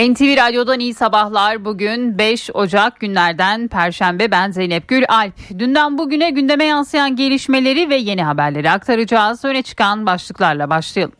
[0.00, 1.64] NTV Radyo'dan iyi sabahlar.
[1.64, 5.58] Bugün 5 Ocak günlerden Perşembe ben Zeynep Gül Alp.
[5.58, 9.44] Dünden bugüne gündeme yansıyan gelişmeleri ve yeni haberleri aktaracağız.
[9.44, 11.12] Öne çıkan başlıklarla başlayalım.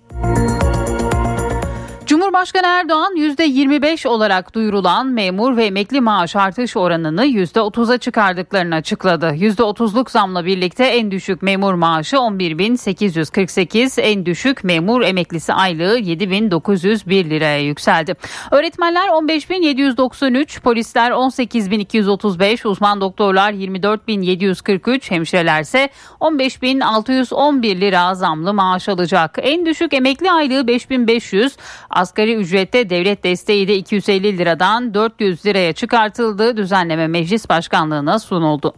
[2.30, 9.26] Cumhurbaşkanı Erdoğan %25 olarak duyurulan memur ve emekli maaş artış oranını %30'a çıkardıklarını açıkladı.
[9.26, 17.60] %30'luk zamla birlikte en düşük memur maaşı 11.848, en düşük memur emeklisi aylığı 7.901 liraya
[17.60, 18.14] yükseldi.
[18.50, 25.88] Öğretmenler 15.793, polisler 18.235, uzman doktorlar 24.743, hemşirelerse
[26.20, 29.38] 15.611 lira zamlı maaş alacak.
[29.42, 31.50] En düşük emekli aylığı 5.500,
[31.90, 36.56] Asgari ücrette devlet desteği de 250 liradan 400 liraya çıkartıldı.
[36.56, 38.74] Düzenleme meclis başkanlığına sunuldu.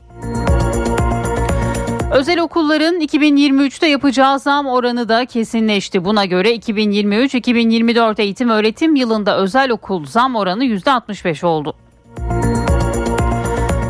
[2.12, 6.04] Özel okulların 2023'te yapacağı zam oranı da kesinleşti.
[6.04, 11.74] Buna göre 2023-2024 eğitim öğretim yılında özel okul zam oranı %65 oldu.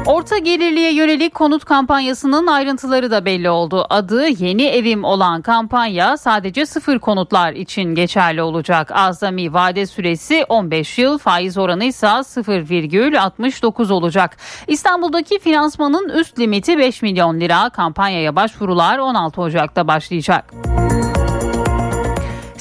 [0.06, 3.86] Orta gelirliye yönelik konut kampanyasının ayrıntıları da belli oldu.
[3.90, 8.90] Adı Yeni Evim olan kampanya sadece sıfır konutlar için geçerli olacak.
[8.94, 14.36] Azami vade süresi 15 yıl, faiz oranı ise 0,69 olacak.
[14.66, 17.70] İstanbul'daki finansmanın üst limiti 5 milyon lira.
[17.70, 20.52] Kampanyaya başvurular 16 Ocak'ta başlayacak.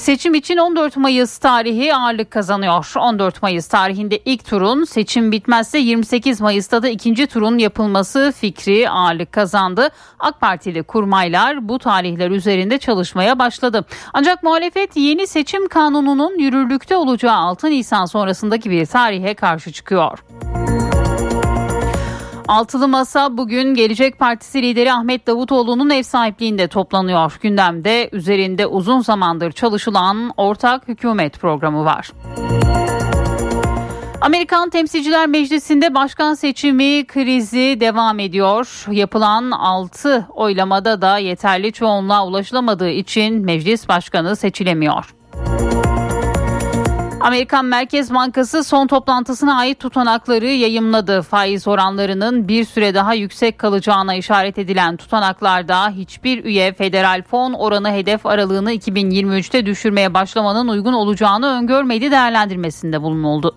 [0.02, 2.92] Seçim için 14 Mayıs tarihi ağırlık kazanıyor.
[2.96, 9.32] 14 Mayıs tarihinde ilk turun seçim bitmezse 28 Mayıs'ta da ikinci turun yapılması fikri ağırlık
[9.32, 9.88] kazandı.
[10.18, 13.84] AK Partili kurmaylar bu tarihler üzerinde çalışmaya başladı.
[14.12, 20.18] Ancak muhalefet yeni seçim kanununun yürürlükte olacağı 6 Nisan sonrasındaki bir tarihe karşı çıkıyor.
[22.48, 27.38] Altılı Masa bugün Gelecek Partisi lideri Ahmet Davutoğlu'nun ev sahipliğinde toplanıyor.
[27.42, 32.12] Gündemde üzerinde uzun zamandır çalışılan ortak hükümet programı var.
[34.20, 38.86] Amerikan Temsilciler Meclisi'nde başkan seçimi krizi devam ediyor.
[38.90, 45.14] Yapılan 6 oylamada da yeterli çoğunluğa ulaşılamadığı için meclis başkanı seçilemiyor.
[47.22, 51.22] Amerikan Merkez Bankası son toplantısına ait tutanakları yayımladı.
[51.22, 57.90] Faiz oranlarının bir süre daha yüksek kalacağına işaret edilen tutanaklarda hiçbir üye federal fon oranı
[57.90, 63.56] hedef aralığını 2023'te düşürmeye başlamanın uygun olacağını öngörmedi değerlendirmesinde bulunuldu.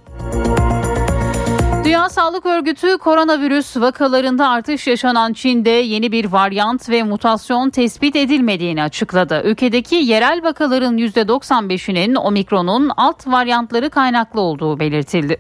[1.85, 8.83] Dünya Sağlık Örgütü koronavirüs vakalarında artış yaşanan Çin'de yeni bir varyant ve mutasyon tespit edilmediğini
[8.83, 9.41] açıkladı.
[9.45, 15.37] Ülkedeki yerel vakaların %95'inin omikronun alt varyantları kaynaklı olduğu belirtildi.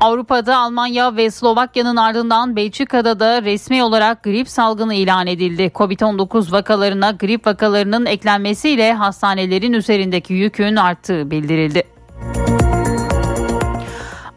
[0.00, 5.70] Avrupa'da Almanya ve Slovakya'nın ardından Belçika'da da resmi olarak grip salgını ilan edildi.
[5.74, 11.97] Covid-19 vakalarına grip vakalarının eklenmesiyle hastanelerin üzerindeki yükün arttığı bildirildi.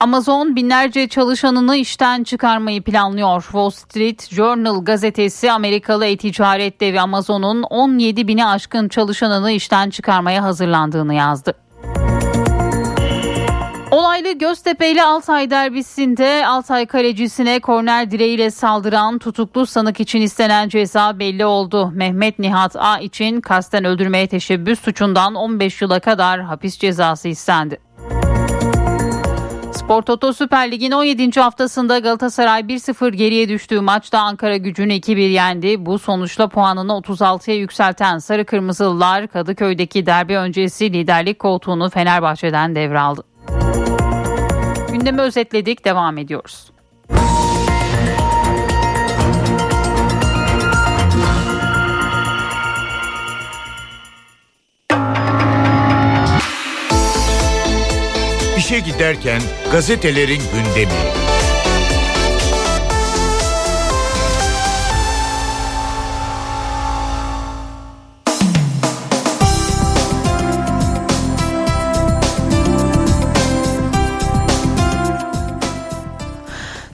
[0.02, 3.42] Amazon binlerce çalışanını işten çıkarmayı planlıyor.
[3.42, 11.14] Wall Street Journal gazetesi Amerikalı e-ticaret devi Amazon'un 17 bini aşkın çalışanını işten çıkarmaya hazırlandığını
[11.14, 11.54] yazdı.
[13.92, 21.20] Olaylı Göztepe ile Altay derbisinde Altay kalecisine korner direğiyle saldıran tutuklu sanık için istenen ceza
[21.20, 21.92] belli oldu.
[21.94, 27.91] Mehmet Nihat A için kasten öldürmeye teşebbüs suçundan 15 yıla kadar hapis cezası istendi.
[29.92, 31.40] Spor Toto Süper Lig'in 17.
[31.40, 35.86] haftasında Galatasaray 1-0 geriye düştüğü maçta Ankara gücünü 2-1 yendi.
[35.86, 43.24] Bu sonuçla puanını 36'ya yükselten Sarı Kırmızılılar Kadıköy'deki derbi öncesi liderlik koltuğunu Fenerbahçe'den devraldı.
[44.92, 46.72] Gündemi özetledik devam ediyoruz.
[58.72, 61.22] İşe giderken gazetelerin gündemi.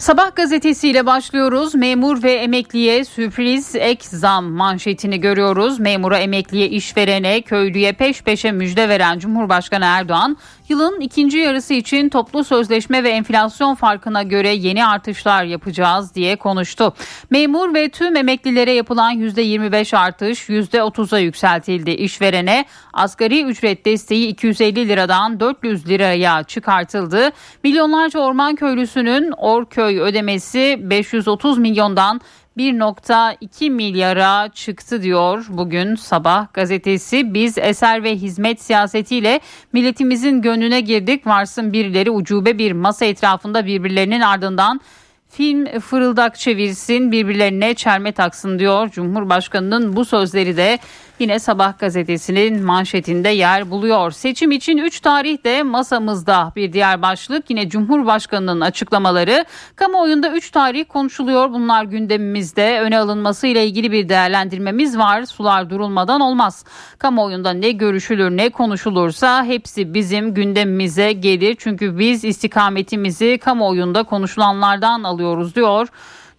[0.08, 1.76] Sabah gazetesiyle başlıyoruz.
[1.76, 5.80] Memur ve emekliye sürpriz ek zam manşetini görüyoruz.
[5.80, 10.38] Memura, emekliye, işverene, köylüye peş peşe müjde veren Cumhurbaşkanı Erdoğan
[10.70, 16.94] Yılın ikinci yarısı için toplu sözleşme ve enflasyon farkına göre yeni artışlar yapacağız diye konuştu.
[17.30, 21.92] Memur ve tüm emeklilere yapılan %25 artış %30'a yükseltildi.
[21.92, 27.30] İşverene asgari ücret desteği 250 liradan 400 liraya çıkartıldı.
[27.64, 32.22] Milyonlarca orman köylüsünün Orköy ödemesi 530 milyondan
[32.58, 37.34] 1.2 milyara çıktı diyor bugün sabah gazetesi.
[37.34, 39.40] Biz eser ve hizmet siyasetiyle
[39.74, 41.28] milletimizin gönlüne girdik.
[41.28, 44.82] Varsın birileri ucube bir masa etrafında birbirlerinin ardından
[45.30, 48.90] film fırıldak çevirsin birbirlerine çelme taksın diyor.
[48.90, 50.80] Cumhurbaşkanının bu sözleri de
[51.20, 54.12] yine Sabah gazetesinin manşetinde yer buluyor.
[54.12, 59.46] Seçim için 3 tarih de masamızda bir diğer başlık yine Cumhurbaşkanının açıklamaları.
[59.76, 61.52] Kamuoyunda 3 tarih konuşuluyor.
[61.52, 65.26] Bunlar gündemimizde öne alınması ile ilgili bir değerlendirmemiz var.
[65.26, 66.66] Sular durulmadan olmaz.
[67.00, 71.56] Kamuoyunda ne görüşülür ne konuşulursa hepsi bizim gündemimize gelir.
[71.60, 75.88] Çünkü biz istikametimizi kamuoyunda konuşulanlardan alıyoruz diyor.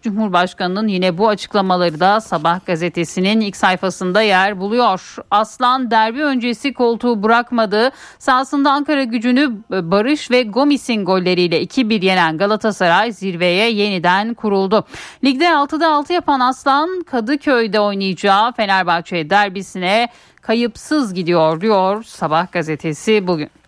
[0.01, 5.15] Cumhurbaşkanının yine bu açıklamaları da Sabah gazetesinin ilk sayfasında yer buluyor.
[5.31, 7.91] Aslan derbi öncesi koltuğu bırakmadı.
[8.19, 14.85] Sahasında Ankara gücünü Barış ve Gomis'in golleriyle 2-1 yenen Galatasaray zirveye yeniden kuruldu.
[15.23, 20.09] Ligde 6'da 6 yapan Aslan Kadıköy'de oynayacağı Fenerbahçe derbisine
[20.41, 23.58] kayıpsız gidiyor diyor Sabah gazetesi bugün.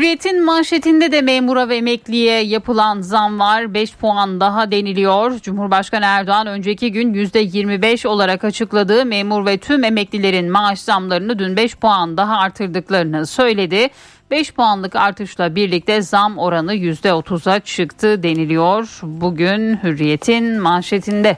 [0.00, 3.74] Hürriyet'in manşetinde de memura ve emekliye yapılan zam var.
[3.74, 5.38] 5 puan daha deniliyor.
[5.40, 11.76] Cumhurbaşkanı Erdoğan önceki gün %25 olarak açıkladığı memur ve tüm emeklilerin maaş zamlarını dün 5
[11.76, 13.88] puan daha artırdıklarını söyledi.
[14.30, 18.98] 5 puanlık artışla birlikte zam oranı %30'a çıktı deniliyor.
[19.02, 21.36] Bugün Hürriyet'in manşetinde.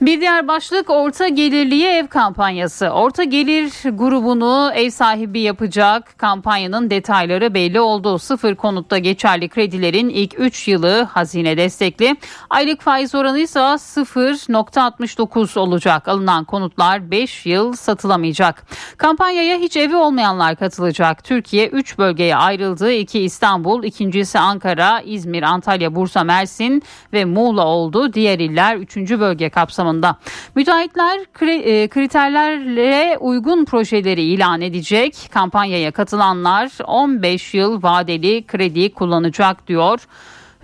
[0.00, 2.88] Bir diğer başlık orta gelirliye ev kampanyası.
[2.88, 8.18] Orta gelir grubunu ev sahibi yapacak kampanyanın detayları belli oldu.
[8.18, 12.16] Sıfır konutta geçerli kredilerin ilk 3 yılı hazine destekli.
[12.50, 16.08] Aylık faiz oranı ise 0.69 olacak.
[16.08, 18.62] Alınan konutlar 5 yıl satılamayacak.
[18.96, 21.24] Kampanyaya hiç evi olmayanlar katılacak.
[21.24, 22.92] Türkiye 3 bölgeye ayrıldı.
[22.92, 26.82] İki İstanbul, ikincisi Ankara, İzmir, Antalya, Bursa, Mersin
[27.12, 28.12] ve Muğla oldu.
[28.12, 28.96] Diğer iller 3.
[28.96, 30.16] bölge kapsamında kapsamında.
[30.54, 35.28] Müteahhitler e, kriterlere uygun projeleri ilan edecek.
[35.30, 40.06] Kampanyaya katılanlar 15 yıl vadeli kredi kullanacak diyor.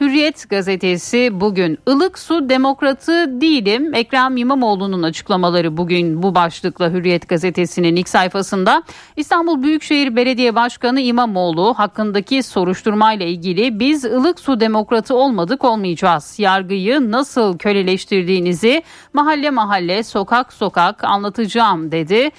[0.00, 3.94] Hürriyet gazetesi bugün ılık su demokratı değilim.
[3.94, 8.82] Ekrem İmamoğlu'nun açıklamaları bugün bu başlıkla Hürriyet gazetesinin ilk sayfasında.
[9.16, 16.38] İstanbul Büyükşehir Belediye Başkanı İmamoğlu hakkındaki soruşturmayla ilgili biz ılık su demokratı olmadık olmayacağız.
[16.38, 22.30] Yargıyı nasıl köleleştirdiğinizi mahalle mahalle sokak sokak anlatacağım dedi.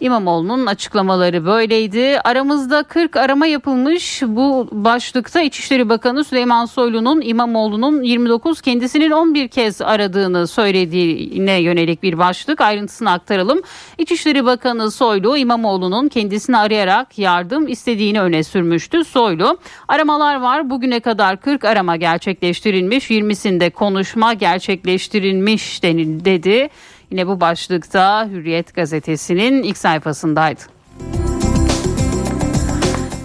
[0.00, 2.20] İmamoğlu'nun açıklamaları böyleydi.
[2.24, 4.22] Aramızda 40 arama yapılmış.
[4.26, 12.18] Bu başlıkta İçişleri Bakanı Süleyman Soylu'nun İmamoğlu'nun 29 kendisinin 11 kez aradığını söylediğine yönelik bir
[12.18, 12.60] başlık.
[12.60, 13.60] Ayrıntısını aktaralım.
[13.98, 19.04] İçişleri Bakanı Soylu İmamoğlu'nun kendisini arayarak yardım istediğini öne sürmüştü.
[19.04, 19.58] Soylu
[19.88, 20.70] aramalar var.
[20.70, 23.10] Bugüne kadar 40 arama gerçekleştirilmiş.
[23.10, 26.68] 20'sinde konuşma gerçekleştirilmiş dedi.
[27.10, 30.60] Yine bu başlıkta Hürriyet gazetesinin ilk sayfasındaydı.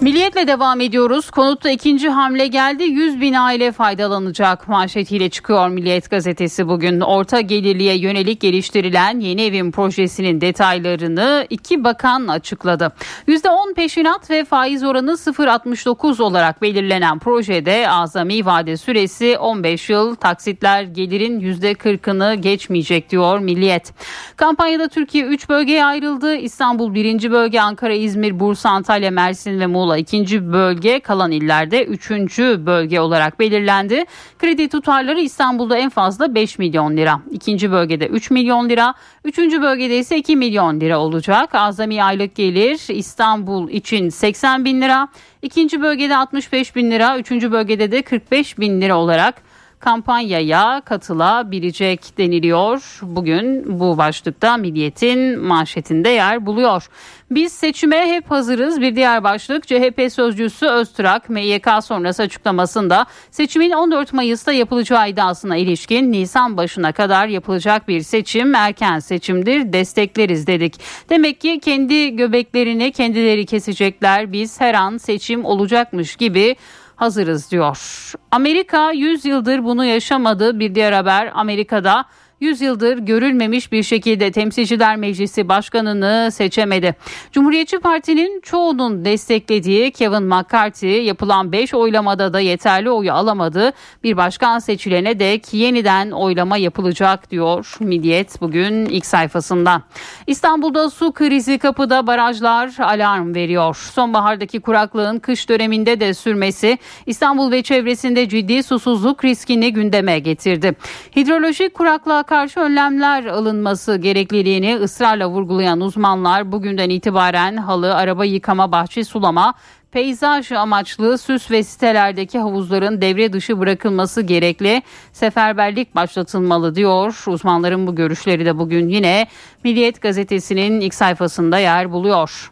[0.02, 1.30] Milliyetle devam ediyoruz.
[1.30, 2.84] Konutta ikinci hamle geldi.
[2.84, 7.00] 100 bin aile faydalanacak manşetiyle çıkıyor Milliyet gazetesi bugün.
[7.00, 12.92] Orta gelirliye yönelik geliştirilen yeni evin projesinin detaylarını iki bakan açıkladı.
[13.28, 20.82] %10 peşinat ve faiz oranı 0.69 olarak belirlenen projede azami vade süresi 15 yıl taksitler
[20.82, 23.92] gelirin %40'ını geçmeyecek diyor Milliyet.
[24.36, 26.36] Kampanyada Türkiye 3 bölgeye ayrıldı.
[26.36, 27.30] İstanbul 1.
[27.30, 33.40] bölge, Ankara, İzmir, Bursa, Antalya, Mersin ve Muğla ikinci bölge kalan illerde üçüncü bölge olarak
[33.40, 34.04] belirlendi.
[34.38, 37.20] Kredi tutarları İstanbul'da en fazla 5 milyon lira.
[37.30, 38.94] İkinci bölgede 3 milyon lira.
[39.24, 41.54] Üçüncü bölgede ise 2 milyon lira olacak.
[41.54, 45.08] Azami aylık gelir İstanbul için 80 bin lira.
[45.42, 47.18] İkinci bölgede 65 bin lira.
[47.18, 49.51] Üçüncü bölgede de 45 bin lira olarak
[49.82, 52.98] kampanyaya katılabilecek deniliyor.
[53.02, 56.88] Bugün bu başlıkta Milliyet'in manşetinde yer buluyor.
[57.30, 58.80] Biz seçime hep hazırız.
[58.80, 66.12] Bir diğer başlık CHP sözcüsü Öztürk MYK sonrası açıklamasında seçimin 14 Mayıs'ta yapılacağı iddiasına ilişkin
[66.12, 70.80] Nisan başına kadar yapılacak bir seçim erken seçimdir destekleriz dedik.
[71.10, 74.32] Demek ki kendi göbeklerini kendileri kesecekler.
[74.32, 76.56] Biz her an seçim olacakmış gibi
[77.02, 78.12] hazırız diyor.
[78.30, 80.58] Amerika 100 yıldır bunu yaşamadı.
[80.58, 82.04] Bir diğer haber Amerika'da
[82.42, 86.96] 100 yıldır görülmemiş bir şekilde Temsilciler Meclisi Başkanını seçemedi.
[87.32, 93.72] Cumhuriyetçi Parti'nin çoğunun desteklediği Kevin McCarthy yapılan 5 oylamada da yeterli oyu alamadı.
[94.04, 99.82] Bir başkan seçilene dek yeniden oylama yapılacak diyor Milliyet bugün ilk sayfasında.
[100.26, 103.90] İstanbul'da su krizi kapıda barajlar alarm veriyor.
[103.94, 110.76] Sonbahardaki kuraklığın kış döneminde de sürmesi İstanbul ve çevresinde ciddi susuzluk riskini gündeme getirdi.
[111.16, 119.04] Hidrolojik kuraklığa karşı önlemler alınması gerekliliğini ısrarla vurgulayan uzmanlar bugünden itibaren halı, araba yıkama, bahçe
[119.04, 119.54] sulama,
[119.90, 124.82] peyzaj amaçlı süs ve sitelerdeki havuzların devre dışı bırakılması gerekli.
[125.12, 127.24] Seferberlik başlatılmalı diyor.
[127.26, 129.26] Uzmanların bu görüşleri de bugün yine
[129.64, 132.51] Milliyet gazetesinin ilk sayfasında yer buluyor.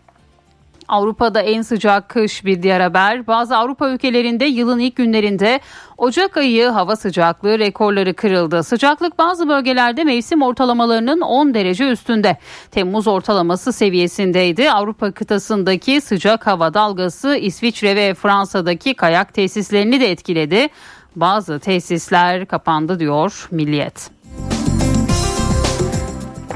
[0.90, 3.26] Avrupa'da en sıcak kış bir diğer haber.
[3.26, 5.60] Bazı Avrupa ülkelerinde yılın ilk günlerinde
[5.98, 8.62] Ocak ayı hava sıcaklığı rekorları kırıldı.
[8.62, 12.36] Sıcaklık bazı bölgelerde mevsim ortalamalarının 10 derece üstünde.
[12.70, 14.70] Temmuz ortalaması seviyesindeydi.
[14.70, 20.68] Avrupa kıtasındaki sıcak hava dalgası İsviçre ve Fransa'daki kayak tesislerini de etkiledi.
[21.16, 24.19] Bazı tesisler kapandı diyor Milliyet.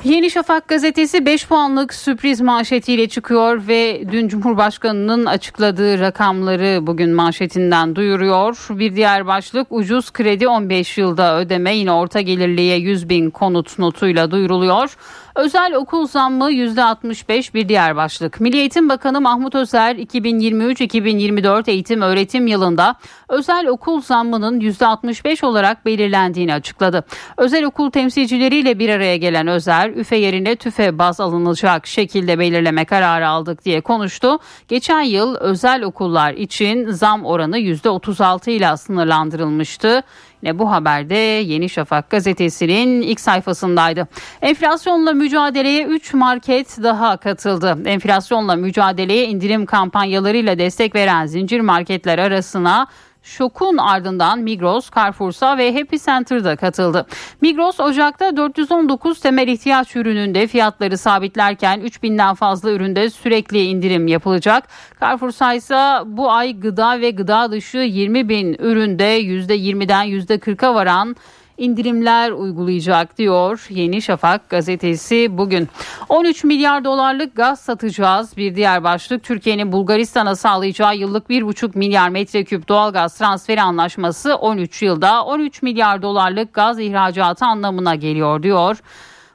[0.04, 7.96] Yeni Şafak gazetesi 5 puanlık sürpriz manşetiyle çıkıyor ve dün Cumhurbaşkanı'nın açıkladığı rakamları bugün manşetinden
[7.96, 8.66] duyuruyor.
[8.70, 14.30] Bir diğer başlık ucuz kredi 15 yılda ödeme yine orta gelirliye 100 bin konut notuyla
[14.30, 14.96] duyuruluyor.
[15.37, 18.41] Özel okul zammı %65 bir diğer başlık.
[18.41, 22.97] Milli Eğitim Bakanı Mahmut Özer 2023-2024 eğitim öğretim yılında
[23.29, 27.05] özel okul zammının %65 olarak belirlendiğini açıkladı.
[27.37, 33.29] Özel okul temsilcileriyle bir araya gelen Özer, üfe yerine tüfe baz alınacak şekilde belirleme kararı
[33.29, 34.38] aldık diye konuştu.
[34.69, 40.03] Geçen yıl özel okullar için zam oranı %36 ile sınırlandırılmıştı.
[40.44, 44.08] Yine bu haberde Yeni Şafak gazetesinin ilk sayfasındaydı.
[44.42, 47.78] Enflasyonla mücadeleye 3 market daha katıldı.
[47.84, 52.86] Enflasyonla mücadeleye indirim kampanyalarıyla destek veren zincir marketler arasına
[53.25, 57.07] Şokun ardından Migros, Carrefour'sa ve Happy Center'da katıldı.
[57.40, 64.69] Migros Ocak'ta 419 temel ihtiyaç ürününde fiyatları sabitlerken 3000'den fazla üründe sürekli indirim yapılacak.
[65.00, 71.16] Carrefour'sa ise bu ay gıda ve gıda dışı 20 bin üründe %20'den %40'a varan
[71.58, 75.68] indirimler uygulayacak diyor Yeni Şafak gazetesi bugün.
[76.08, 78.37] 13 milyar dolarlık gaz satacağız.
[78.37, 85.25] Bir diğer başlık Türkiye'nin Bulgaristan'a sağlayacağı yıllık 1,5 milyar metreküp doğalgaz transferi anlaşması 13 yılda
[85.25, 88.78] 13 milyar dolarlık gaz ihracatı anlamına geliyor diyor.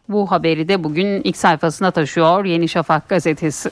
[0.10, 3.70] Bu haberi de bugün ilk sayfasına taşıyor Yeni Şafak gazetesi.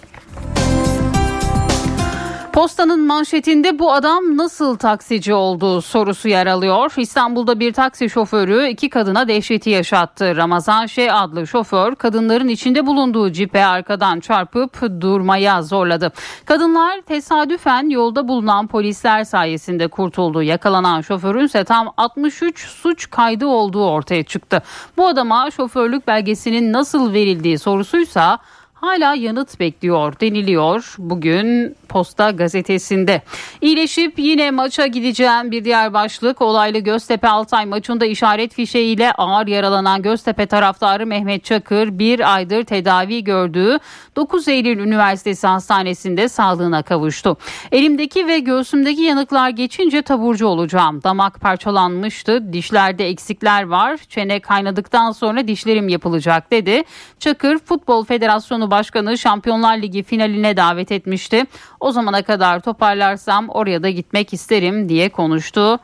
[2.58, 6.94] Postanın manşetinde bu adam nasıl taksici oldu sorusu yer alıyor.
[6.98, 10.36] İstanbul'da bir taksi şoförü iki kadına dehşeti yaşattı.
[10.36, 16.12] Ramazan Şe adlı şoför kadınların içinde bulunduğu cipe arkadan çarpıp durmaya zorladı.
[16.46, 20.44] Kadınlar tesadüfen yolda bulunan polisler sayesinde kurtuldu.
[20.44, 24.62] Yakalanan şoförün ise tam 63 suç kaydı olduğu ortaya çıktı.
[24.98, 28.40] Bu adama şoförlük belgesinin nasıl verildiği sorusuysa
[28.88, 33.22] hala yanıt bekliyor deniliyor bugün Posta gazetesinde.
[33.62, 40.02] İyileşip yine maça gideceğim bir diğer başlık olaylı Göztepe Altay maçında işaret fişeğiyle ağır yaralanan
[40.02, 43.80] Göztepe taraftarı Mehmet Çakır bir aydır tedavi gördüğü
[44.16, 47.38] 9 Eylül Üniversitesi Hastanesi'nde sağlığına kavuştu.
[47.72, 51.04] Elimdeki ve göğsümdeki yanıklar geçince taburcu olacağım.
[51.04, 52.54] Damak parçalanmıştı.
[52.54, 54.00] Dişlerde eksikler var.
[54.10, 56.84] Çene kaynadıktan sonra dişlerim yapılacak dedi.
[57.20, 58.77] Çakır Futbol Federasyonu Başkanı
[59.18, 61.44] Şampiyonlar Ligi finaline davet etmişti.
[61.80, 65.80] O zamana kadar toparlarsam oraya da gitmek isterim diye konuştu.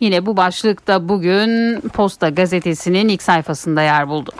[0.00, 4.32] Yine bu başlıkta bugün Posta gazetesinin ilk sayfasında yer buldu.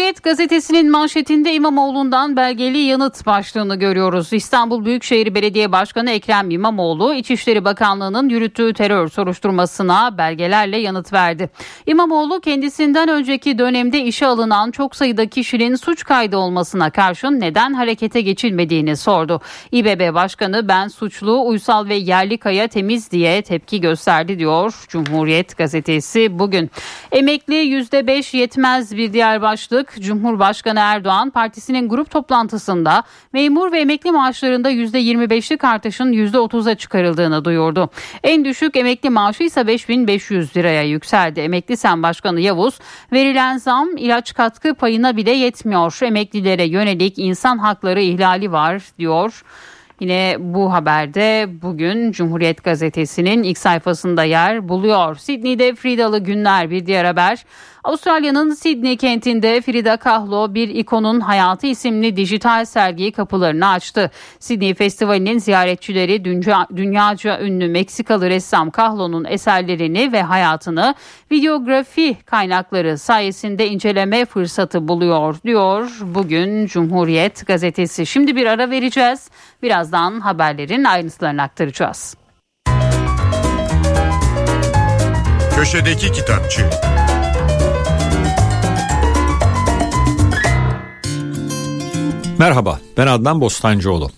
[0.00, 4.32] Cumhuriyet gazetesinin manşetinde İmamoğlu'ndan belgeli yanıt başlığını görüyoruz.
[4.32, 11.50] İstanbul Büyükşehir Belediye Başkanı Ekrem İmamoğlu, İçişleri Bakanlığı'nın yürüttüğü terör soruşturmasına belgelerle yanıt verdi.
[11.86, 18.20] İmamoğlu kendisinden önceki dönemde işe alınan çok sayıda kişinin suç kaydı olmasına karşın neden harekete
[18.20, 19.40] geçilmediğini sordu.
[19.72, 26.38] İBB Başkanı ben suçlu, uysal ve yerli kaya temiz diye tepki gösterdi diyor Cumhuriyet gazetesi
[26.38, 26.70] bugün.
[27.12, 34.70] Emekli %5 yetmez bir diğer başlık Cumhurbaşkanı Erdoğan partisinin grup toplantısında memur ve emekli maaşlarında
[34.70, 37.90] %25'lik artışın %30'a çıkarıldığını duyurdu.
[38.22, 41.40] En düşük emekli maaşı ise 5500 liraya yükseldi.
[41.40, 42.78] Emekli Sen Başkanı Yavuz
[43.12, 45.98] verilen zam ilaç katkı payına bile yetmiyor.
[46.02, 49.42] Emeklilere yönelik insan hakları ihlali var diyor.
[50.00, 55.16] Yine bu haberde bugün Cumhuriyet Gazetesi'nin ilk sayfasında yer buluyor.
[55.16, 57.44] Sydney'de Fridalı günler bir diğer haber.
[57.84, 64.10] Avustralya'nın Sydney kentinde Frida Kahlo bir ikonun hayatı isimli dijital sergiyi kapılarını açtı.
[64.38, 70.94] Sydney Festivali'nin ziyaretçileri dünya, dünyaca ünlü Meksikalı ressam Kahlo'nun eserlerini ve hayatını
[71.32, 78.06] videografi kaynakları sayesinde inceleme fırsatı buluyor diyor bugün Cumhuriyet gazetesi.
[78.06, 79.30] Şimdi bir ara vereceğiz.
[79.62, 82.16] Birazdan haberlerin ayrıntılarını aktaracağız.
[85.56, 86.62] Köşedeki kitapçı.
[92.40, 94.10] Merhaba, ben Adnan Bostancıoğlu.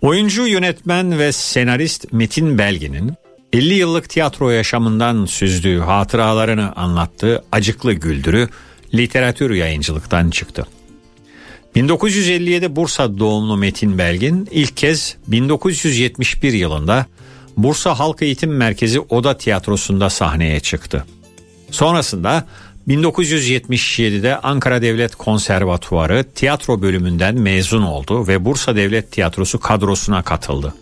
[0.00, 3.12] Oyuncu, yönetmen ve senarist Metin Belgin'in
[3.52, 8.48] 50 yıllık tiyatro yaşamından süzdüğü hatıralarını anlattığı Acıklı Güldürü
[8.94, 10.66] literatür yayıncılıktan çıktı.
[11.74, 17.06] 1957 Bursa doğumlu Metin Belgin ilk kez 1971 yılında
[17.56, 21.04] Bursa Halk Eğitim Merkezi Oda Tiyatrosu'nda sahneye çıktı.
[21.70, 22.46] Sonrasında
[22.88, 30.74] 1977'de Ankara Devlet Konservatuarı tiyatro bölümünden mezun oldu ve Bursa Devlet Tiyatrosu kadrosuna katıldı.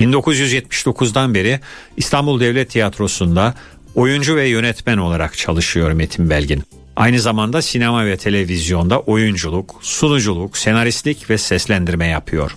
[0.00, 1.60] 1979'dan beri
[1.96, 3.54] İstanbul Devlet Tiyatrosu'nda
[3.94, 6.62] oyuncu ve yönetmen olarak çalışıyor Metin Belgin.
[6.96, 12.56] Aynı zamanda sinema ve televizyonda oyunculuk, sunuculuk, senaristlik ve seslendirme yapıyor.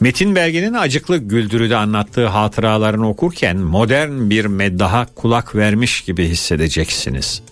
[0.00, 7.42] Metin Belgin'in acıklı güldürüde anlattığı hatıralarını okurken modern bir meddaha kulak vermiş gibi hissedeceksiniz.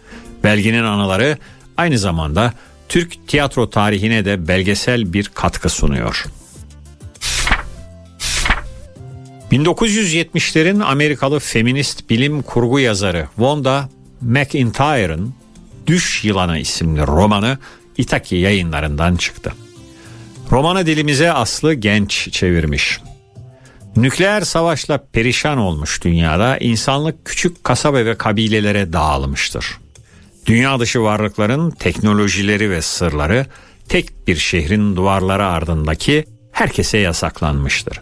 [0.47, 1.39] Belgin'in anıları
[1.77, 2.53] aynı zamanda
[2.89, 6.25] Türk tiyatro tarihine de belgesel bir katkı sunuyor.
[9.53, 13.89] 1970'lerin Amerikalı feminist bilim kurgu yazarı Wanda
[14.21, 15.35] McIntyre'ın
[15.87, 17.59] Düş Yılanı isimli romanı
[17.99, 19.53] Itaki yayınlarından çıktı.
[20.51, 23.01] Romanı dilimize Aslı Genç çevirmiş.
[23.97, 29.86] Nükleer savaşla perişan olmuş dünyada insanlık küçük kasaba ve kabilelere dağılmıştır.
[30.47, 33.47] Dünya dışı varlıkların teknolojileri ve sırları
[33.89, 38.01] tek bir şehrin duvarları ardındaki herkese yasaklanmıştır.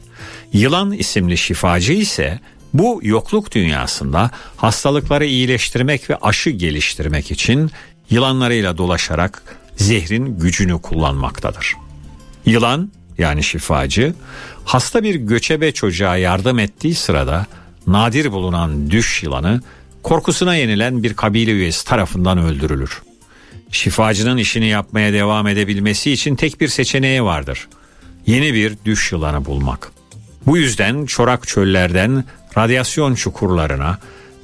[0.52, 2.40] Yılan isimli şifacı ise
[2.74, 7.70] bu yokluk dünyasında hastalıkları iyileştirmek ve aşı geliştirmek için
[8.10, 9.42] yılanlarıyla dolaşarak
[9.76, 11.74] zehrin gücünü kullanmaktadır.
[12.46, 14.14] Yılan yani şifacı
[14.64, 17.46] hasta bir göçebe çocuğa yardım ettiği sırada
[17.86, 19.60] nadir bulunan düş yılanı
[20.04, 23.02] korkusuna yenilen bir kabile üyesi tarafından öldürülür.
[23.70, 27.68] Şifacının işini yapmaya devam edebilmesi için tek bir seçeneği vardır.
[28.26, 29.92] Yeni bir düş yılanı bulmak.
[30.46, 32.24] Bu yüzden çorak çöllerden
[32.59, 33.98] radyasyon çukurlarına,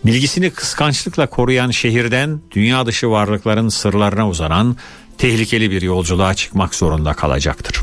[0.05, 4.77] bilgisini kıskançlıkla koruyan şehirden dünya dışı varlıkların sırlarına uzanan
[5.19, 7.83] tehlikeli bir yolculuğa çıkmak zorunda kalacaktır.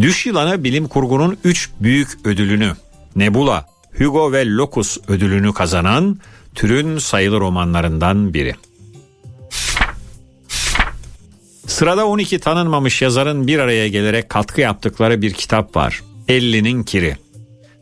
[0.00, 2.72] Düş yılanı bilim kurgunun üç büyük ödülünü
[3.16, 3.66] Nebula,
[3.98, 6.18] Hugo ve Locus ödülünü kazanan
[6.56, 8.54] türün sayılı romanlarından biri.
[11.66, 16.02] Sırada 12 tanınmamış yazarın bir araya gelerek katkı yaptıkları bir kitap var.
[16.28, 17.16] Elli'nin Kiri.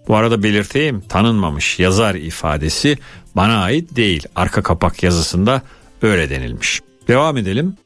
[0.08, 2.98] Bu arada belirteyim tanınmamış yazar ifadesi
[3.36, 4.26] bana ait değil.
[4.36, 5.62] Arka kapak yazısında
[6.02, 6.80] öyle denilmiş.
[7.08, 7.76] Devam edelim.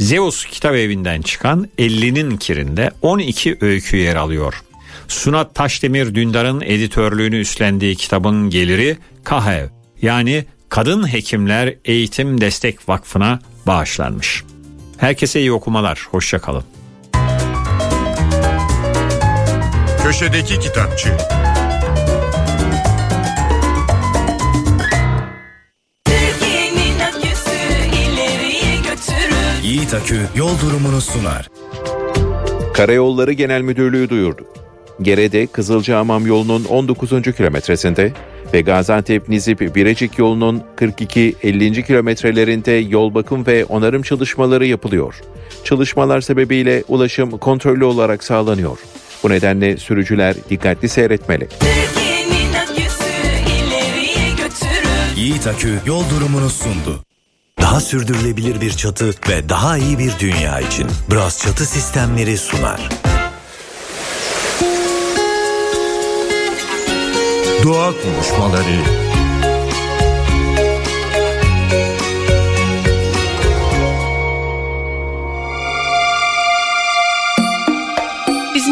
[0.00, 4.62] Zeus kitap evinden çıkan 50'nin kirinde 12 öykü yer alıyor.
[5.08, 14.44] Sunat Taşdemir Dündar'ın editörlüğünü üstlendiği kitabın geliri KAHEV yani Kadın Hekimler Eğitim Destek Vakfı'na bağışlanmış.
[14.98, 16.64] Herkese iyi okumalar, hoşçakalın.
[20.02, 21.08] Köşedeki Kitapçı
[29.62, 31.48] Yiğit Akü yol durumunu sunar.
[32.74, 34.46] Karayolları Genel Müdürlüğü duyurdu.
[35.02, 37.10] Gere'de Kızılcahamam yolunun 19.
[37.10, 38.12] kilometresinde
[38.54, 41.86] ve Gaziantep-Nizip Birecik yolunun 42-50.
[41.86, 45.20] kilometrelerinde yol bakım ve onarım çalışmaları yapılıyor.
[45.64, 48.78] Çalışmalar sebebiyle ulaşım kontrollü olarak sağlanıyor.
[49.22, 51.48] Bu nedenle sürücüler dikkatli seyretmeli.
[55.16, 57.04] Yiğit Akü yol durumunu sundu.
[57.60, 62.88] Daha sürdürülebilir bir çatı ve daha iyi bir dünya için Bras Çatı Sistemleri sunar.
[67.66, 69.05] Doğa konuşmaları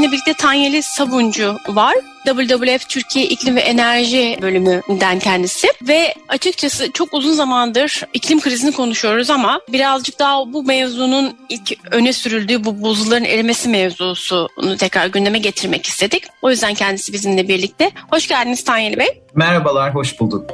[0.04, 1.94] Biz Bizimle birlikte Tanyeli Sabuncu var.
[2.24, 9.30] WWF Türkiye İklim ve Enerji bölümünden kendisi ve açıkçası çok uzun zamandır iklim krizini konuşuyoruz
[9.30, 15.86] ama birazcık daha bu mevzunun ilk öne sürüldüğü bu buzulların erimesi mevzusunu tekrar gündeme getirmek
[15.86, 16.24] istedik.
[16.42, 17.90] O yüzden kendisi bizimle birlikte.
[18.10, 19.22] Hoş geldiniz Tanyeli Bey.
[19.34, 20.50] Merhabalar, hoş bulduk.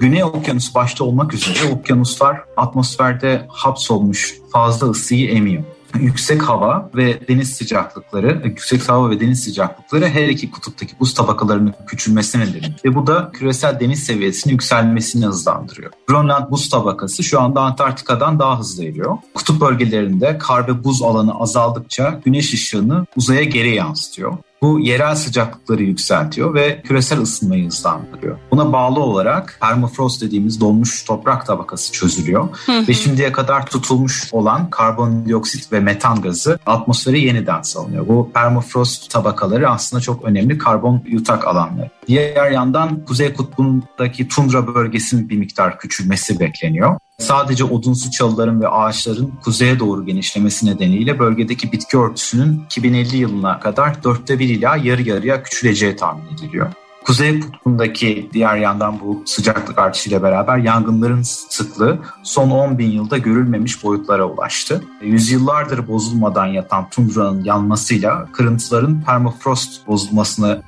[0.00, 7.56] Güney Okyanus başta olmak üzere okyanuslar atmosferde hapsolmuş fazla ısıyı emiyor yüksek hava ve deniz
[7.56, 13.06] sıcaklıkları, yüksek hava ve deniz sıcaklıkları her iki kutuptaki buz tabakalarının küçülmesi nedeniyle ve bu
[13.06, 15.92] da küresel deniz seviyesinin yükselmesini hızlandırıyor.
[16.06, 19.16] Grönland buz tabakası şu anda Antarktika'dan daha hızlı eriyor.
[19.34, 24.38] Kutup bölgelerinde kar ve buz alanı azaldıkça güneş ışığını uzaya geri yansıtıyor.
[24.62, 28.38] Bu yerel sıcaklıkları yükseltiyor ve küresel ısınmayı hızlandırıyor.
[28.50, 32.48] Buna bağlı olarak permafrost dediğimiz donmuş toprak tabakası çözülüyor.
[32.68, 38.08] ve şimdiye kadar tutulmuş olan karbondioksit ve metan gazı atmosfere yeniden salınıyor.
[38.08, 41.90] Bu permafrost tabakaları aslında çok önemli karbon yutak alanları.
[42.06, 46.96] Diğer yandan Kuzey Kutbu'ndaki tundra bölgesinin bir miktar küçülmesi bekleniyor.
[47.18, 54.04] Sadece odunsu çalıların ve ağaçların kuzeye doğru genişlemesi nedeniyle bölgedeki bitki örtüsünün 2050 yılına kadar
[54.04, 56.72] dörtte bir ila yarı yarıya küçüleceği tahmin ediliyor.
[57.08, 63.84] Kuzey kutbundaki diğer yandan bu sıcaklık artışıyla beraber yangınların sıklığı son 10 bin yılda görülmemiş
[63.84, 64.82] boyutlara ulaştı.
[65.02, 70.62] Yüzyıllardır bozulmadan yatan tundranın yanmasıyla kırıntıların permafrost bozulmasını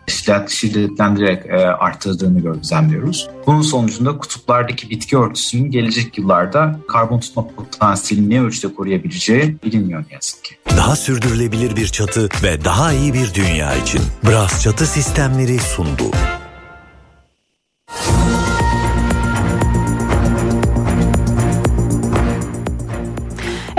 [0.48, 3.28] şiddetlendirerek e, arttırdığını gözlemliyoruz.
[3.46, 10.14] Bunun sonucunda kutuplardaki bitki örtüsünün gelecek yıllarda karbon tutma potansiyelini ne ölçüde koruyabileceği bilinmiyor ne
[10.14, 10.54] yazık ki.
[10.76, 16.04] Daha sürdürülebilir bir çatı ve daha iyi bir dünya için Bras Çatı Sistemleri sundu.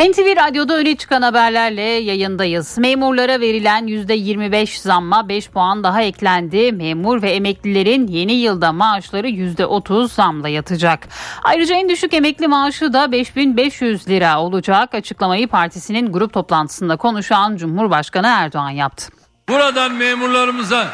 [0.10, 2.78] NTV Radyo'da öne çıkan haberlerle yayındayız.
[2.78, 6.72] Memurlara verilen %25 zamma 5 puan daha eklendi.
[6.72, 11.08] Memur ve emeklilerin yeni yılda maaşları %30 zamla yatacak.
[11.44, 14.96] Ayrıca en düşük emekli maaşı da 5500 lira olacak.
[14.96, 19.12] Açıklamayı partisinin grup toplantısında konuşan Cumhurbaşkanı Erdoğan yaptı.
[19.50, 20.88] Buradan memurlarımıza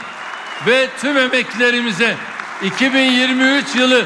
[0.68, 2.16] ve tüm emeklilerimize
[2.64, 4.06] 2023 yılı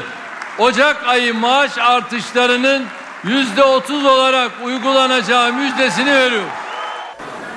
[0.58, 2.84] Ocak ayı maaş artışlarının
[3.24, 6.42] yüzde otuz olarak uygulanacağı müjdesini veriyor.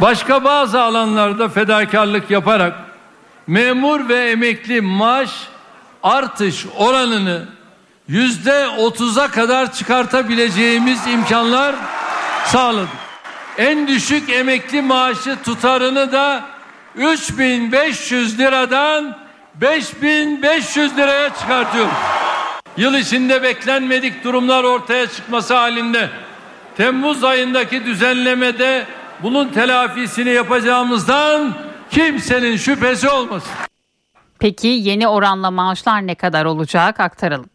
[0.01, 2.73] Başka bazı alanlarda fedakarlık yaparak
[3.47, 5.29] memur ve emekli maaş
[6.03, 7.45] artış oranını
[8.07, 11.75] yüzde otuza kadar çıkartabileceğimiz imkanlar
[12.45, 12.89] sağladık.
[13.57, 16.43] En düşük emekli maaşı tutarını da
[16.95, 19.24] 3500 liradan
[19.61, 21.93] 5500 liraya çıkartıyoruz
[22.77, 26.09] yıl içinde beklenmedik durumlar ortaya çıkması halinde
[26.77, 28.85] Temmuz ayındaki düzenlemede
[29.23, 31.53] bunun telafisini yapacağımızdan
[31.89, 33.51] kimsenin şüphesi olmasın.
[34.39, 37.49] Peki yeni oranla maaşlar ne kadar olacak aktaralım.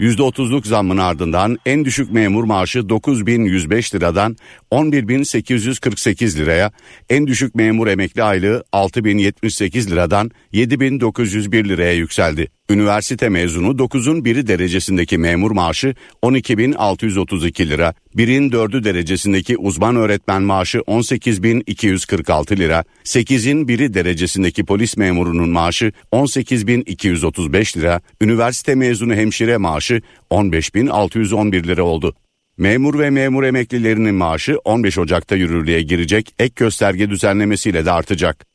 [0.00, 4.36] %30'luk zammın ardından en düşük memur maaşı 9105 liradan
[4.70, 6.72] 11848 liraya,
[7.10, 12.48] en düşük memur emekli aylığı 6078 liradan 7901 liraya yükseldi.
[12.70, 20.78] Üniversite mezunu 9'un biri derecesindeki memur maaşı 12.632 lira, 1'in 4'ü derecesindeki uzman öğretmen maaşı
[20.78, 31.66] 18.246 lira, 8'in biri derecesindeki polis memurunun maaşı 18.235 lira, üniversite mezunu hemşire maaşı 15.611
[31.66, 32.14] lira oldu.
[32.60, 38.46] Memur ve memur emeklilerinin maaşı 15 Ocak'ta yürürlüğe girecek ek gösterge düzenlemesiyle de artacak.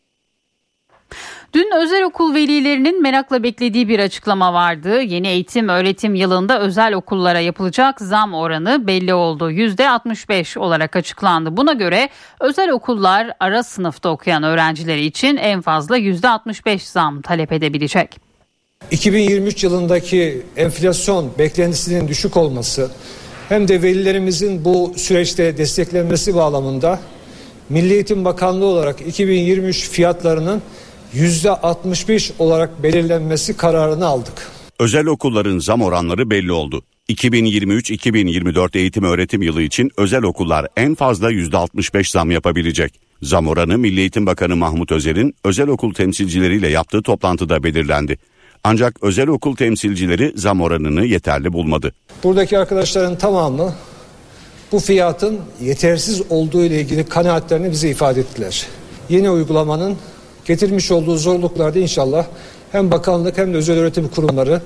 [1.53, 5.01] Dün özel okul velilerinin merakla beklediği bir açıklama vardı.
[5.01, 9.51] Yeni eğitim öğretim yılında özel okullara yapılacak zam oranı belli oldu.
[9.51, 11.57] %65 olarak açıklandı.
[11.57, 18.19] Buna göre özel okullar ara sınıfta okuyan öğrencileri için en fazla %65 zam talep edebilecek.
[18.91, 22.91] 2023 yılındaki enflasyon beklentisinin düşük olması
[23.49, 26.99] hem de velilerimizin bu süreçte desteklenmesi bağlamında
[27.69, 30.62] Milli Eğitim Bakanlığı olarak 2023 fiyatlarının
[31.15, 34.51] %65 olarak belirlenmesi kararını aldık.
[34.79, 36.84] Özel okulların zam oranları belli oldu.
[37.10, 42.93] 2023-2024 eğitim öğretim yılı için özel okullar en fazla %65 zam yapabilecek.
[43.21, 48.17] Zam oranı Milli Eğitim Bakanı Mahmut Özer'in özel okul temsilcileriyle yaptığı toplantıda belirlendi.
[48.67, 51.93] Ancak özel okul temsilcileri zam oranını yeterli bulmadı.
[52.23, 53.73] Buradaki arkadaşların tamamı
[54.71, 58.67] bu fiyatın yetersiz olduğu ile ilgili kanaatlerini bize ifade ettiler.
[59.10, 59.97] Yeni uygulamanın
[60.45, 62.28] getirmiş olduğu zorluklarda inşallah
[62.71, 64.62] hem bakanlık hem de özel öğretim kurumları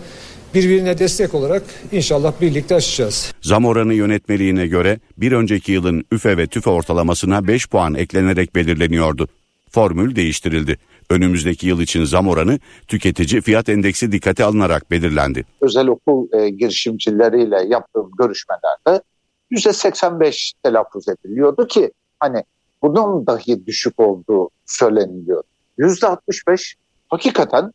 [0.54, 3.34] birbirine destek olarak inşallah birlikte aşacağız.
[3.42, 9.28] Zam oranı yönetmeliğine göre bir önceki yılın üfe ve tüfe ortalamasına 5 puan eklenerek belirleniyordu.
[9.72, 10.78] formül değiştirildi.
[11.10, 15.46] Önümüzdeki yıl için zam oranı tüketici fiyat endeksi dikkate alınarak belirlendi.
[15.62, 19.04] Özel okul e, girişimcileriyle yaptığım görüşmelerde
[19.52, 22.44] %85 telaffuz ediliyordu ki hani
[22.82, 25.44] bunun dahi düşük olduğu söyleniliyor.
[25.80, 26.74] %65
[27.08, 27.72] hakikaten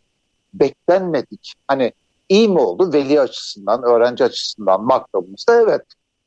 [0.55, 1.53] beklenmedik.
[1.69, 1.93] Hani
[2.29, 5.83] iyi mi oldu veli açısından, öğrenci açısından baktığımızda evet.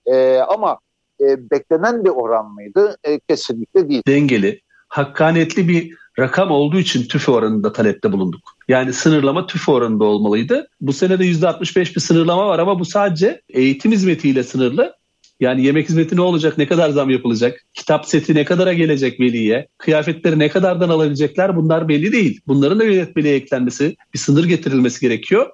[0.05, 0.79] E, ama
[1.21, 2.97] e, beklenen bir oran mıydı?
[3.03, 4.01] E, kesinlikle değil.
[4.07, 8.41] Dengeli, hakkaniyetli bir rakam olduğu için tüfe oranında talepte bulunduk.
[8.67, 10.67] Yani sınırlama tüfe oranında olmalıydı.
[10.81, 14.97] Bu sene de %65 bir sınırlama var ama bu sadece eğitim hizmetiyle sınırlı.
[15.39, 19.67] Yani yemek hizmeti ne olacak, ne kadar zam yapılacak, kitap seti ne kadara gelecek veliye,
[19.77, 22.41] kıyafetleri ne kadardan alabilecekler bunlar belli değil.
[22.47, 25.49] Bunların da yönetmeliğe eklenmesi, bir sınır getirilmesi gerekiyor.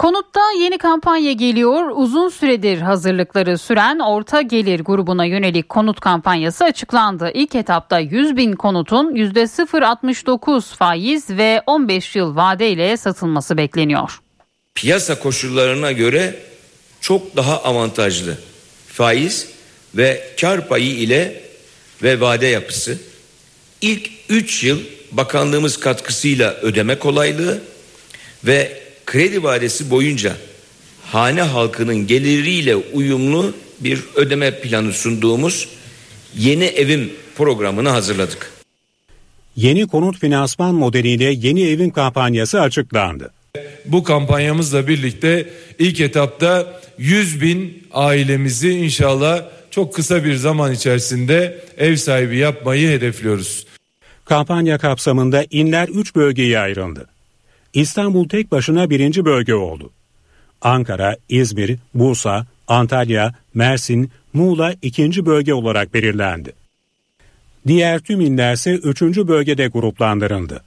[0.00, 1.90] Konutta yeni kampanya geliyor.
[1.94, 7.30] Uzun süredir hazırlıkları süren orta gelir grubuna yönelik konut kampanyası açıklandı.
[7.34, 14.20] İlk etapta 100 bin konutun %0.69 faiz ve 15 yıl vadeyle satılması bekleniyor.
[14.74, 16.34] Piyasa koşullarına göre
[17.00, 18.38] çok daha avantajlı
[18.86, 19.48] faiz
[19.94, 21.42] ve kar payı ile
[22.02, 22.98] ve vade yapısı
[23.80, 24.80] ilk 3 yıl
[25.12, 27.62] bakanlığımız katkısıyla ödeme kolaylığı
[28.44, 30.36] ve kredi vadesi boyunca
[31.02, 35.68] hane halkının geliriyle uyumlu bir ödeme planı sunduğumuz
[36.36, 38.52] yeni evim programını hazırladık.
[39.56, 43.30] Yeni konut finansman modeliyle yeni evin kampanyası açıklandı.
[43.84, 51.96] Bu kampanyamızla birlikte ilk etapta 100 bin ailemizi inşallah çok kısa bir zaman içerisinde ev
[51.96, 53.66] sahibi yapmayı hedefliyoruz.
[54.24, 57.06] Kampanya kapsamında inler 3 bölgeye ayrıldı.
[57.74, 59.90] İstanbul tek başına birinci bölge oldu.
[60.62, 66.52] Ankara, İzmir, Bursa, Antalya, Mersin, Muğla ikinci bölge olarak belirlendi.
[67.66, 70.62] Diğer tüm iller ise üçüncü bölgede gruplandırıldı.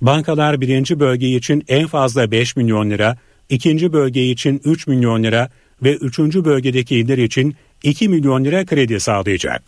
[0.00, 3.16] Bankalar birinci bölge için en fazla 5 milyon lira,
[3.48, 5.50] ikinci bölge için 3 milyon lira
[5.82, 9.62] ve üçüncü bölgedeki iller için 2 milyon lira kredi sağlayacak.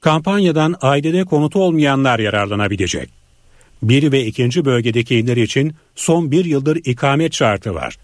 [0.00, 3.21] Kampanyadan ailede konutu olmayanlar yararlanabilecek.
[3.82, 7.96] Bir ve ikinci bölgedeki iller için son bir yıldır ikamet şartı var.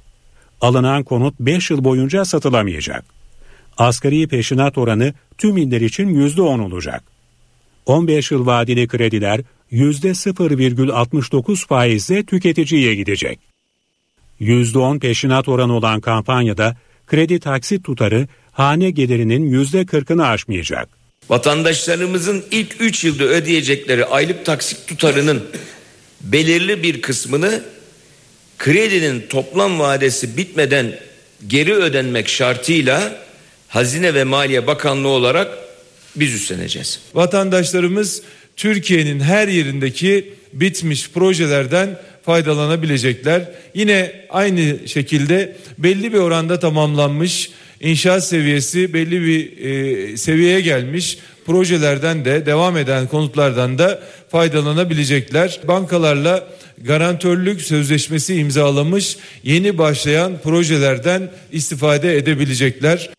[0.61, 3.05] Alınan konut 5 yıl boyunca satılamayacak.
[3.79, 7.05] Asgari peşinat oranı tüm iller için %10 olacak.
[7.87, 9.41] 15 yıl vadeli krediler
[9.73, 13.39] %0,69 faizle tüketiciye gidecek.
[14.41, 20.98] %10 peşinat oranı olan kampanyada kredi taksit tutarı hane gelirinin %40'ını aşmayacak.
[21.29, 25.45] Vatandaşlarımızın ilk 3 yılda ödeyecekleri aylık taksit tutarının
[26.21, 27.63] belirli bir kısmını
[28.59, 30.99] kredinin toplam vadesi bitmeden
[31.47, 33.19] geri ödenmek şartıyla
[33.69, 35.59] Hazine ve Maliye Bakanlığı olarak
[36.17, 37.01] biz üstleneceğiz.
[37.15, 38.23] Vatandaşlarımız
[38.57, 43.43] Türkiye'nin her yerindeki bitmiş projelerden faydalanabilecekler.
[43.75, 47.51] Yine aynı şekilde belli bir oranda tamamlanmış
[47.81, 55.61] inşaat seviyesi belli bir e, seviyeye gelmiş projelerden de devam eden konutlardan da faydalanabilecekler.
[55.69, 56.49] Bankalarla
[56.83, 63.11] garantörlük sözleşmesi imzalamış yeni başlayan projelerden istifade edebilecekler.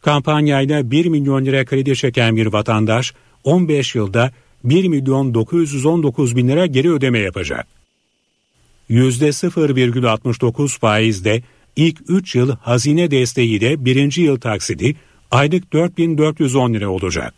[0.00, 4.32] Kampanyayla 1 milyon lira kredi çeken bir vatandaş 15 yılda
[4.64, 7.66] 1 milyon 919 bin lira geri ödeme yapacak.
[8.90, 11.42] %0,69 faizde
[11.76, 14.96] ilk 3 yıl hazine desteğiyle birinci yıl taksidi
[15.30, 17.34] aylık 4410 lira olacak.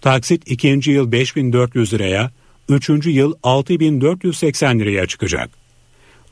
[0.00, 2.30] Taksit ikinci yıl 5400 liraya,
[2.68, 5.50] üçüncü yıl 6480 liraya çıkacak.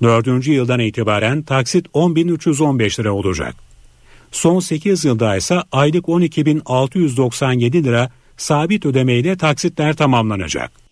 [0.03, 3.55] Dördüncü yıldan itibaren taksit 10315 lira olacak.
[4.33, 10.88] Son 8 yılda ise aylık 12697 lira sabit ödemeyle taksitler tamamlanacak.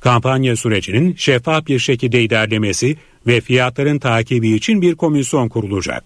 [0.00, 6.04] Kampanya sürecinin şeffaf bir şekilde ilerlemesi ve fiyatların takibi için bir komisyon kurulacak.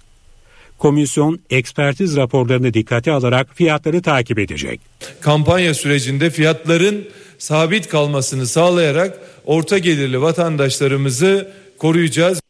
[0.78, 4.80] Komisyon ekspertiz raporlarını dikkate alarak fiyatları takip edecek.
[5.20, 12.40] Kampanya sürecinde fiyatların sabit kalmasını sağlayarak orta gelirli vatandaşlarımızı koruyacağız.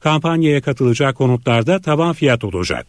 [0.00, 2.86] Kampanyaya katılacak konutlarda tavan fiyat olacak.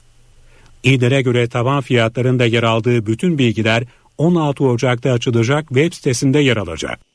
[0.83, 3.83] İDER'e göre tavan fiyatlarında yer aldığı bütün bilgiler
[4.17, 7.10] 16 Ocak'ta açılacak web sitesinde yer alacak.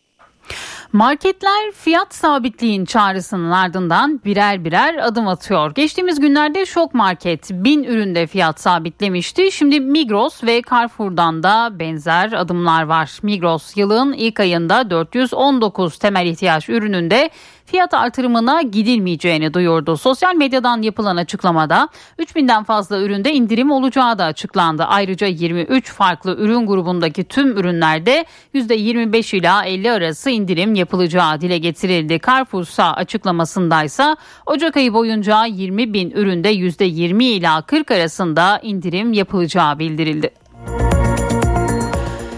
[0.93, 5.75] Marketler fiyat sabitliğin çağrısının ardından birer birer adım atıyor.
[5.75, 9.53] Geçtiğimiz günlerde Şok Market bin üründe fiyat sabitlemişti.
[9.53, 13.19] Şimdi Migros ve Carrefour'dan da benzer adımlar var.
[13.23, 17.31] Migros yılın ilk ayında 419 temel ihtiyaç ürününde
[17.67, 19.97] fiyat artırımına gidilmeyeceğini duyurdu.
[19.97, 24.85] Sosyal medyadan yapılan açıklamada 3000'den fazla üründe indirim olacağı da açıklandı.
[24.85, 28.25] Ayrıca 23 farklı ürün grubundaki tüm ürünlerde
[28.55, 32.21] %25 ila 50 arası indirim yapılacağı dile getirildi.
[32.27, 40.46] Carrefour'sa açıklamasındaysa Ocak ayı boyunca 20 bin üründe %20 ila 40 arasında indirim yapılacağı bildirildi.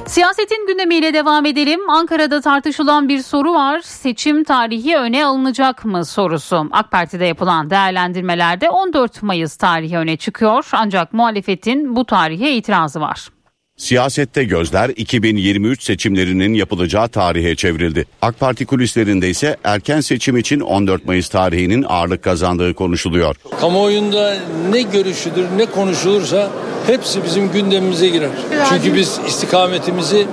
[0.09, 1.91] Siyasetin gündemiyle devam edelim.
[1.91, 3.81] Ankara'da tartışılan bir soru var.
[3.81, 6.69] Seçim tarihi öne alınacak mı sorusu.
[6.73, 10.69] AK Parti'de yapılan değerlendirmelerde 14 Mayıs tarihi öne çıkıyor.
[10.73, 13.29] Ancak muhalefetin bu tarihe itirazı var.
[13.79, 18.05] Siyasette gözler 2023 seçimlerinin yapılacağı tarihe çevrildi.
[18.23, 23.37] AK Parti kulislerinde ise erken seçim için 14 Mayıs tarihinin ağırlık kazandığı konuşuluyor.
[23.61, 24.37] Kamuoyunda
[24.71, 26.51] ne görüşüdür ne konuşulursa
[26.87, 28.31] hepsi bizim gündemimize girer.
[28.69, 30.27] Çünkü biz istikametimizi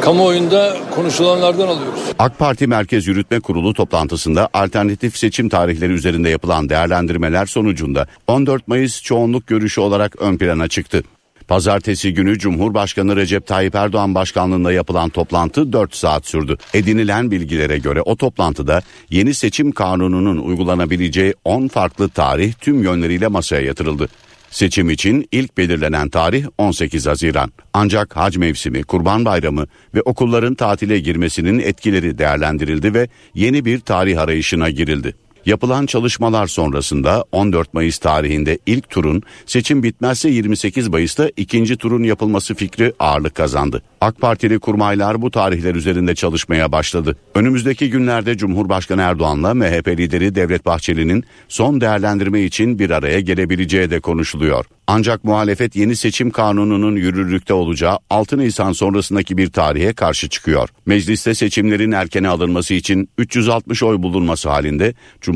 [0.00, 2.00] kamuoyunda konuşulanlardan alıyoruz.
[2.18, 9.02] AK Parti Merkez Yürütme Kurulu toplantısında alternatif seçim tarihleri üzerinde yapılan değerlendirmeler sonucunda 14 Mayıs
[9.02, 11.02] çoğunluk görüşü olarak ön plana çıktı.
[11.48, 16.56] Pazartesi günü Cumhurbaşkanı Recep Tayyip Erdoğan başkanlığında yapılan toplantı 4 saat sürdü.
[16.74, 23.62] Edinilen bilgilere göre o toplantıda yeni seçim kanununun uygulanabileceği 10 farklı tarih tüm yönleriyle masaya
[23.62, 24.08] yatırıldı.
[24.50, 27.52] Seçim için ilk belirlenen tarih 18 Haziran.
[27.72, 34.20] Ancak hac mevsimi, kurban bayramı ve okulların tatile girmesinin etkileri değerlendirildi ve yeni bir tarih
[34.20, 35.14] arayışına girildi.
[35.46, 42.54] Yapılan çalışmalar sonrasında 14 Mayıs tarihinde ilk turun seçim bitmezse 28 Mayıs'ta ikinci turun yapılması
[42.54, 43.82] fikri ağırlık kazandı.
[44.00, 47.16] AK Partili kurmaylar bu tarihler üzerinde çalışmaya başladı.
[47.34, 54.00] Önümüzdeki günlerde Cumhurbaşkanı Erdoğan'la MHP lideri Devlet Bahçeli'nin son değerlendirme için bir araya gelebileceği de
[54.00, 54.64] konuşuluyor.
[54.86, 60.68] Ancak muhalefet yeni seçim kanununun yürürlükte olacağı 6 Nisan sonrasındaki bir tarihe karşı çıkıyor.
[60.86, 65.33] Mecliste seçimlerin erkene alınması için 360 oy bulunması halinde Cumhurbaşkanı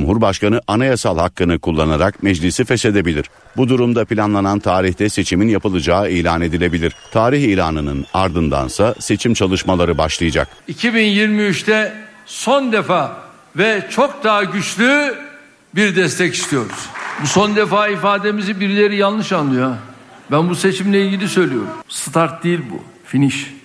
[0.67, 3.27] anayasal hakkını kullanarak meclisi feshedebilir.
[3.57, 6.95] Bu durumda planlanan tarihte seçimin yapılacağı ilan edilebilir.
[7.13, 10.49] Tarih ilanının ardındansa seçim çalışmaları başlayacak.
[10.69, 11.93] 2023'te
[12.27, 13.17] son defa
[13.57, 15.15] ve çok daha güçlü
[15.75, 16.89] bir destek istiyoruz.
[17.23, 19.77] Bu son defa ifademizi birileri yanlış anlıyor.
[20.31, 21.69] Ben bu seçimle ilgili söylüyorum.
[21.89, 23.59] Start değil bu, finish.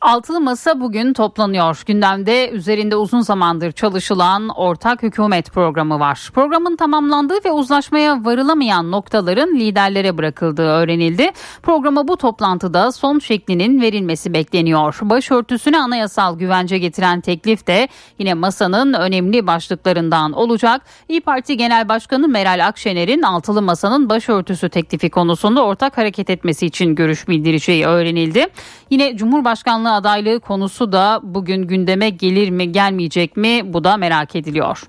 [0.00, 1.82] Altılı Masa bugün toplanıyor.
[1.86, 6.30] Gündemde üzerinde uzun zamandır çalışılan ortak hükümet programı var.
[6.34, 11.30] Programın tamamlandığı ve uzlaşmaya varılamayan noktaların liderlere bırakıldığı öğrenildi.
[11.62, 14.98] Programa bu toplantıda son şeklinin verilmesi bekleniyor.
[15.02, 20.82] Başörtüsüne anayasal güvence getiren teklif de yine masanın önemli başlıklarından olacak.
[21.08, 26.94] İyi Parti Genel Başkanı Meral Akşener'in Altılı Masa'nın başörtüsü teklifi konusunda ortak hareket etmesi için
[26.94, 28.46] görüş bildireceği öğrenildi.
[28.90, 34.88] Yine Cumhurbaşkanlığı adaylığı konusu da bugün gündeme gelir mi gelmeyecek mi bu da merak ediliyor.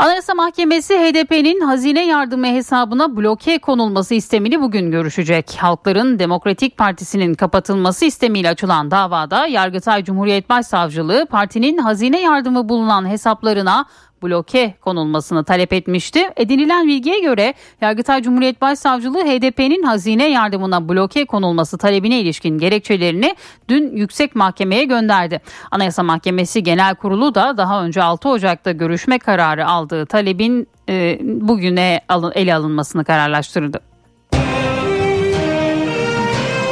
[0.00, 5.56] Anayasa Mahkemesi HDP'nin hazine yardımı hesabına bloke konulması istemini bugün görüşecek.
[5.58, 13.84] Halkların Demokratik Partisi'nin kapatılması istemiyle açılan davada Yargıtay Cumhuriyet Başsavcılığı partinin hazine yardımı bulunan hesaplarına
[14.22, 16.30] bloke konulmasını talep etmişti.
[16.36, 23.36] Edinilen bilgiye göre Yargıtay Cumhuriyet Başsavcılığı HDP'nin hazine yardımına bloke konulması talebine ilişkin gerekçelerini
[23.68, 25.40] dün yüksek mahkemeye gönderdi.
[25.70, 32.00] Anayasa Mahkemesi Genel Kurulu da daha önce 6 Ocak'ta görüşme kararı aldığı talebin e, bugüne
[32.08, 33.80] alın, ele alınmasını kararlaştırdı.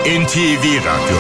[0.09, 1.19] NTV Radyo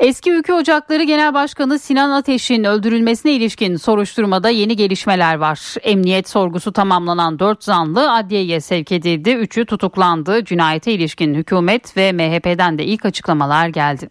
[0.00, 5.74] Eski Ülke Ocakları Genel Başkanı Sinan Ateş'in öldürülmesine ilişkin soruşturmada yeni gelişmeler var.
[5.82, 9.30] Emniyet sorgusu tamamlanan 4 zanlı adliyeye sevk edildi.
[9.30, 10.44] 3'ü tutuklandı.
[10.44, 14.10] Cinayete ilişkin hükümet ve MHP'den de ilk açıklamalar geldi.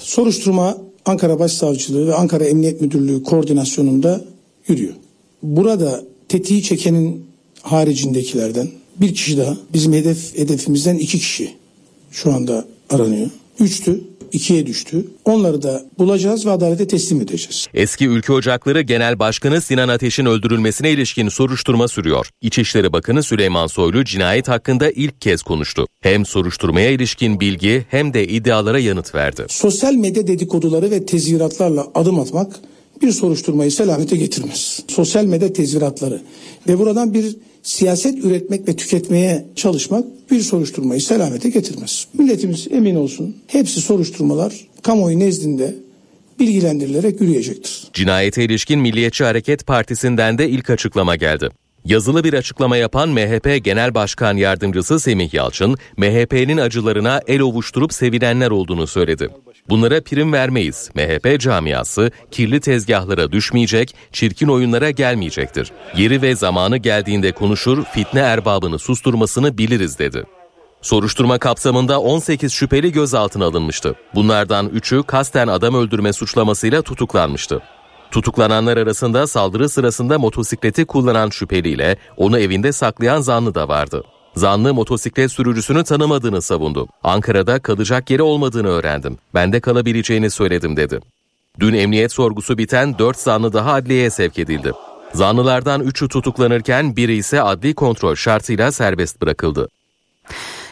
[0.00, 4.20] Soruşturma Ankara Başsavcılığı ve Ankara Emniyet Müdürlüğü koordinasyonunda
[4.68, 4.94] yürüyor.
[5.42, 7.26] Burada tetiği çekenin
[7.62, 8.68] haricindekilerden
[9.00, 11.54] bir kişi daha bizim hedef hedefimizden iki kişi
[12.10, 13.30] şu anda aranıyor.
[13.60, 14.00] Üçtü
[14.36, 15.04] ikiye düştü.
[15.24, 17.66] Onları da bulacağız ve adalete teslim edeceğiz.
[17.74, 22.30] Eski Ülke Ocakları Genel Başkanı Sinan Ateş'in öldürülmesine ilişkin soruşturma sürüyor.
[22.42, 25.86] İçişleri Bakanı Süleyman Soylu cinayet hakkında ilk kez konuştu.
[26.00, 29.46] Hem soruşturmaya ilişkin bilgi hem de iddialara yanıt verdi.
[29.48, 32.60] Sosyal medya dedikoduları ve tezviratlarla adım atmak
[33.02, 34.82] bir soruşturmayı selamete getirmez.
[34.88, 36.22] Sosyal medya tezviratları
[36.68, 42.06] ve buradan bir siyaset üretmek ve tüketmeye çalışmak bir soruşturmayı selamete getirmez.
[42.18, 45.74] Milletimiz emin olsun hepsi soruşturmalar kamuoyu nezdinde
[46.38, 47.84] bilgilendirilerek yürüyecektir.
[47.92, 51.48] Cinayete ilişkin Milliyetçi Hareket Partisi'nden de ilk açıklama geldi.
[51.84, 58.50] Yazılı bir açıklama yapan MHP Genel Başkan Yardımcısı Semih Yalçın, MHP'nin acılarına el ovuşturup sevinenler
[58.50, 59.28] olduğunu söyledi.
[59.68, 60.90] Bunlara prim vermeyiz.
[60.94, 65.72] MHP camiası kirli tezgahlara düşmeyecek, çirkin oyunlara gelmeyecektir.
[65.96, 70.24] Yeri ve zamanı geldiğinde konuşur, fitne erbabını susturmasını biliriz dedi.
[70.82, 73.94] Soruşturma kapsamında 18 şüpheli gözaltına alınmıştı.
[74.14, 77.62] Bunlardan 3'ü kasten adam öldürme suçlamasıyla tutuklanmıştı.
[78.10, 84.04] Tutuklananlar arasında saldırı sırasında motosikleti kullanan şüpheliyle onu evinde saklayan zanlı da vardı.
[84.36, 86.88] Zanlı motosiklet sürücüsünü tanımadığını savundu.
[87.02, 89.18] Ankara'da kalacak yeri olmadığını öğrendim.
[89.34, 91.00] Ben de kalabileceğini söyledim dedi.
[91.60, 94.72] Dün emniyet sorgusu biten 4 zanlı daha adliyeye sevk edildi.
[95.12, 99.68] Zanlılardan 3'ü tutuklanırken biri ise adli kontrol şartıyla serbest bırakıldı.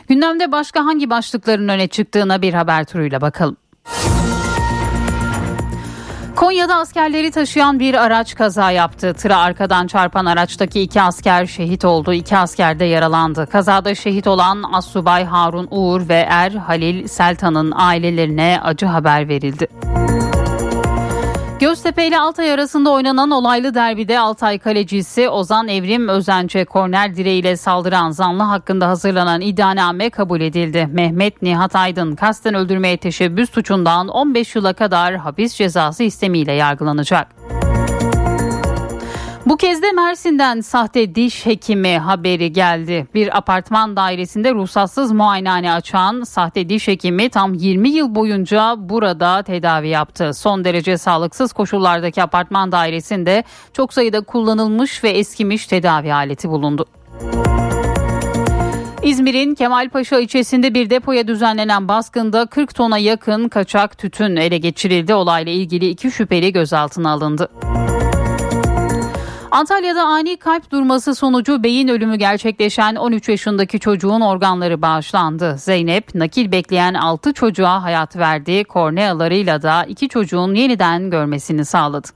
[0.09, 3.57] Gündemde başka hangi başlıkların öne çıktığına bir haber turuyla bakalım.
[6.37, 9.15] Konya'da askerleri taşıyan bir araç kaza yaptı.
[9.15, 12.13] Tıra arkadan çarpan araçtaki iki asker şehit oldu.
[12.13, 13.47] İki asker de yaralandı.
[13.47, 19.67] Kazada şehit olan Assubay Harun Uğur ve Er Halil Seltan'ın ailelerine acı haber verildi.
[21.65, 28.11] Göztepe ile Altay arasında oynanan olaylı derbide Altay kalecisi Ozan Evrim Özenç'e korner direğiyle saldıran
[28.11, 30.89] zanlı hakkında hazırlanan iddianame kabul edildi.
[30.93, 37.27] Mehmet Nihat Aydın kasten öldürmeye teşebbüs suçundan 15 yıla kadar hapis cezası istemiyle yargılanacak.
[39.47, 43.07] Bu kez de Mersin'den sahte diş hekimi haberi geldi.
[43.15, 49.89] Bir apartman dairesinde ruhsatsız muayenehane açan sahte diş hekimi tam 20 yıl boyunca burada tedavi
[49.89, 50.35] yaptı.
[50.35, 56.87] Son derece sağlıksız koşullardaki apartman dairesinde çok sayıda kullanılmış ve eskimiş tedavi aleti bulundu.
[59.03, 65.15] İzmir'in Kemalpaşa ilçesinde bir depoya düzenlenen baskında 40 tona yakın kaçak tütün ele geçirildi.
[65.15, 67.49] Olayla ilgili iki şüpheli gözaltına alındı.
[69.55, 75.57] Antalya'da ani kalp durması sonucu beyin ölümü gerçekleşen 13 yaşındaki çocuğun organları bağışlandı.
[75.59, 78.65] Zeynep nakil bekleyen 6 çocuğa hayat verdi.
[78.65, 82.09] Kornealarıyla da iki çocuğun yeniden görmesini sağladı.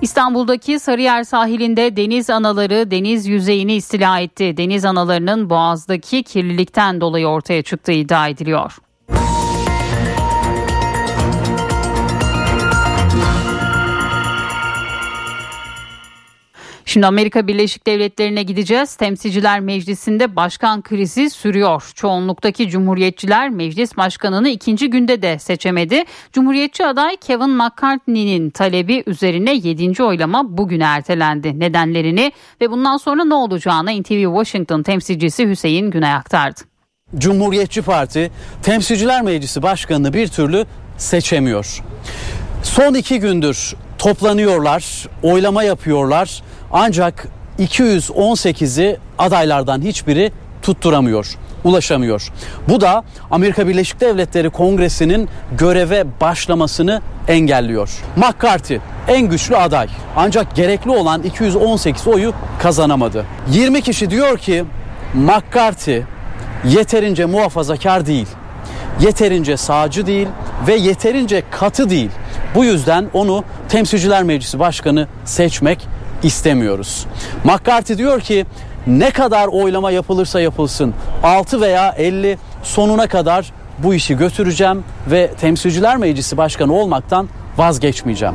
[0.00, 4.56] İstanbul'daki Sarıyer sahilinde deniz anaları deniz yüzeyini istila etti.
[4.56, 8.78] Deniz analarının boğazdaki kirlilikten dolayı ortaya çıktığı iddia ediliyor.
[16.92, 18.94] Şimdi Amerika Birleşik Devletleri'ne gideceğiz.
[18.96, 21.90] Temsilciler Meclisi'nde başkan krizi sürüyor.
[21.94, 26.04] Çoğunluktaki cumhuriyetçiler meclis başkanını ikinci günde de seçemedi.
[26.32, 30.02] Cumhuriyetçi aday Kevin McCarthy'nin talebi üzerine 7.
[30.02, 31.60] oylama bugün ertelendi.
[31.60, 36.60] Nedenlerini ve bundan sonra ne olacağını NTV Washington temsilcisi Hüseyin Günay aktardı.
[37.18, 38.30] Cumhuriyetçi Parti
[38.62, 40.66] Temsilciler Meclisi Başkanı'nı bir türlü
[40.98, 41.82] seçemiyor.
[42.62, 52.28] Son iki gündür toplanıyorlar, oylama yapıyorlar ancak 218'i adaylardan hiçbiri tutturamıyor, ulaşamıyor.
[52.68, 57.90] Bu da Amerika Birleşik Devletleri Kongresi'nin göreve başlamasını engelliyor.
[58.16, 63.24] McCarthy en güçlü aday ancak gerekli olan 218 oyu kazanamadı.
[63.50, 64.64] 20 kişi diyor ki
[65.14, 66.02] McCarthy
[66.64, 68.28] yeterince muhafazakar değil,
[69.00, 70.28] yeterince sağcı değil
[70.66, 72.10] ve yeterince katı değil.
[72.54, 75.88] Bu yüzden onu Temsilciler Meclisi Başkanı seçmek
[76.22, 77.06] istemiyoruz.
[77.44, 78.46] McCarthy diyor ki
[78.86, 85.96] ne kadar oylama yapılırsa yapılsın 6 veya 50 sonuna kadar bu işi götüreceğim ve Temsilciler
[85.96, 88.34] Meclisi Başkanı olmaktan vazgeçmeyeceğim.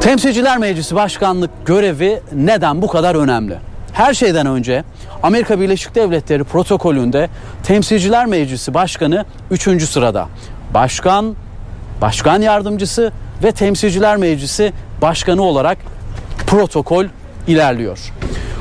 [0.00, 3.58] Temsilciler Meclisi Başkanlık görevi neden bu kadar önemli?
[3.92, 4.84] Her şeyden önce
[5.22, 7.28] Amerika Birleşik Devletleri protokolünde
[7.62, 9.82] Temsilciler Meclisi Başkanı 3.
[9.82, 10.28] sırada.
[10.74, 11.36] Başkan,
[12.00, 15.78] başkan yardımcısı ve Temsilciler Meclisi Başkanı olarak
[16.54, 17.04] protokol
[17.46, 17.98] ilerliyor.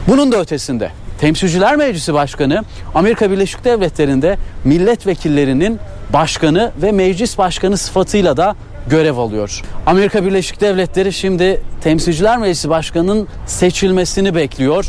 [0.07, 2.63] Bunun da ötesinde Temsilciler Meclisi Başkanı
[2.95, 5.79] Amerika Birleşik Devletleri'nde milletvekillerinin
[6.13, 8.55] başkanı ve meclis başkanı sıfatıyla da
[8.89, 9.61] görev alıyor.
[9.85, 14.85] Amerika Birleşik Devletleri şimdi Temsilciler Meclisi Başkanı'nın seçilmesini bekliyor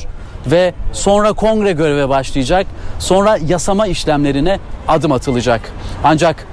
[0.46, 2.66] ve sonra kongre göreve başlayacak.
[2.98, 5.72] Sonra yasama işlemlerine adım atılacak.
[6.05, 6.46] Ancak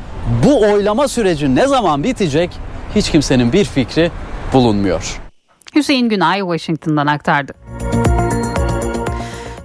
[0.45, 2.49] bu oylama süreci ne zaman bitecek
[2.95, 4.11] hiç kimsenin bir fikri
[4.53, 5.30] bulunmuyor.
[5.75, 7.53] Hüseyin Günay Washington'dan aktardı.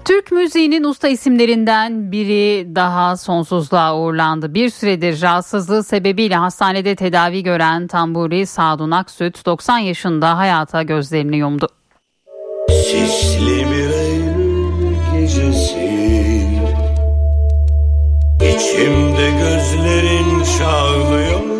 [0.04, 4.54] Türk müziğinin usta isimlerinden biri daha sonsuzluğa uğurlandı.
[4.54, 11.68] Bir süredir rahatsızlığı sebebiyle hastanede tedavi gören tamburi Sadun Aksüt 90 yaşında hayata gözlerini yumdu.
[12.68, 15.96] Sisli bir Eylül gecesi
[18.40, 21.55] İçimde gözlerin çağlıyor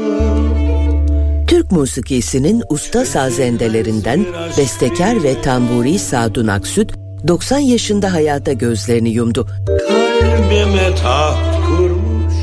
[1.66, 4.24] Türk musikisinin usta sazendelerinden
[4.58, 6.92] bestekar ve tamburi Sadun Aksüt
[7.28, 9.48] 90 yaşında hayata gözlerini yumdu.
[9.66, 12.34] Kalbime taht kurmuş.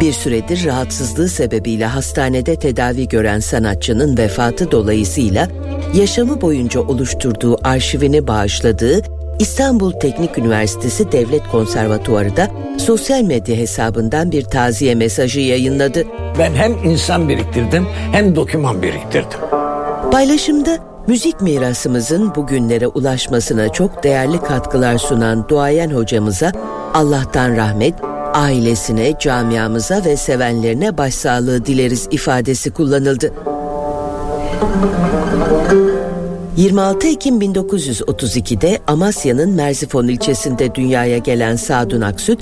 [0.00, 5.48] Bir süredir rahatsızlığı sebebiyle hastanede tedavi gören sanatçının vefatı dolayısıyla
[5.94, 14.44] yaşamı boyunca oluşturduğu arşivini bağışladığı İstanbul Teknik Üniversitesi Devlet Konservatuarı da sosyal medya hesabından bir
[14.44, 16.04] taziye mesajı yayınladı.
[16.38, 19.38] Ben hem insan biriktirdim hem doküman biriktirdim.
[20.12, 26.52] Paylaşımda müzik mirasımızın bugünlere ulaşmasına çok değerli katkılar sunan duayen hocamıza
[26.94, 27.94] Allah'tan rahmet,
[28.34, 33.32] ailesine, camiamıza ve sevenlerine başsağlığı dileriz ifadesi kullanıldı.
[36.58, 42.40] 26 Ekim 1932'de Amasya'nın Merzifon ilçesinde dünyaya gelen Sadun Aksüt,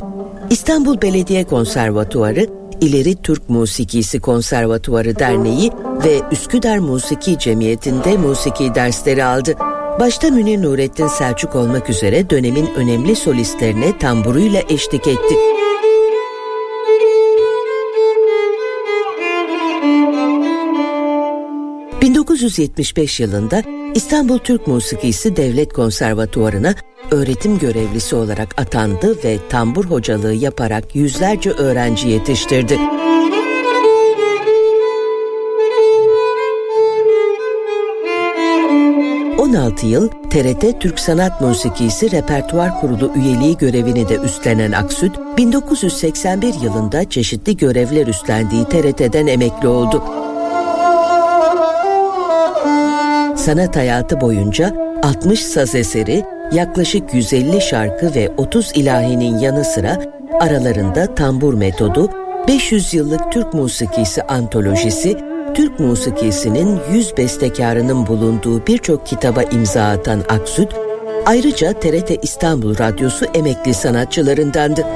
[0.51, 2.47] İstanbul Belediye Konservatuarı,
[2.81, 5.73] İleri Türk Musikisi Konservatuarı Derneği
[6.05, 9.55] ve Üsküdar Musiki Cemiyeti'nde musiki dersleri aldı.
[10.01, 15.35] Başta Münir Nurettin Selçuk olmak üzere dönemin önemli solistlerine tamburuyla eşlik etti.
[22.03, 26.74] 1975 yılında İstanbul Türk Musikisi Devlet Konservatuvarı'na
[27.11, 32.78] öğretim görevlisi olarak atandı ve tambur hocalığı yaparak yüzlerce öğrenci yetiştirdi.
[39.38, 45.16] ...16 yıl TRT Türk Sanat Müzikisi Repertuar Kurulu üyeliği görevini de üstlenen Aksüt...
[45.16, 50.26] ...1981 yılında çeşitli görevler üstlendiği TRT'den emekli oldu.
[53.47, 60.03] Sanat hayatı boyunca 60 saz eseri, yaklaşık 150 şarkı ve 30 ilahinin yanı sıra
[60.40, 62.11] aralarında tambur metodu,
[62.49, 65.16] 500 yıllık Türk musikisi antolojisi,
[65.55, 70.68] Türk musikisinin 100 bestekarının bulunduğu birçok kitaba imza atan Aksüt,
[71.26, 74.86] ayrıca TRT İstanbul Radyosu emekli sanatçılarındandı.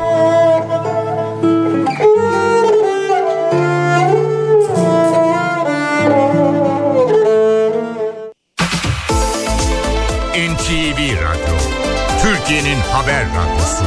[13.01, 13.84] Haber radyosu.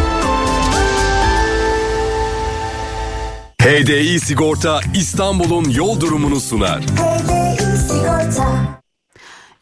[3.61, 6.81] HDI Sigorta İstanbul'un yol durumunu sunar.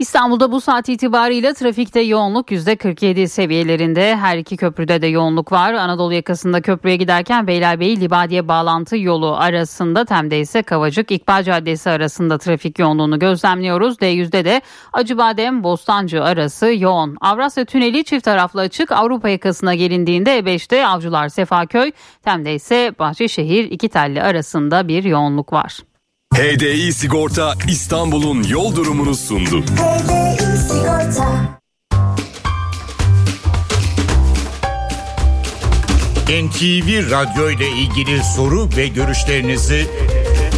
[0.02, 4.16] İstanbul'da bu saat itibariyle trafikte yoğunluk %47 seviyelerinde.
[4.16, 5.74] Her iki köprüde de yoğunluk var.
[5.74, 12.38] Anadolu yakasında köprüye giderken Beylerbeyi Libadiye bağlantı yolu arasında Tem'de ise Kavacık İkbal Caddesi arasında
[12.38, 13.98] trafik yoğunluğunu gözlemliyoruz.
[13.98, 14.62] D100'de de
[14.94, 17.18] Acıbadem Bostancı arası yoğun.
[17.22, 18.92] Avrasya Tüneli çift taraflı açık.
[18.92, 21.92] Avrupa yakasına gelindiğinde E5'te Avcılar Sefaköy,
[22.24, 25.91] Tem'de ise Bahçeşehir iki telli arasında bir yoğunluk var.
[26.34, 29.64] HDI Sigorta İstanbul'un yol durumunu sundu.
[36.30, 39.88] NTV Radyo ile ilgili soru ve görüşlerinizi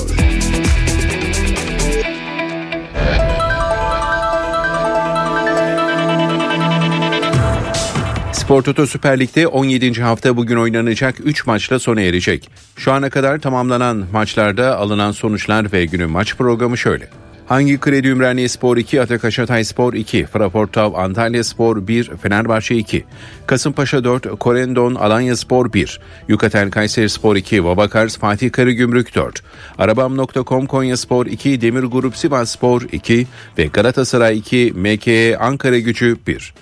[8.44, 10.02] Spor Toto Süper Lig'de 17.
[10.02, 12.50] hafta bugün oynanacak 3 maçla sona erecek.
[12.76, 17.08] Şu ana kadar tamamlanan maçlarda alınan sonuçlar ve günün maç programı şöyle.
[17.46, 23.04] Hangi Kredi Ümraniye Spor 2, Atakaş Hatay Spor 2, Fraportav Antalya Spor 1, Fenerbahçe 2,
[23.46, 29.42] Kasımpaşa 4, Korendon Alanya Spor 1, Yukatel Kayseri Spor 2, Vabakars Fatih Karagümrük 4,
[29.78, 33.26] Arabam.com Konya Spor 2, Demir Grup Sivas Spor 2
[33.58, 36.54] ve Galatasaray 2, MKE Ankara Gücü 1.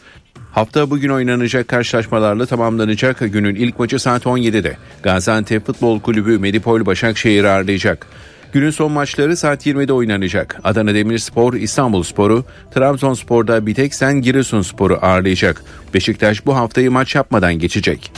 [0.53, 3.19] Hafta bugün oynanacak karşılaşmalarla tamamlanacak.
[3.21, 4.77] Günün ilk maçı saat 17'de.
[5.03, 8.07] Gaziantep Futbol Kulübü Medipol Başakşehir ağırlayacak.
[8.53, 10.61] Günün son maçları saat 20'de oynanacak.
[10.65, 12.45] Adana Demirspor İstanbul Sporu,
[12.75, 15.63] Trabzonspor'da Biteksen Giresunspor'u ağırlayacak.
[15.95, 18.13] Beşiktaş bu haftayı maç yapmadan geçecek.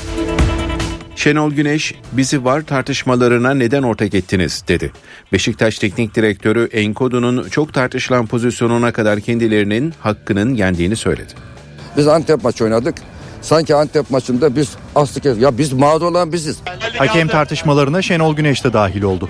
[1.16, 4.92] Şenol Güneş bizi var tartışmalarına neden ortak ettiniz dedi.
[5.32, 11.53] Beşiktaş Teknik Direktörü Enkodu'nun çok tartışılan pozisyonuna kadar kendilerinin hakkının yendiğini söyledi.
[11.96, 12.94] Biz Antep maçı oynadık.
[13.42, 16.58] Sanki Antep maçında biz astık ya biz mağdur olan biziz.
[16.98, 19.28] Hakem tartışmalarına Şenol Güneş de dahil oldu.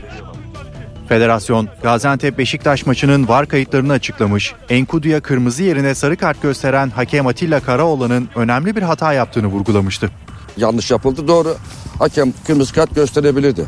[1.08, 4.54] Federasyon Gaziantep Beşiktaş maçının var kayıtlarını açıklamış.
[4.68, 10.10] Enkudu'ya kırmızı yerine sarı kart gösteren hakem Atilla Karaoğlan'ın önemli bir hata yaptığını vurgulamıştı.
[10.56, 11.56] Yanlış yapıldı doğru.
[11.98, 13.64] Hakem kırmızı kart gösterebilirdi.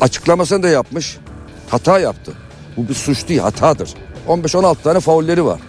[0.00, 1.16] Açıklamasını da yapmış.
[1.68, 2.32] Hata yaptı.
[2.76, 3.94] Bu bir suç değil hatadır.
[4.28, 5.60] 15-16 tane faulleri var.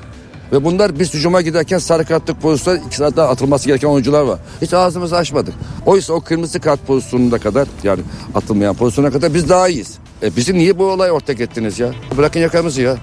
[0.51, 4.39] Ve bunlar biz hücuma giderken sarı kartlık pozisyonda iki saat daha atılması gereken oyuncular var.
[4.61, 5.53] Hiç ağzımızı açmadık.
[5.85, 8.01] Oysa o kırmızı kart pozisyonuna kadar yani
[8.35, 9.97] atılmayan pozisyona kadar biz daha iyiyiz.
[10.23, 11.91] E bizi niye bu olay ortak ettiniz ya?
[12.17, 12.97] Bırakın yakamızı ya.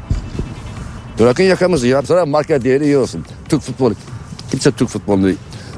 [1.18, 2.02] Bırakın yakamızı ya.
[2.02, 3.24] Sonra marka değeri iyi olsun.
[3.48, 3.94] Türk futbolu.
[4.50, 5.30] Kimse Türk futbolunu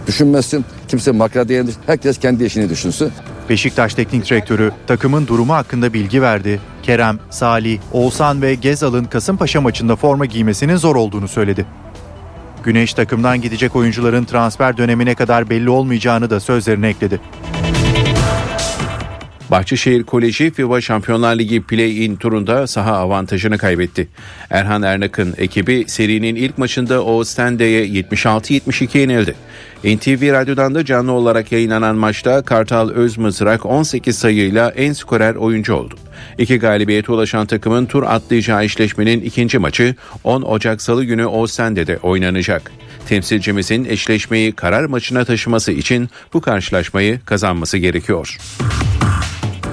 [0.06, 0.64] düşünmesin.
[0.88, 3.12] Kimse marka değerini Herkes kendi işini düşünsün.
[3.48, 6.60] Beşiktaş Teknik Direktörü takımın durumu hakkında bilgi verdi.
[6.82, 11.66] Kerem, Salih, Oğuzhan ve Gezal'ın Kasımpaşa maçında forma giymesinin zor olduğunu söyledi.
[12.64, 17.20] Güneş takımdan gidecek oyuncuların transfer dönemine kadar belli olmayacağını da sözlerine ekledi.
[19.50, 24.08] Bahçeşehir Koleji FIBA Şampiyonlar Ligi play-in turunda saha avantajını kaybetti.
[24.50, 29.34] Erhan Ernak'ın ekibi serinin ilk maçında Oğuztende'ye 76-72 yenildi.
[29.84, 35.94] NTV Radyo'dan da canlı olarak yayınlanan maçta Kartal Özmızrak 18 sayıyla en skorer oyuncu oldu.
[36.38, 42.72] İki galibiyete ulaşan takımın tur atlayacağı eşleşmenin ikinci maçı 10 Ocak Salı günü Oğuztende'de oynanacak.
[43.08, 48.38] Temsilcimizin eşleşmeyi karar maçına taşıması için bu karşılaşmayı kazanması gerekiyor.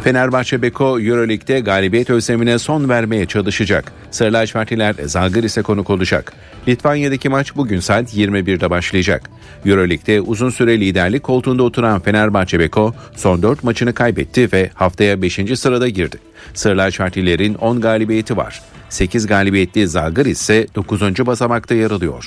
[0.04, 3.92] Fenerbahçe Beko Euroleague'de galibiyet özlemine son vermeye çalışacak.
[4.12, 6.34] Sarı lacivertliler Zalgiris'e konuk olacak.
[6.68, 9.30] Litvanya'daki maç bugün saat 21'de başlayacak.
[9.66, 15.40] Euroleague'de uzun süre liderlik koltuğunda oturan Fenerbahçe Beko son 4 maçını kaybetti ve haftaya 5.
[15.56, 16.18] sırada girdi.
[16.54, 18.62] Sarı lacivertlilerin 10 galibiyeti var.
[18.90, 21.02] 8 galibiyetli Zalgiris ise 9.
[21.02, 22.26] basamakta yer alıyor.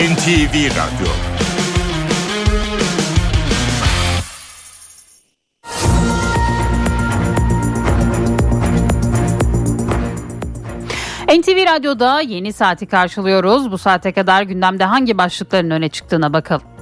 [0.00, 1.12] NTV Radyo
[11.40, 13.72] NTV Radyo'da yeni saati karşılıyoruz.
[13.72, 16.79] Bu saate kadar gündemde hangi başlıkların öne çıktığına bakalım.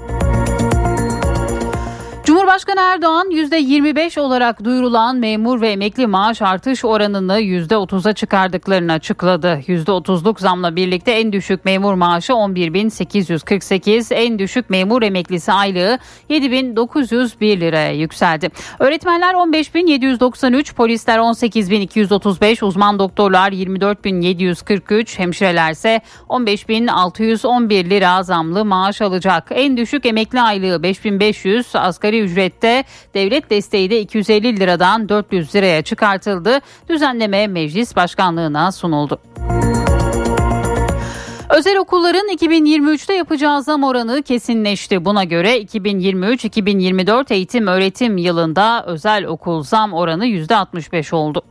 [2.28, 9.60] Cumhurbaşkanı Erdoğan %25 olarak duyurulan memur ve emekli maaş artış oranını %30'a çıkardıklarını açıkladı.
[9.66, 15.98] %30'luk zamla birlikte en düşük memur maaşı 11.848, en düşük memur emeklisi aylığı
[16.30, 18.50] 7.901 liraya yükseldi.
[18.78, 29.48] Öğretmenler 15.793, polisler 18.235, uzman doktorlar 24.743, hemşireler ise 15.611 lira zamlı maaş alacak.
[29.50, 36.60] En düşük emekli aylığı 5500, asgari ücrette devlet desteği de 250 liradan 400 liraya çıkartıldı.
[36.88, 39.18] Düzenleme meclis başkanlığına sunuldu.
[41.50, 45.04] Özel okulların 2023'te yapacağı zam oranı kesinleşti.
[45.04, 51.42] Buna göre 2023-2024 eğitim öğretim yılında özel okul zam oranı %65 oldu.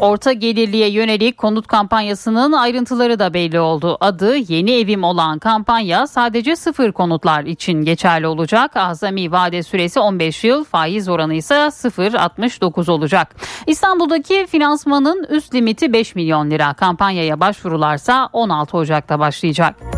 [0.00, 3.96] Orta gelirliye yönelik konut kampanyasının ayrıntıları da belli oldu.
[4.00, 8.76] Adı Yeni Evim olan kampanya sadece sıfır konutlar için geçerli olacak.
[8.76, 13.36] Azami vade süresi 15 yıl, faiz oranı ise 0.69 olacak.
[13.66, 16.74] İstanbul'daki finansmanın üst limiti 5 milyon lira.
[16.74, 19.97] Kampanyaya başvurularsa 16 Ocak'ta başlayacak.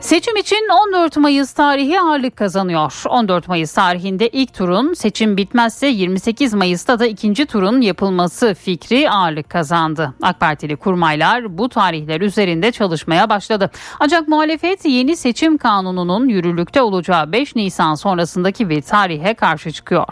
[0.00, 3.02] Seçim için 14 Mayıs tarihi ağırlık kazanıyor.
[3.08, 9.50] 14 Mayıs tarihinde ilk turun seçim bitmezse 28 Mayıs'ta da ikinci turun yapılması fikri ağırlık
[9.50, 10.14] kazandı.
[10.22, 13.70] AK Partili kurmaylar bu tarihler üzerinde çalışmaya başladı.
[14.00, 20.06] Ancak muhalefet yeni seçim kanununun yürürlükte olacağı 5 Nisan sonrasındaki bir tarihe karşı çıkıyor.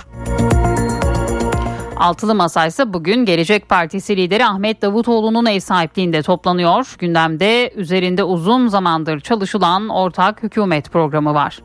[1.99, 6.97] Altılı Masa ise bugün Gelecek Partisi lideri Ahmet Davutoğlu'nun ev sahipliğinde toplanıyor.
[6.99, 11.63] Gündemde üzerinde uzun zamandır çalışılan ortak hükümet programı var.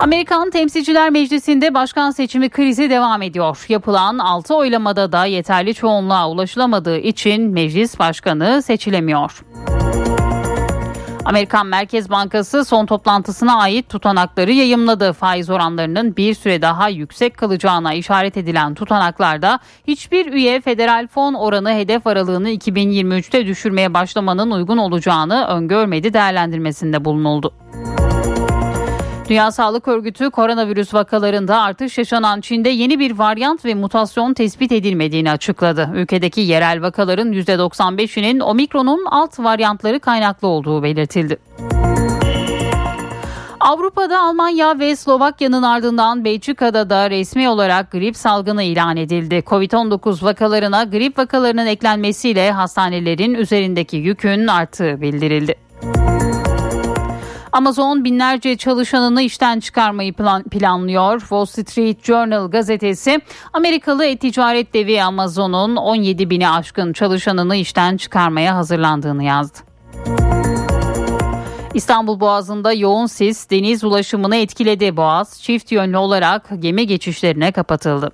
[0.00, 3.64] Amerikan Temsilciler Meclisi'nde başkan seçimi krizi devam ediyor.
[3.68, 9.42] Yapılan 6 oylamada da yeterli çoğunluğa ulaşılamadığı için meclis başkanı seçilemiyor.
[11.26, 15.12] Amerikan Merkez Bankası son toplantısına ait tutanakları yayımladı.
[15.12, 21.70] Faiz oranlarının bir süre daha yüksek kalacağına işaret edilen tutanaklarda hiçbir üye federal fon oranı
[21.72, 27.52] hedef aralığını 2023'te düşürmeye başlamanın uygun olacağını öngörmedi değerlendirmesinde bulunuldu.
[29.28, 35.30] Dünya Sağlık Örgütü koronavirüs vakalarında artış yaşanan Çin'de yeni bir varyant ve mutasyon tespit edilmediğini
[35.30, 35.90] açıkladı.
[35.94, 41.36] Ülkedeki yerel vakaların %95'inin omikronun alt varyantları kaynaklı olduğu belirtildi.
[43.60, 49.34] Avrupa'da Almanya ve Slovakya'nın ardından Belçika'da da resmi olarak grip salgını ilan edildi.
[49.46, 55.65] Covid-19 vakalarına grip vakalarının eklenmesiyle hastanelerin üzerindeki yükün arttığı bildirildi.
[57.56, 61.20] Amazon binlerce çalışanını işten çıkarmayı plan, planlıyor.
[61.20, 63.20] Wall Street Journal gazetesi
[63.52, 69.58] Amerikalı e-ticaret devi Amazon'un 17 bini aşkın çalışanını işten çıkarmaya hazırlandığını yazdı.
[71.74, 74.96] İstanbul Boğazı'nda yoğun sis deniz ulaşımını etkiledi.
[74.96, 78.10] Boğaz çift yönlü olarak gemi geçişlerine kapatıldı.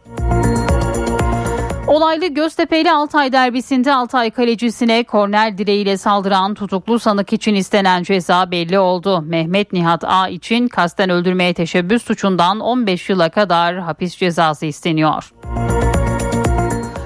[1.93, 8.79] Olaylı Göztepe'li Altay derbisinde Altay kalecisine korner direğiyle saldıran tutuklu sanık için istenen ceza belli
[8.79, 9.23] oldu.
[9.23, 15.33] Mehmet Nihat A için kasten öldürmeye teşebbüs suçundan 15 yıla kadar hapis cezası isteniyor.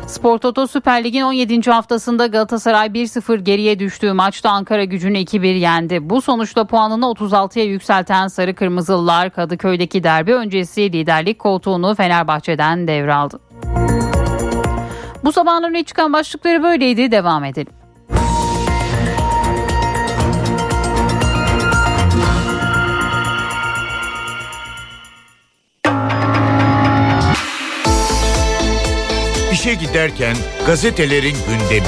[0.06, 1.70] Spor Toto Süper Lig'in 17.
[1.70, 6.10] haftasında Galatasaray 1-0 geriye düştüğü maçta Ankara gücünü 2-1 yendi.
[6.10, 13.45] Bu sonuçta puanını 36'ya yükselten Sarı Kırmızılılar Kadıköy'deki derbi öncesi liderlik koltuğunu Fenerbahçe'den devraldı.
[15.26, 17.10] Bu sabahın öne çıkan başlıkları böyleydi.
[17.10, 17.72] Devam edelim.
[29.52, 31.86] İşe giderken gazetelerin gündemi.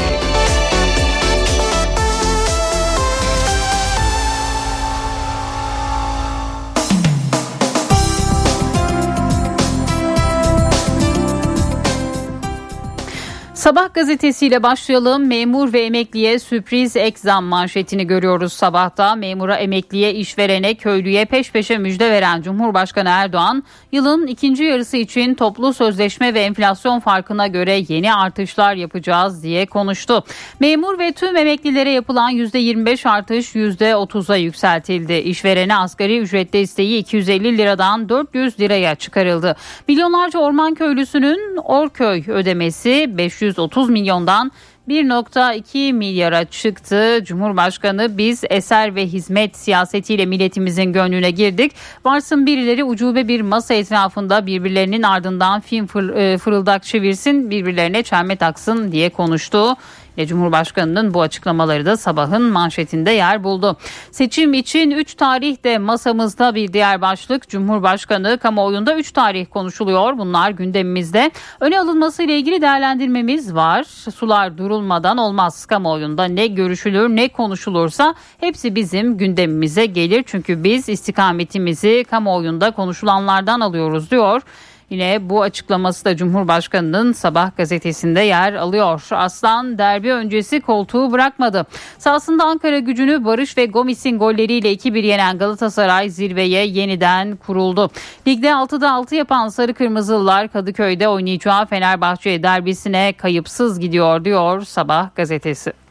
[13.59, 15.27] Sabah gazetesiyle başlayalım.
[15.27, 19.15] Memur ve emekliye sürpriz ek zam manşetini görüyoruz sabahta.
[19.15, 25.75] Memura, emekliye, işverene, köylüye peş peşe müjde veren Cumhurbaşkanı Erdoğan, yılın ikinci yarısı için toplu
[25.75, 30.25] sözleşme ve enflasyon farkına göre yeni artışlar yapacağız diye konuştu.
[30.61, 35.15] Memur ve tüm emeklilere yapılan %25 artış %30'a yükseltildi.
[35.15, 39.57] İşverene asgari ücret desteği 250 liradan 400 liraya çıkarıldı.
[39.89, 44.53] Milyonlarca orman köylüsünün Orköy ödemesi 500 130 milyondan
[44.89, 47.25] 1.2 milyara çıktı.
[47.25, 51.73] Cumhurbaşkanı biz eser ve hizmet siyasetiyle milletimizin gönlüne girdik.
[52.05, 55.85] Varsın birileri ucube bir masa etrafında birbirlerinin ardından film
[56.17, 59.77] e, fırıldak çevirsin birbirlerine çelme taksın diye konuştu.
[60.19, 63.77] E, Cumhurbaşkanının bu açıklamaları da sabahın manşetinde yer buldu.
[64.11, 67.49] Seçim için 3 tarih de masamızda bir diğer başlık.
[67.49, 70.19] Cumhurbaşkanı kamuoyunda 3 tarih konuşuluyor.
[70.19, 71.31] Bunlar gündemimizde.
[71.61, 73.85] Öne alınması ile ilgili değerlendirmemiz var.
[74.15, 75.67] Sular durulmadan olmaz.
[75.67, 80.25] Kamuoyunda ne görüşülür ne konuşulursa hepsi bizim gündemimize gelir.
[80.27, 84.43] Çünkü biz istikametimizi kamuoyunda konuşulanlardan alıyoruz diyor.
[84.91, 89.07] Yine bu açıklaması da Cumhurbaşkanı'nın sabah gazetesinde yer alıyor.
[89.11, 91.67] Aslan derbi öncesi koltuğu bırakmadı.
[91.99, 97.91] Sahasında Ankara gücünü Barış ve Gomis'in golleriyle 2-1 yenen Galatasaray zirveye yeniden kuruldu.
[98.27, 105.88] Ligde 6'da 6 yapan Sarı Kırmızılılar Kadıköy'de oynayacağı Fenerbahçe derbisine kayıpsız gidiyor diyor sabah gazetesi.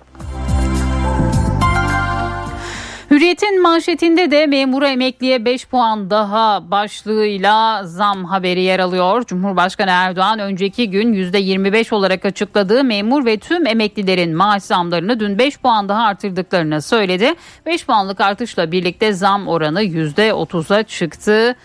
[3.12, 9.26] Hürriyet'in manşetinde de memura emekliye 5 puan daha başlığıyla zam haberi yer alıyor.
[9.26, 15.60] Cumhurbaşkanı Erdoğan önceki gün %25 olarak açıkladığı memur ve tüm emeklilerin maaş zamlarını dün 5
[15.60, 17.34] puan daha artırdıklarını söyledi.
[17.66, 21.56] 5 puanlık artışla birlikte zam oranı %30'a çıktı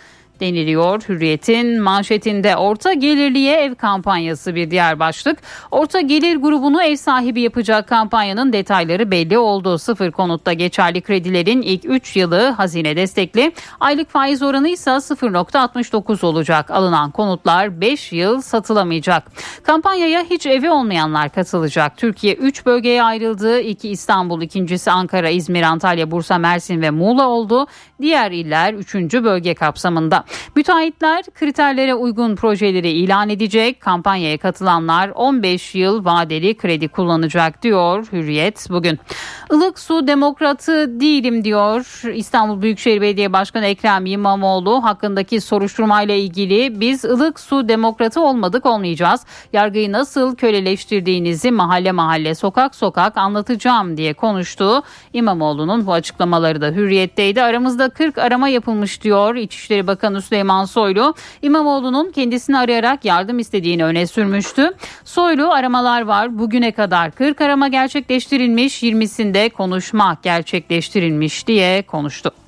[0.42, 5.38] deniliyor Hürriyet'in manşetinde orta gelirliye ev kampanyası bir diğer başlık.
[5.70, 9.78] Orta gelir grubunu ev sahibi yapacak kampanyanın detayları belli oldu.
[9.78, 13.52] Sıfır konutta geçerli kredilerin ilk 3 yılı hazine destekli.
[13.80, 16.70] Aylık faiz oranı ise 0.69 olacak.
[16.70, 19.32] Alınan konutlar 5 yıl satılamayacak.
[19.62, 21.96] Kampanyaya hiç evi olmayanlar katılacak.
[21.96, 23.60] Türkiye 3 bölgeye ayrıldı.
[23.60, 27.66] İki İstanbul, ikincisi Ankara, İzmir, Antalya, Bursa, Mersin ve Muğla oldu.
[28.00, 28.94] Diğer iller 3.
[28.94, 30.24] bölge kapsamında.
[30.56, 33.80] Müteahhitler kriterlere uygun projeleri ilan edecek.
[33.80, 38.98] Kampanyaya katılanlar 15 yıl vadeli kredi kullanacak diyor Hürriyet bugün.
[39.52, 47.04] Ilık su demokratı değilim diyor İstanbul Büyükşehir Belediye Başkanı Ekrem İmamoğlu hakkındaki soruşturmayla ilgili biz
[47.04, 49.20] ılık su demokratı olmadık olmayacağız.
[49.52, 54.82] Yargıyı nasıl köleleştirdiğinizi mahalle mahalle sokak sokak anlatacağım diye konuştu.
[55.12, 57.42] İmamoğlu'nun bu açıklamaları da hürriyetteydi.
[57.42, 64.06] Aramızda 40 arama yapılmış diyor İçişleri Bakanı Süleyman Soylu İmamoğlu'nun kendisini arayarak yardım istediğini öne
[64.06, 64.70] sürmüştü.
[65.04, 66.38] Soylu aramalar var.
[66.38, 72.41] Bugüne kadar 40 arama gerçekleştirilmiş, 20'sinde konuşma gerçekleştirilmiş diye konuştu.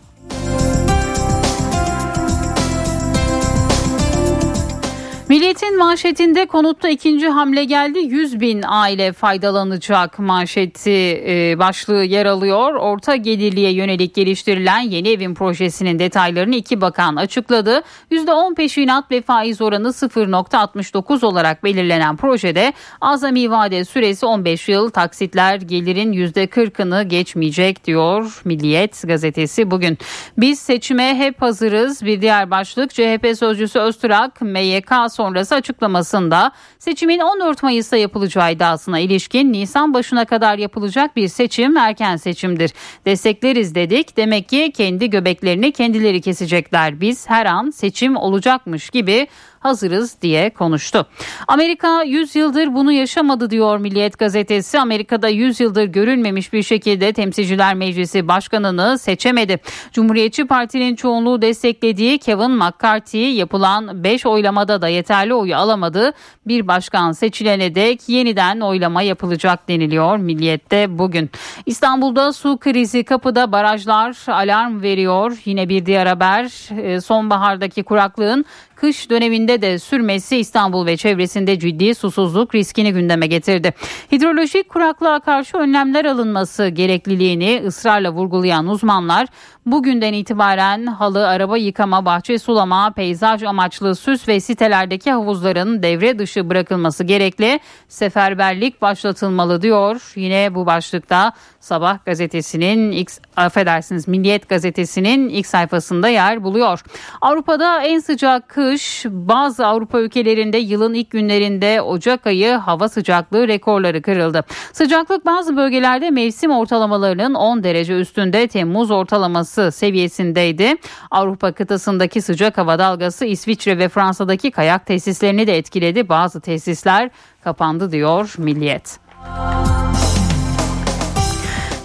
[5.29, 7.99] Milliyetin manşetinde konutta ikinci hamle geldi.
[7.99, 12.75] 100 bin aile faydalanacak manşeti e, başlığı yer alıyor.
[12.75, 17.83] Orta gelirliğe yönelik geliştirilen yeni evin projesinin detaylarını iki bakan açıkladı.
[18.11, 25.57] %10 peşinat ve faiz oranı 0.69 olarak belirlenen projede azami vade süresi 15 yıl taksitler
[25.57, 29.99] gelirin %40'ını geçmeyecek diyor Milliyet gazetesi bugün.
[30.39, 32.05] Biz seçime hep hazırız.
[32.05, 39.53] Bir diğer başlık CHP sözcüsü Öztürk MYK sonrası açıklamasında seçimin 14 Mayıs'ta yapılacağı iddiasına ilişkin
[39.53, 42.73] Nisan başına kadar yapılacak bir seçim erken seçimdir.
[43.07, 44.17] Destekleriz dedik.
[44.17, 47.01] Demek ki kendi göbeklerini kendileri kesecekler.
[47.01, 49.27] Biz her an seçim olacakmış gibi
[49.65, 51.07] hazırız diye konuştu.
[51.49, 54.81] Amerika 100 yıldır bunu yaşamadı diyor Milliyet gazetesi.
[54.81, 59.61] Amerika'da 100 yıldır görülmemiş bir şekilde Temsilciler Meclisi Başkanı'nı seçemedi.
[59.93, 66.12] Cumhuriyetçi Parti'nin çoğunluğu desteklediği Kevin McCarthy yapılan 5 oylamada da yeterli oyu alamadı.
[66.47, 71.31] Bir başkan seçilene dek yeniden oylama yapılacak deniliyor Milliyet'te bugün.
[71.67, 75.39] İstanbul'da su krizi kapıda barajlar alarm veriyor.
[75.45, 76.45] Yine bir diğer haber
[76.83, 78.45] e, sonbahardaki kuraklığın
[78.85, 83.74] kış döneminde de sürmesi İstanbul ve çevresinde ciddi susuzluk riskini gündeme getirdi.
[84.12, 89.28] Hidrolojik kuraklığa karşı önlemler alınması gerekliliğini ısrarla vurgulayan uzmanlar
[89.67, 96.51] bugünden itibaren halı, araba yıkama, bahçe sulama, peyzaj amaçlı süs ve sitelerdeki havuzların devre dışı
[96.51, 97.61] bırakılması gerekli.
[97.89, 100.12] Seferberlik başlatılmalı diyor.
[100.17, 106.83] Yine bu başlıkta Sabah gazetesinin X affedersiniz Milliyet gazetesinin ilk sayfasında yer buluyor.
[107.21, 114.03] Avrupa'da en sıcak kış bazı Avrupa ülkelerinde yılın ilk günlerinde Ocak ayı hava sıcaklığı rekorları
[114.03, 114.45] kırıldı.
[114.73, 120.75] Sıcaklık bazı bölgelerde mevsim ortalamalarının 10 derece üstünde Temmuz ortalaması seviyesindeydi.
[121.11, 126.09] Avrupa kıtasındaki sıcak hava dalgası İsviçre ve Fransa'daki kayak tesislerini de etkiledi.
[126.09, 127.11] Bazı tesisler
[127.45, 128.99] kapandı diyor Milliyet.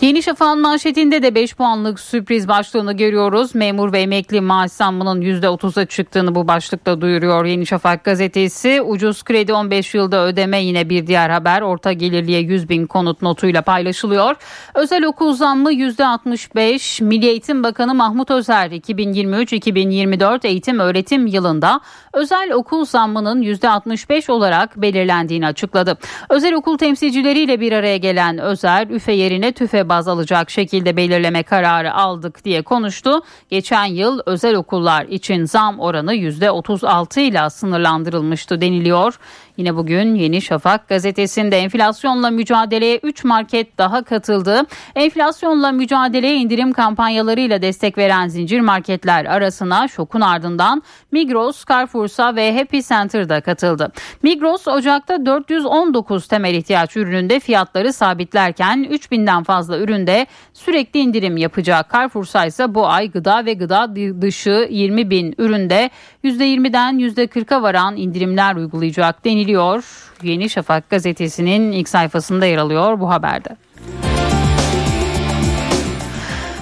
[0.02, 3.56] Yeni Şafak'ın manşetinde de 5 puanlık sürpriz başlığını görüyoruz.
[3.56, 8.82] Memur ve emekli maaş zammının %30'a çıktığını bu başlıkta duyuruyor Yeni Şafak gazetesi.
[8.82, 11.62] Ucuz kredi 15 yılda ödeme yine bir diğer haber.
[11.62, 14.36] Orta gelirliye 100 bin konut notuyla paylaşılıyor.
[14.76, 17.04] Özel okul zammı %65.
[17.04, 21.80] Milli Eğitim Bakanı Mahmut Özer 2023-2024 eğitim öğretim yılında
[22.14, 25.98] özel okul zammının %65 olarak belirlendiğini açıkladı.
[26.30, 31.94] Özel okul temsilcileriyle bir araya gelen Özer, üfe yerine tüfe baz alacak şekilde belirleme kararı
[31.94, 33.22] aldık diye konuştu.
[33.50, 39.20] Geçen yıl özel okullar için zam oranı %36 ile sınırlandırılmıştı deniliyor.
[39.60, 44.62] Yine bugün Yeni Şafak gazetesinde enflasyonla mücadeleye 3 market daha katıldı.
[44.96, 52.80] Enflasyonla mücadeleye indirim kampanyalarıyla destek veren zincir marketler arasına şokun ardından Migros, Carrefour'sa ve Happy
[52.80, 53.92] Center'da katıldı.
[54.24, 61.94] Migros Ocak'ta 419 temel ihtiyaç ürününde fiyatları sabitlerken 3000'den fazla üründe sürekli indirim yapacak.
[61.94, 65.90] Carrefour'sa ise bu ay gıda ve gıda dışı 20 bin üründe
[66.24, 69.84] %20'den %40'a varan indirimler uygulayacak deniliyor ediliyor.
[70.24, 73.58] Yeni Şafak gazetesinin ilk sayfasında yer alıyor bu haberde.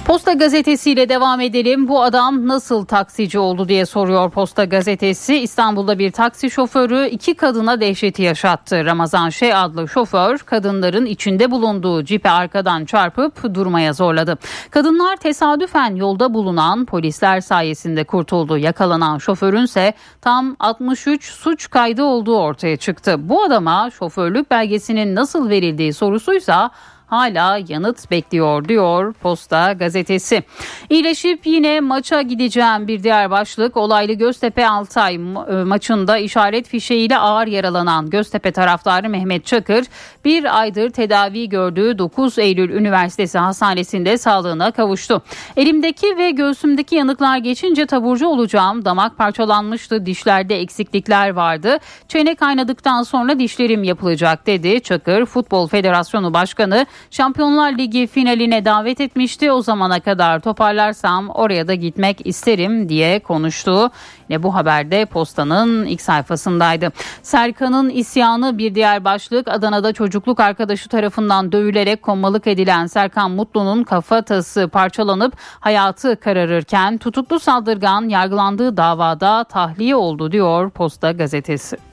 [0.08, 1.88] Posta gazetesiyle devam edelim.
[1.88, 5.36] Bu adam nasıl taksici oldu diye soruyor Posta gazetesi.
[5.36, 8.84] İstanbul'da bir taksi şoförü iki kadına dehşeti yaşattı.
[8.84, 14.38] Ramazan Şey adlı şoför kadınların içinde bulunduğu cipe arkadan çarpıp durmaya zorladı.
[14.70, 18.58] Kadınlar tesadüfen yolda bulunan polisler sayesinde kurtuldu.
[18.58, 23.28] Yakalanan şoförünse tam 63 suç kaydı olduğu ortaya çıktı.
[23.28, 26.70] Bu adama şoförlük belgesinin nasıl verildiği sorusuysa
[27.08, 30.42] hala yanıt bekliyor diyor Posta gazetesi.
[30.90, 37.46] İyileşip yine maça gideceğim bir diğer başlık olaylı Göztepe Altay e, maçında işaret fişeğiyle ağır
[37.46, 39.84] yaralanan Göztepe taraftarı Mehmet Çakır
[40.24, 45.22] bir aydır tedavi gördüğü 9 Eylül Üniversitesi Hastanesi'nde sağlığına kavuştu.
[45.56, 48.84] Elimdeki ve göğsümdeki yanıklar geçince taburcu olacağım.
[48.84, 51.78] Damak parçalanmıştı, dişlerde eksiklikler vardı.
[52.08, 54.82] Çene kaynadıktan sonra dişlerim yapılacak dedi.
[54.82, 59.52] Çakır Futbol Federasyonu Başkanı Şampiyonlar Ligi finaline davet etmişti.
[59.52, 63.90] O zamana kadar toparlarsam oraya da gitmek isterim diye konuştu.
[64.28, 66.92] Yine bu haberde postanın ilk sayfasındaydı.
[67.22, 69.48] Serkan'ın isyanı bir diğer başlık.
[69.48, 78.08] Adana'da çocukluk arkadaşı tarafından dövülerek konmalık edilen Serkan Mutlu'nun kafatası parçalanıp hayatı kararırken tutuklu saldırgan
[78.08, 81.87] yargılandığı davada tahliye oldu diyor Posta gazetesi.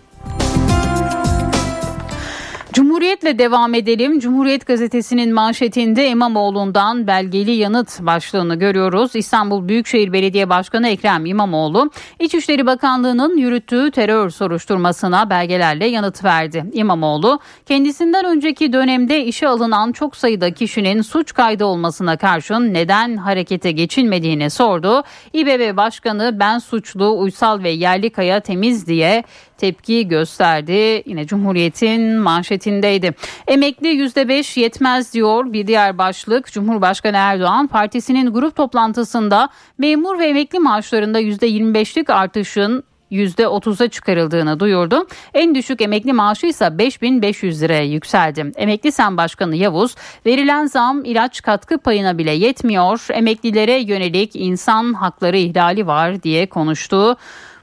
[2.76, 4.19] Cumhuriyetle devam edelim.
[4.19, 9.15] Cumhuriyet gazetesinin manşetinde İmamoğlu'ndan belgeli yanıt başlığını görüyoruz.
[9.15, 16.65] İstanbul Büyükşehir Belediye Başkanı Ekrem İmamoğlu, İçişleri Bakanlığı'nın yürüttüğü terör soruşturmasına belgelerle yanıt verdi.
[16.73, 23.71] İmamoğlu, kendisinden önceki dönemde işe alınan çok sayıda kişinin suç kaydı olmasına karşın neden harekete
[23.71, 25.03] geçilmediğini sordu.
[25.34, 29.23] İBB Başkanı ben suçlu, uysal ve yerli kaya temiz diye
[29.58, 31.03] tepki gösterdi.
[31.06, 33.14] Yine Cumhuriyet'in manşetindeydi.
[33.47, 36.51] Emekli %5 yetmez diyor bir diğer başlık.
[36.51, 45.08] Cumhurbaşkanı Erdoğan partisinin grup toplantısında memur ve emekli maaşlarında %25'lik artışın %30'a çıkarıldığını duyurdu.
[45.34, 48.51] En düşük emekli maaşı ise 5500 liraya yükseldi.
[48.56, 49.95] Emekli Sen Başkanı Yavuz,
[50.26, 53.06] verilen zam ilaç katkı payına bile yetmiyor.
[53.10, 57.18] Emeklilere yönelik insan hakları ihlali var diye konuştu.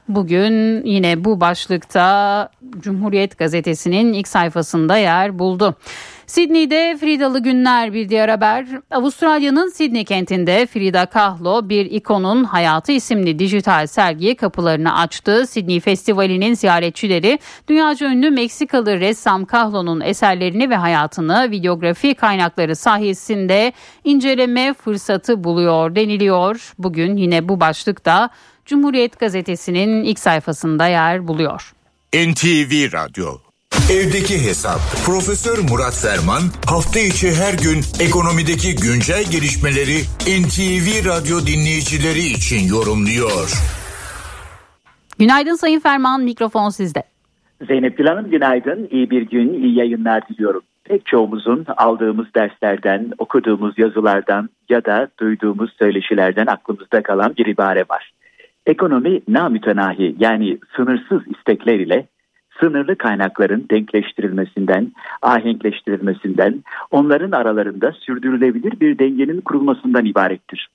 [0.07, 2.49] Bugün yine bu başlıkta
[2.79, 5.75] Cumhuriyet Gazetesi'nin ilk sayfasında yer buldu.
[6.27, 8.65] Sydney'de Fridalı Günler bir diğer haber.
[8.91, 15.47] Avustralya'nın Sydney kentinde Frida Kahlo bir ikonun hayatı isimli dijital sergiye kapılarını açtı.
[15.47, 17.39] Sydney Festivali'nin ziyaretçileri
[17.69, 23.73] dünyaca ünlü Meksikalı ressam Kahlo'nun eserlerini ve hayatını videografi kaynakları sayesinde
[24.03, 26.73] inceleme fırsatı buluyor deniliyor.
[26.77, 28.29] Bugün yine bu başlıkta
[28.65, 31.73] Cumhuriyet Gazetesi'nin ilk sayfasında yer buluyor.
[32.13, 33.25] NTV Radyo
[33.91, 39.97] Evdeki Hesap Profesör Murat Ferman hafta içi her gün ekonomideki güncel gelişmeleri
[40.41, 43.47] NTV Radyo dinleyicileri için yorumluyor.
[45.19, 47.03] Günaydın Sayın Ferman mikrofon sizde.
[47.67, 48.87] Zeynep Gül Hanım günaydın.
[48.91, 50.61] İyi bir gün, iyi yayınlar diliyorum.
[50.83, 58.11] Pek çoğumuzun aldığımız derslerden, okuduğumuz yazılardan ya da duyduğumuz söyleşilerden aklımızda kalan bir ibare var.
[58.65, 62.07] Ekonomi namütenahi yani sınırsız istekler ile
[62.59, 64.91] sınırlı kaynakların denkleştirilmesinden,
[65.21, 70.67] ahenkleştirilmesinden, onların aralarında sürdürülebilir bir dengenin kurulmasından ibarettir.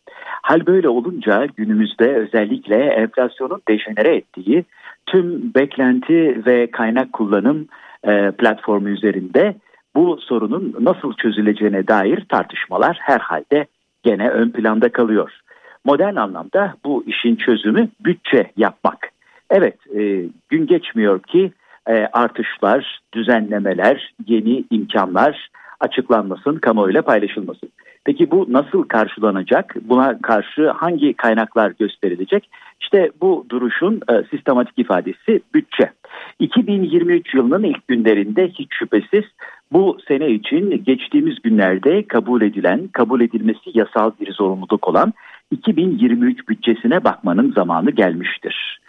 [0.43, 4.65] Hal böyle olunca günümüzde özellikle enflasyonun dejenere ettiği
[5.07, 7.67] tüm beklenti ve kaynak kullanım
[8.05, 9.55] e, platformu üzerinde
[9.95, 13.67] bu sorunun nasıl çözüleceğine dair tartışmalar herhalde
[14.03, 15.41] gene ön planda kalıyor.
[15.89, 19.09] Modern anlamda bu işin çözümü bütçe yapmak.
[19.51, 21.53] Evet, e, gün geçmiyor ki
[21.87, 25.49] e, artışlar, düzenlemeler, yeni imkanlar
[25.81, 27.69] açıklanmasın, kamuoyuyla paylaşılmasın.
[28.05, 29.77] Peki bu nasıl karşılanacak?
[29.83, 32.51] Buna karşı hangi kaynaklar gösterilecek?
[32.81, 35.91] İşte bu duruşun e, sistematik ifadesi bütçe.
[36.39, 39.25] 2023 yılının ilk günlerinde hiç şüphesiz
[39.73, 45.13] bu sene için geçtiğimiz günlerde kabul edilen, kabul edilmesi yasal bir zorunluluk olan
[45.51, 48.81] 2023 bütçesine bakmanın zamanı gelmiştir.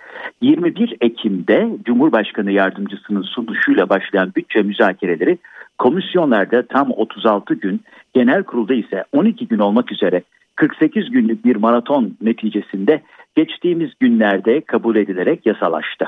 [0.41, 5.37] 21 Ekim'de Cumhurbaşkanı Yardımcısının sunuşuyla başlayan bütçe müzakereleri
[5.77, 7.81] komisyonlarda tam 36 gün,
[8.13, 10.23] genel kurulda ise 12 gün olmak üzere
[10.55, 13.01] 48 günlük bir maraton neticesinde
[13.35, 16.05] geçtiğimiz günlerde kabul edilerek yasalaştı.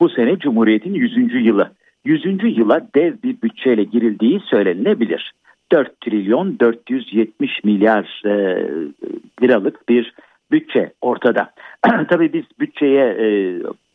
[0.00, 1.46] Bu sene Cumhuriyet'in 100.
[1.46, 1.70] yılı.
[2.04, 2.24] 100.
[2.58, 5.32] yıla dev bir bütçeyle girildiği söylenilebilir.
[5.72, 8.30] 4 trilyon 470 milyar e,
[9.42, 10.14] liralık bir
[10.50, 11.50] bütçe ortada.
[12.08, 13.28] Tabii biz bütçeye e,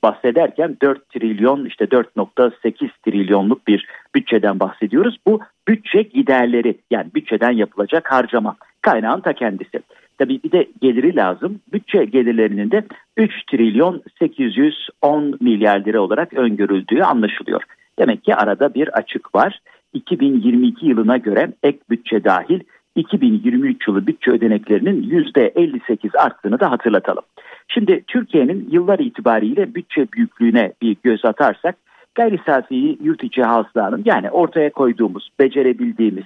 [0.04, 5.18] bahsederken 4 trilyon işte 4.8 trilyonluk bir bütçeden bahsediyoruz.
[5.28, 9.80] Bu bütçe giderleri yani bütçeden yapılacak harcama kaynağın ta kendisi.
[10.18, 11.60] Tabii bir de geliri lazım.
[11.74, 12.84] Bütçe gelirlerinin de
[13.18, 17.64] 3 trilyon 810 milyar lira olarak öngörüldüğü anlaşılıyor.
[18.00, 19.60] Demek ki arada bir açık var.
[19.94, 22.60] 2022 yılına göre ek bütçe dahil
[22.96, 27.24] 2023 yılı bütçe ödeneklerinin %58 arttığını da hatırlatalım.
[27.68, 31.76] Şimdi Türkiye'nin yıllar itibariyle bütçe büyüklüğüne bir göz atarsak
[32.16, 36.26] gayri safi yurt içi hasılanın yani ortaya koyduğumuz, becerebildiğimiz,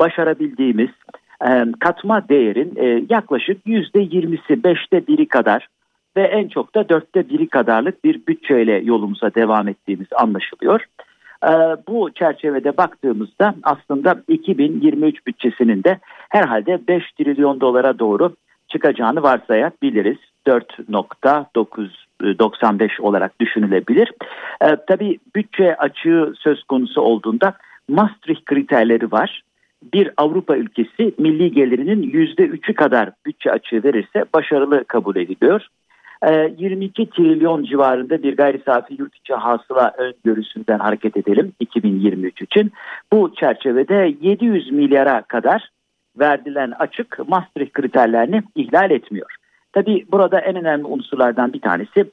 [0.00, 0.90] başarabildiğimiz
[1.48, 5.68] e, katma değerin e, yaklaşık %20'si, beşte biri kadar
[6.16, 10.84] ve en çok da dörtte biri kadarlık bir bütçeyle yolumuza devam ettiğimiz anlaşılıyor.
[11.44, 11.48] Ee,
[11.88, 18.34] bu çerçevede baktığımızda aslında 2023 bütçesinin de herhalde 5 trilyon dolara doğru
[18.68, 20.18] çıkacağını varsayabiliriz.
[20.46, 24.12] 4.995 olarak düşünülebilir.
[24.62, 27.54] Ee, tabii bütçe açığı söz konusu olduğunda
[27.88, 29.42] Maastricht kriterleri var.
[29.94, 35.66] Bir Avrupa ülkesi milli gelirinin %3'ü kadar bütçe açığı verirse başarılı kabul ediliyor.
[36.22, 42.72] 22 ee, trilyon civarında bir gayri safi yurt içi hasıla öngörüsünden hareket edelim 2023 için.
[43.12, 45.70] Bu çerçevede 700 milyara kadar
[46.18, 49.36] verilen açık Maastricht kriterlerini ihlal etmiyor.
[49.72, 52.04] Tabi burada en önemli unsurlardan bir tanesi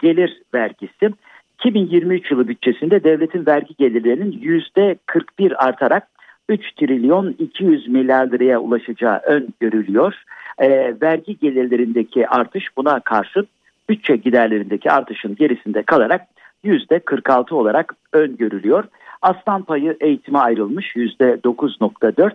[0.00, 1.10] gelir vergisi.
[1.58, 6.08] 2023 yılı bütçesinde devletin vergi gelirlerinin %41 artarak
[6.48, 10.14] 3 trilyon 200 milyar liraya ulaşacağı öngörülüyor.
[10.58, 13.46] E, vergi gelirlerindeki artış buna karşın
[13.88, 16.26] bütçe giderlerindeki artışın gerisinde kalarak
[16.64, 18.84] %46 olarak öngörülüyor.
[19.22, 22.32] Aslan payı eğitime ayrılmış %9.4.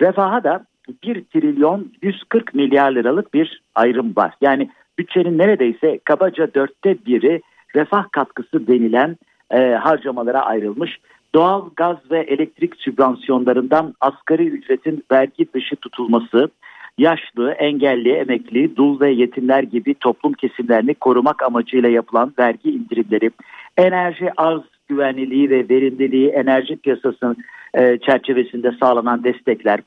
[0.00, 0.64] Refaha da
[1.02, 4.34] 1 trilyon 140 milyar liralık bir ayrım var.
[4.40, 7.42] Yani bütçenin neredeyse kabaca dörtte biri
[7.74, 9.16] refah katkısı denilen
[9.50, 10.98] e, harcamalara ayrılmış.
[11.34, 16.48] Doğal gaz ve elektrik sübvansiyonlarından asgari ücretin vergi dışı tutulması,
[16.98, 23.30] yaşlı, engelli, emekli, dul ve yetimler gibi toplum kesimlerini korumak amacıyla yapılan vergi indirimleri,
[23.76, 27.36] enerji arz güvenliliği ve verimliliği enerji piyasasının
[27.74, 29.80] e, çerçevesinde sağlanan destekler,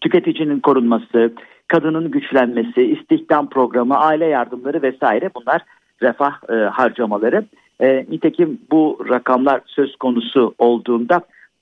[0.00, 1.32] tüketicinin korunması,
[1.68, 5.62] kadının güçlenmesi, istihdam programı, aile yardımları vesaire bunlar
[6.02, 7.44] refah e, harcamaları.
[7.80, 11.20] E, nitekim bu rakamlar söz konusu olduğunda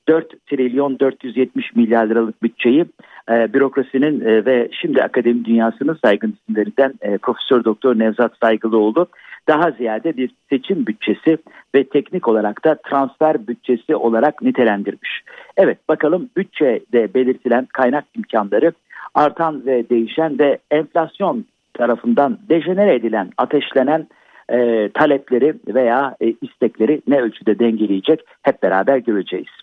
[0.08, 2.84] 4 trilyon 470 milyar liralık bütçeyi
[3.30, 9.06] e, bürokrasinin e, ve şimdi akademi dünyasının saygın isimlerinden e, Profesör Doktor Nevzat Saygılıoğlu
[9.48, 11.38] daha ziyade bir seçim bütçesi
[11.74, 15.22] ve teknik olarak da transfer bütçesi olarak nitelendirmiş.
[15.56, 18.72] Evet bakalım bütçede belirtilen kaynak imkanları
[19.14, 21.44] artan ve değişen ve enflasyon
[21.74, 24.06] tarafından dejenere edilen, ateşlenen
[24.48, 29.59] e, talepleri veya e, istekleri ne ölçüde dengeleyecek hep beraber göreceğiz.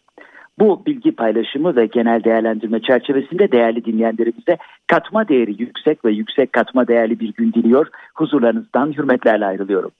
[0.59, 6.87] Bu bilgi paylaşımı ve genel değerlendirme çerçevesinde değerli dinleyenlerimize katma değeri yüksek ve yüksek katma
[6.87, 7.87] değerli bir gün diliyor.
[8.13, 9.91] Huzurlarınızdan hürmetlerle ayrılıyorum.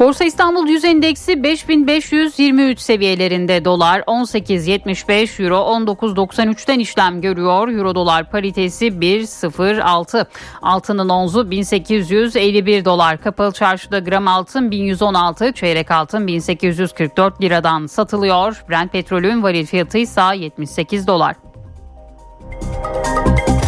[0.00, 7.68] Borsa İstanbul Yüz Endeksi 5523 seviyelerinde dolar 18.75 euro 19.93'ten işlem görüyor.
[7.68, 10.26] Euro dolar paritesi 1.06.
[10.62, 13.20] Altının onzu 1851 dolar.
[13.20, 18.64] Kapalı çarşıda gram altın 1116, çeyrek altın 1844 liradan satılıyor.
[18.70, 21.36] Brent petrolün varil fiyatı ise 78 dolar.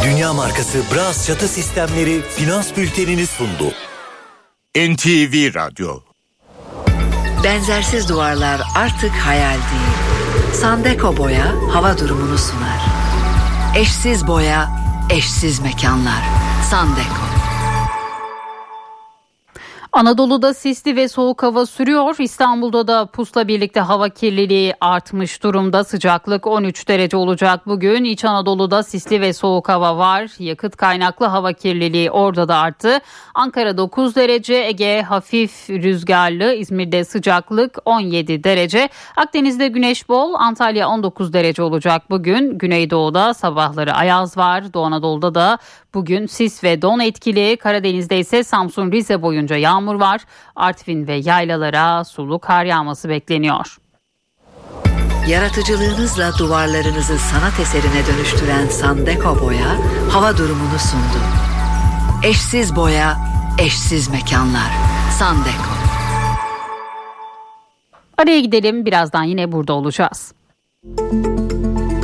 [0.04, 3.72] Dünya markası Bras çatı sistemleri finans bültenini sundu.
[4.76, 6.07] NTV Radyo
[7.48, 10.52] Benzersiz duvarlar artık hayal değil.
[10.52, 12.82] Sandeko Boya hava durumunu sunar.
[13.76, 14.68] Eşsiz boya,
[15.10, 16.22] eşsiz mekanlar.
[16.70, 17.27] Sandeko.
[19.98, 22.16] Anadolu'da sisli ve soğuk hava sürüyor.
[22.18, 25.84] İstanbul'da da pusla birlikte hava kirliliği artmış durumda.
[25.84, 28.04] Sıcaklık 13 derece olacak bugün.
[28.04, 30.30] İç Anadolu'da sisli ve soğuk hava var.
[30.38, 32.98] Yakıt kaynaklı hava kirliliği orada da arttı.
[33.34, 38.88] Ankara 9 derece, Ege hafif rüzgarlı, İzmir'de sıcaklık 17 derece.
[39.16, 42.58] Akdeniz'de güneş bol, Antalya 19 derece olacak bugün.
[42.58, 44.74] Güneydoğu'da sabahları ayaz var.
[44.74, 45.58] Doğu Anadolu'da da
[45.94, 47.56] bugün sis ve don etkili.
[47.56, 50.20] Karadeniz'de ise Samsun, Rize boyunca yağmur var.
[50.56, 53.76] Artvin ve yaylalara sulu kar yağması bekleniyor.
[55.28, 59.76] Yaratıcılığınızla duvarlarınızı sanat eserine dönüştüren Sandeko Boya
[60.10, 61.24] hava durumunu sundu.
[62.24, 63.16] Eşsiz boya,
[63.58, 64.72] eşsiz mekanlar.
[65.18, 65.78] Sandeko.
[68.18, 70.32] Araya gidelim birazdan yine burada olacağız.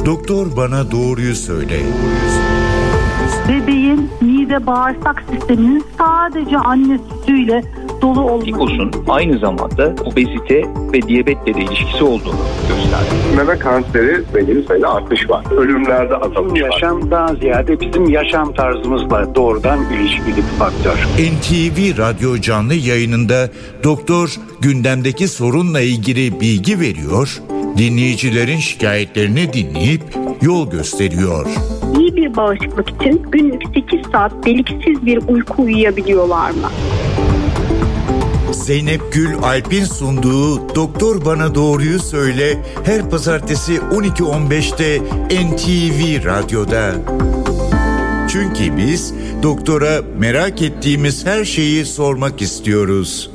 [0.07, 1.82] Doktor bana doğruyu söyle.
[3.49, 7.62] Bebeğin mide bağırsak sisteminin sadece anne sütüyle
[8.03, 8.45] dolu olması.
[8.45, 13.36] Pikosun aynı zamanda obezite ve diyabetle de ilişkisi olduğunu gösterdi.
[13.36, 15.45] Meme kanseri belirli sayıda artış var.
[15.57, 16.70] Ölümlerde azalış var.
[16.72, 21.07] Yaşam daha ziyade bizim yaşam tarzımızla doğrudan ilişkili bir faktör.
[21.18, 23.51] NTV Radyo canlı yayınında
[23.84, 27.42] doktor gündemdeki sorunla ilgili bilgi veriyor,
[27.77, 30.03] dinleyicilerin şikayetlerini dinleyip
[30.43, 31.47] yol gösteriyor.
[31.99, 36.70] İyi bir bağışıklık için günlük 8 saat deliksiz bir uyku uyuyabiliyorlar mı?
[38.53, 45.01] Zeynep Gül Alp'in sunduğu Doktor Bana Doğruyu Söyle her pazartesi 12.15'te
[45.45, 46.95] NTV Radyo'da.
[48.29, 53.34] Çünkü biz doktora merak ettiğimiz her şeyi sormak istiyoruz.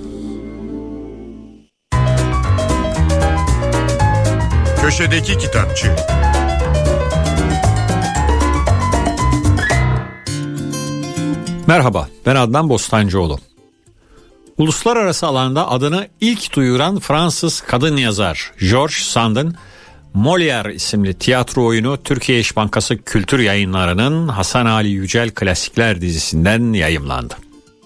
[4.90, 5.96] Köşedeki Kitapçı
[11.68, 13.40] Merhaba, ben Adnan Bostancıoğlu.
[14.58, 19.56] Uluslararası alanda adını ilk duyuran Fransız kadın yazar Georges Sand'ın
[20.16, 27.34] Molière isimli tiyatro oyunu Türkiye İş Bankası Kültür Yayınları'nın Hasan Ali Yücel Klasikler dizisinden yayımlandı.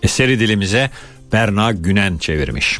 [0.04, 0.91] Eseri dilimize
[1.34, 2.80] Berna Günen çevirmiş.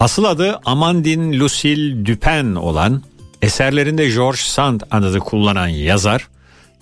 [0.00, 3.02] Asıl adı Amandine Lucille Dupin olan
[3.42, 6.28] eserlerinde Georges Sand adını kullanan yazar,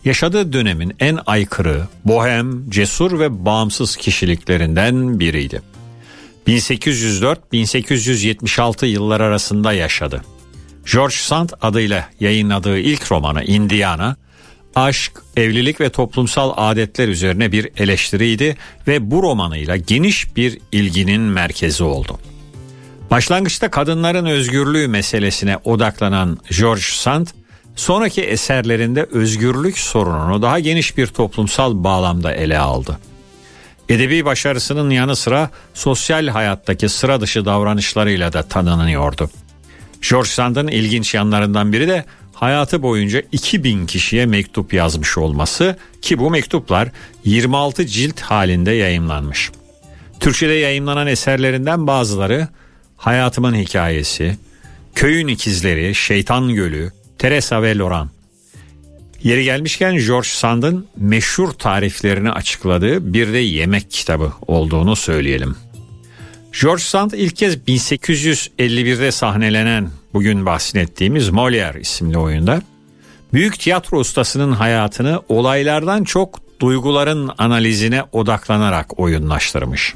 [0.04, 5.62] yaşadığı dönemin en aykırı, bohem, cesur ve bağımsız kişiliklerinden biriydi.
[6.46, 10.24] 1804-1876 yıllar arasında yaşadı.
[10.92, 14.16] George Sand adıyla yayınladığı ilk romanı Indiana,
[14.74, 18.56] aşk, evlilik ve toplumsal adetler üzerine bir eleştiriydi
[18.88, 22.18] ve bu romanıyla geniş bir ilginin merkezi oldu.
[23.10, 27.26] Başlangıçta kadınların özgürlüğü meselesine odaklanan George Sand,
[27.76, 32.98] sonraki eserlerinde özgürlük sorununu daha geniş bir toplumsal bağlamda ele aldı.
[33.88, 39.30] Edebi başarısının yanı sıra sosyal hayattaki sıra dışı davranışlarıyla da tanınıyordu.
[40.10, 42.04] George Sand'ın ilginç yanlarından biri de
[42.34, 46.88] hayatı boyunca 2000 kişiye mektup yazmış olması ki bu mektuplar
[47.24, 49.50] 26 cilt halinde yayımlanmış.
[50.20, 52.48] Türkçe'de yayımlanan eserlerinden bazıları
[53.04, 54.36] Hayatımın Hikayesi,
[54.94, 58.10] Köyün İkizleri, Şeytan Gölü, Teresa ve Loran.
[59.22, 65.56] Yeri gelmişken George Sand'ın meşhur tariflerini açıkladığı bir de yemek kitabı olduğunu söyleyelim.
[66.62, 72.62] George Sand ilk kez 1851'de sahnelenen bugün bahsettiğimiz Molière isimli oyunda
[73.32, 79.94] büyük tiyatro ustasının hayatını olaylardan çok duyguların analizine odaklanarak oyunlaştırmış.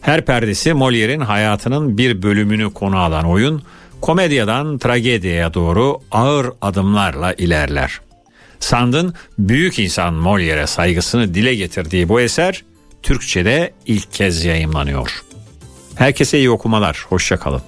[0.00, 3.62] Her perdesi Molière'in hayatının bir bölümünü konu alan oyun
[4.00, 8.00] komedyadan tragediye doğru ağır adımlarla ilerler.
[8.60, 12.64] Sand'ın büyük insan Molière'e saygısını dile getirdiği bu eser
[13.02, 15.22] Türkçe'de ilk kez yayımlanıyor.
[15.94, 17.62] Herkese iyi okumalar, hoşçakalın.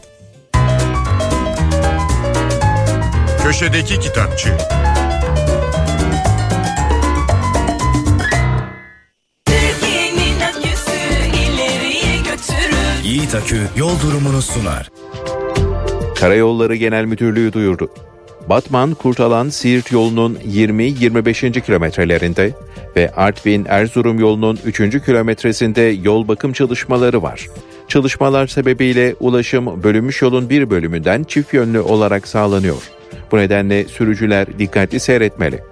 [3.42, 4.56] Köşedeki Kitapçı
[13.10, 14.90] Yiğit Akü yol durumunu sunar.
[16.16, 17.90] Karayolları Genel Müdürlüğü duyurdu.
[18.48, 21.60] Batman Kurtalan Siirt yolunun 20-25.
[21.60, 22.54] kilometrelerinde
[22.96, 24.78] ve Artvin Erzurum yolunun 3.
[25.04, 27.46] kilometresinde yol bakım çalışmaları var.
[27.88, 32.82] Çalışmalar sebebiyle ulaşım bölünmüş yolun bir bölümünden çift yönlü olarak sağlanıyor.
[33.32, 35.62] Bu nedenle sürücüler dikkatli seyretmeli.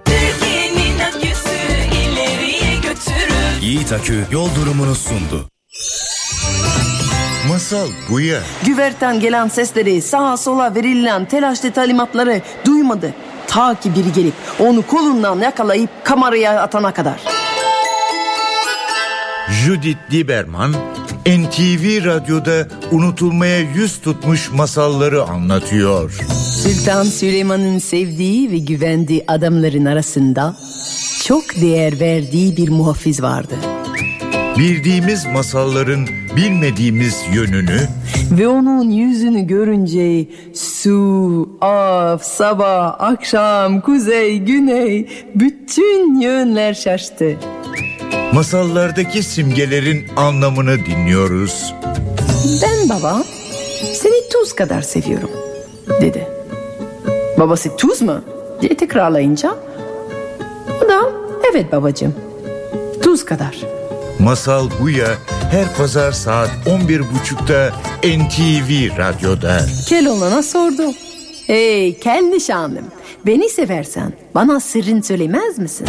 [3.61, 5.49] Yiğit Akü yol durumunu sundu.
[7.47, 8.39] Masal Buya.
[8.65, 13.13] Güverten gelen sesleri, sağa sola verilen telaşlı talimatları duymadı.
[13.47, 17.19] Ta ki biri gelip onu kolundan yakalayıp kameraya atana kadar.
[19.65, 20.73] Judith Lieberman
[21.25, 26.19] NTV Radyo'da unutulmaya yüz tutmuş masalları anlatıyor.
[26.63, 30.55] Sultan Süleyman'ın sevdiği ve güvendiği adamların arasında
[31.25, 33.55] çok değer verdiği bir muhafız vardı.
[34.59, 37.79] Bildiğimiz masalların bilmediğimiz yönünü
[38.31, 47.37] Ve onun yüzünü görünce su, af, sabah, akşam, kuzey, güney bütün yönler şaştı.
[48.33, 51.75] masallardaki simgelerin anlamını dinliyoruz.
[52.63, 53.23] Ben baba
[53.93, 55.31] seni tuz kadar seviyorum
[56.01, 56.27] dedi.
[57.39, 58.21] Babası tuz mu
[58.61, 59.55] diye tekrarlayınca
[60.85, 61.11] o da
[61.51, 62.13] evet babacığım
[63.01, 63.78] tuz kadar.
[64.19, 65.17] Masal Buya
[65.51, 67.71] her pazar saat 11.30'da
[68.03, 69.65] NTV Radyo'da.
[69.87, 70.93] Keloğlan'a sordu.
[71.47, 72.85] Hey kendi şanım
[73.25, 75.87] beni seversen bana sırrın söylemez misin?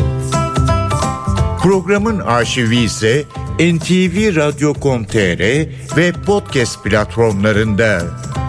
[1.62, 3.24] Programın arşivi ise
[3.61, 5.40] ntvradio.com.tr
[5.97, 8.02] ve podcast platformlarında.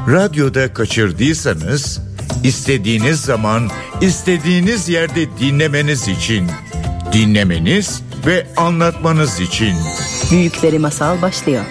[0.07, 2.01] Radyoda kaçırdıysanız
[2.43, 3.69] istediğiniz zaman
[4.01, 6.47] istediğiniz yerde dinlemeniz için
[7.13, 9.75] dinlemeniz ve anlatmanız için.
[10.31, 11.63] Büyükleri masal başlıyor.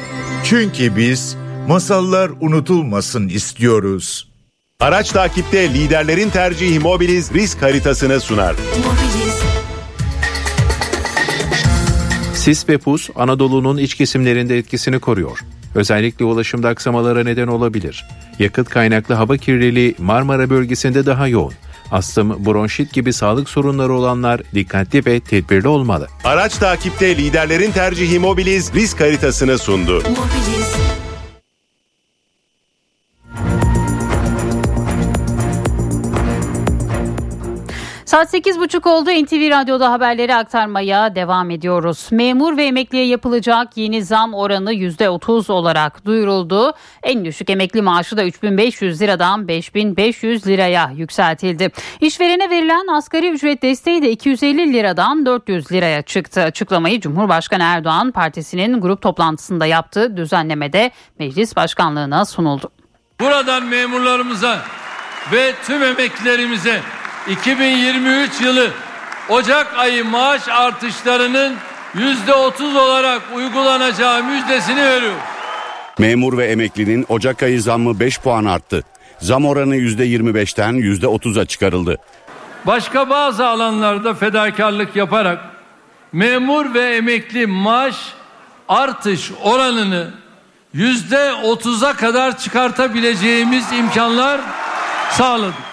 [0.44, 1.36] Çünkü biz
[1.68, 4.30] masallar unutulmasın istiyoruz.
[4.80, 8.56] Araç takipte liderlerin tercihi Mobiliz risk haritasını sunar.
[12.34, 15.38] Sis ve pus Anadolu'nun iç kesimlerinde etkisini koruyor.
[15.74, 18.06] Özellikle ulaşımda aksamalara neden olabilir.
[18.38, 21.52] Yakıt kaynaklı hava kirliliği Marmara bölgesinde daha yoğun.
[21.92, 26.08] Astım, bronşit gibi sağlık sorunları olanlar dikkatli ve tedbirli olmalı.
[26.24, 30.02] Araç takipte liderlerin tercihi Mobiliz risk haritasını sundu.
[38.10, 39.10] Saat 8.30 oldu.
[39.10, 42.08] NTV Radyo'da haberleri aktarmaya devam ediyoruz.
[42.10, 46.72] Memur ve emekliye yapılacak yeni zam oranı %30 olarak duyuruldu.
[47.02, 51.70] En düşük emekli maaşı da 3500 liradan 5500 liraya yükseltildi.
[52.00, 56.42] İşverene verilen asgari ücret desteği de 250 liradan 400 liraya çıktı.
[56.42, 62.70] Açıklamayı Cumhurbaşkanı Erdoğan partisinin grup toplantısında yaptığı düzenlemede meclis başkanlığına sunuldu.
[63.20, 64.58] Buradan memurlarımıza
[65.32, 66.80] ve tüm emeklilerimize
[67.28, 68.70] 2023 yılı
[69.28, 71.54] Ocak ayı maaş artışlarının
[71.94, 75.14] yüzde otuz olarak uygulanacağı müjdesini veriyor.
[75.98, 78.84] Memur ve emeklinin Ocak ayı zammı 5 puan arttı.
[79.18, 81.96] Zam oranı %25'ten %30'a çıkarıldı.
[82.66, 85.40] Başka bazı alanlarda fedakarlık yaparak
[86.12, 87.96] memur ve emekli maaş
[88.68, 90.10] artış oranını
[90.72, 94.40] yüzde otuza kadar çıkartabileceğimiz imkanlar
[95.10, 95.69] sağladık.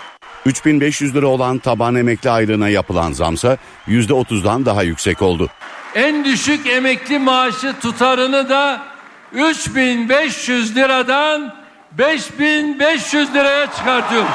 [0.48, 3.58] 3500 lira olan taban emekli aylığına yapılan zamsa
[3.88, 5.50] %30'dan daha yüksek oldu.
[5.96, 8.82] en düşük emekli maaşı tutarını da
[9.34, 11.56] 3500 liradan
[11.98, 14.30] 5500 liraya çıkartıyoruz.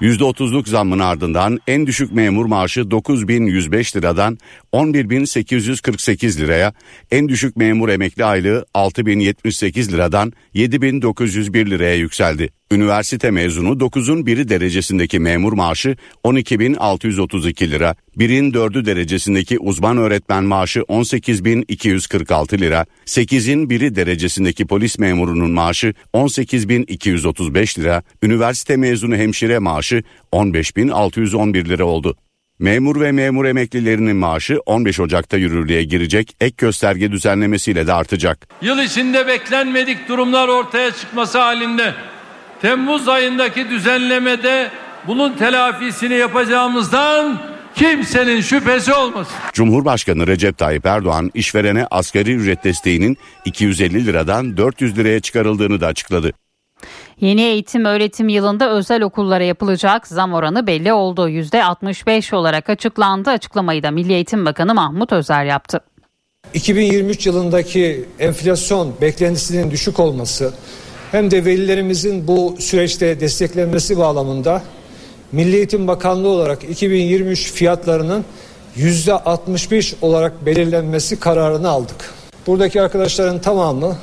[0.00, 4.38] %30'luk zammın ardından en düşük memur maaşı 9105 liradan
[4.72, 6.72] 11848 liraya,
[7.10, 12.50] en düşük memur emekli aylığı 6078 liradan 7901 liraya yükseldi.
[12.74, 20.80] Üniversite mezunu 9'un biri derecesindeki memur maaşı 12.632 lira, 1'in 4'ü derecesindeki uzman öğretmen maaşı
[20.80, 30.02] 18.246 lira, 8'in biri derecesindeki polis memurunun maaşı 18.235 lira, üniversite mezunu hemşire maaşı
[30.32, 32.16] 15.611 lira oldu.
[32.58, 38.48] Memur ve memur emeklilerinin maaşı 15 Ocak'ta yürürlüğe girecek ek gösterge düzenlemesiyle de artacak.
[38.62, 41.94] Yıl içinde beklenmedik durumlar ortaya çıkması halinde
[42.62, 44.70] Temmuz ayındaki düzenlemede
[45.06, 47.38] bunun telafisini yapacağımızdan
[47.74, 49.34] kimsenin şüphesi olmasın.
[49.52, 56.32] Cumhurbaşkanı Recep Tayyip Erdoğan işverene asgari ücret desteğinin 250 liradan 400 liraya çıkarıldığını da açıkladı.
[57.20, 61.28] Yeni eğitim öğretim yılında özel okullara yapılacak zam oranı belli oldu.
[61.28, 63.30] %65 olarak açıklandı.
[63.30, 65.80] Açıklamayı da Milli Eğitim Bakanı Mahmut Özer yaptı.
[66.54, 70.54] 2023 yılındaki enflasyon beklentisinin düşük olması
[71.14, 74.62] hem de velilerimizin bu süreçte desteklenmesi bağlamında
[75.32, 78.24] Milli Eğitim Bakanlığı olarak 2023 fiyatlarının
[78.76, 82.14] %65 olarak belirlenmesi kararını aldık.
[82.46, 83.96] Buradaki arkadaşların tamamı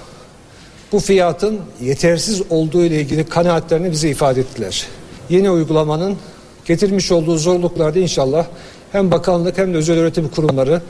[0.92, 4.88] bu fiyatın yetersiz olduğu ile ilgili kanaatlerini bize ifade ettiler.
[5.30, 6.18] Yeni uygulamanın
[6.66, 8.46] getirmiş olduğu zorluklarda inşallah
[8.92, 10.82] hem bakanlık hem de özel öğretim kurumları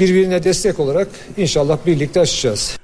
[0.00, 2.80] birbirine destek olarak inşallah birlikte aşacağız.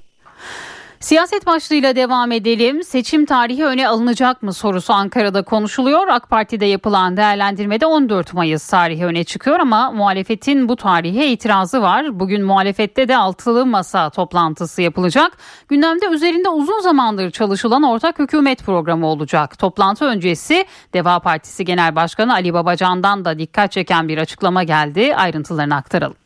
[1.07, 2.83] Siyaset başlığıyla devam edelim.
[2.83, 6.09] Seçim tarihi öne alınacak mı sorusu Ankara'da konuşuluyor.
[6.09, 12.21] AK Parti'de yapılan değerlendirmede 14 Mayıs tarihi öne çıkıyor ama muhalefetin bu tarihe itirazı var.
[12.21, 15.33] Bugün muhalefette de altılı masa toplantısı yapılacak.
[15.69, 19.59] Gündemde üzerinde uzun zamandır çalışılan ortak hükümet programı olacak.
[19.59, 25.17] Toplantı öncesi Deva Partisi Genel Başkanı Ali Babacan'dan da dikkat çeken bir açıklama geldi.
[25.17, 26.26] Ayrıntılarını aktaralım.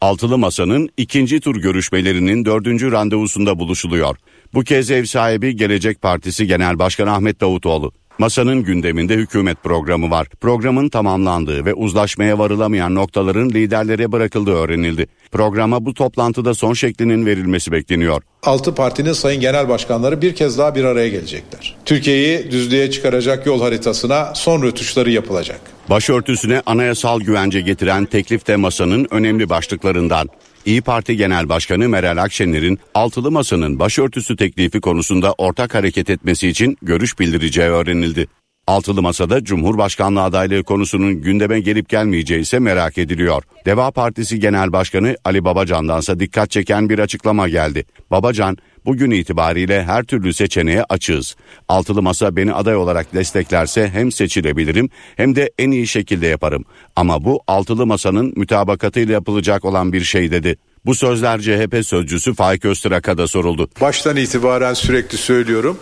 [0.00, 4.16] Altılı Masa'nın ikinci tur görüşmelerinin dördüncü randevusunda buluşuluyor.
[4.54, 7.92] Bu kez ev sahibi Gelecek Partisi Genel Başkanı Ahmet Davutoğlu.
[8.20, 10.26] Masanın gündeminde hükümet programı var.
[10.40, 15.06] Programın tamamlandığı ve uzlaşmaya varılamayan noktaların liderlere bırakıldığı öğrenildi.
[15.32, 18.22] Programa bu toplantıda son şeklinin verilmesi bekleniyor.
[18.42, 21.76] Altı partinin sayın genel başkanları bir kez daha bir araya gelecekler.
[21.84, 25.60] Türkiye'yi düzlüğe çıkaracak yol haritasına son rötuşları yapılacak.
[25.90, 30.28] Başörtüsüne anayasal güvence getiren teklif de masanın önemli başlıklarından.
[30.66, 36.76] İyi Parti Genel Başkanı Meral Akşener'in altılı masanın başörtüsü teklifi konusunda ortak hareket etmesi için
[36.82, 38.26] görüş bildireceği öğrenildi.
[38.66, 43.42] Altılı Masa'da Cumhurbaşkanlığı adaylığı konusunun gündeme gelip gelmeyeceği ise merak ediliyor.
[43.66, 47.84] Deva Partisi Genel Başkanı Ali Babacan'dansa dikkat çeken bir açıklama geldi.
[48.10, 51.36] Babacan, bugün itibariyle her türlü seçeneğe açığız.
[51.68, 56.64] Altılı Masa beni aday olarak desteklerse hem seçilebilirim hem de en iyi şekilde yaparım.
[56.96, 60.56] Ama bu Altılı Masa'nın mütabakatıyla yapılacak olan bir şey dedi.
[60.86, 63.68] Bu sözler CHP sözcüsü Faik Öztrak'a da soruldu.
[63.80, 65.78] Baştan itibaren sürekli söylüyorum.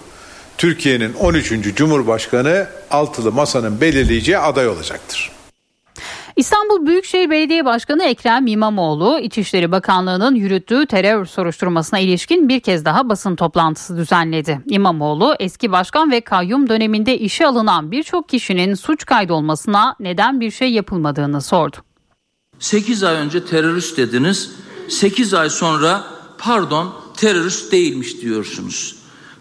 [0.59, 1.77] Türkiye'nin 13.
[1.77, 5.38] Cumhurbaşkanı altılı masanın belirleyeceği aday olacaktır.
[6.39, 13.09] İstanbul Büyükşehir Belediye Başkanı Ekrem İmamoğlu, İçişleri Bakanlığı'nın yürüttüğü terör soruşturmasına ilişkin bir kez daha
[13.09, 14.61] basın toplantısı düzenledi.
[14.67, 20.73] İmamoğlu, eski başkan ve kayyum döneminde işe alınan birçok kişinin suç kaydolmasına neden bir şey
[20.73, 21.77] yapılmadığını sordu.
[22.59, 24.53] 8 ay önce terörist dediniz,
[24.89, 26.05] 8 ay sonra
[26.39, 28.97] pardon terörist değilmiş diyorsunuz.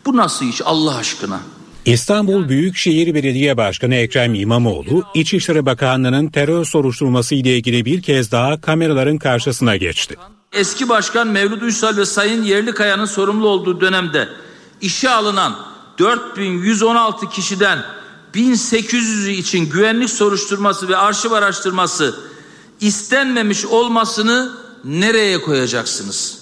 [0.05, 1.39] Bu nasıl iş Allah aşkına?
[1.87, 8.61] İstanbul Büyükşehir Belediye Başkanı Ekrem İmamoğlu, İçişleri Bakanlığı'nın terör soruşturması ile ilgili bir kez daha
[8.61, 10.15] kameraların karşısına geçti.
[10.53, 14.29] Eski Başkan Mevlüt Uysal ve Sayın Yerlikaya'nın sorumlu olduğu dönemde
[14.81, 15.55] işe alınan
[15.99, 17.79] 4116 kişiden
[18.33, 22.15] 1800'ü için güvenlik soruşturması ve arşiv araştırması
[22.79, 24.51] istenmemiş olmasını
[24.83, 26.39] nereye koyacaksınız?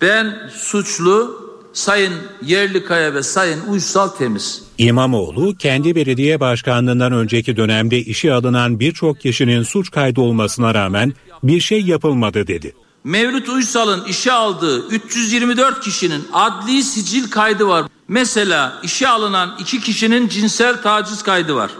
[0.00, 1.45] Ben suçlu
[1.76, 4.62] Sayın Yerlikaya ve Sayın Uysal temiz.
[4.78, 11.12] İmamoğlu kendi belediye başkanlığından önceki dönemde işe alınan birçok kişinin suç kaydı olmasına rağmen
[11.42, 12.74] bir şey yapılmadı dedi.
[13.04, 17.84] Mevlüt Uysal'ın işe aldığı 324 kişinin adli sicil kaydı var.
[18.08, 21.70] Mesela işe alınan iki kişinin cinsel taciz kaydı var.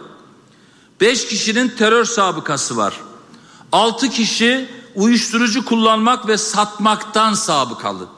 [1.01, 2.95] 5 kişinin terör sabıkası var.
[3.73, 8.16] 6 kişi uyuşturucu kullanmak ve satmaktan sabıkalı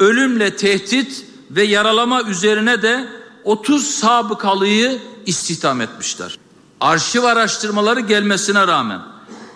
[0.00, 3.08] ölümle tehdit ve yaralama üzerine de
[3.44, 6.38] 30 sabıkalıyı istihdam etmişler.
[6.80, 9.00] Arşiv araştırmaları gelmesine rağmen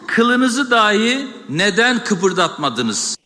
[0.06, 3.16] kılınızı dahi neden kıpırdatmadınız?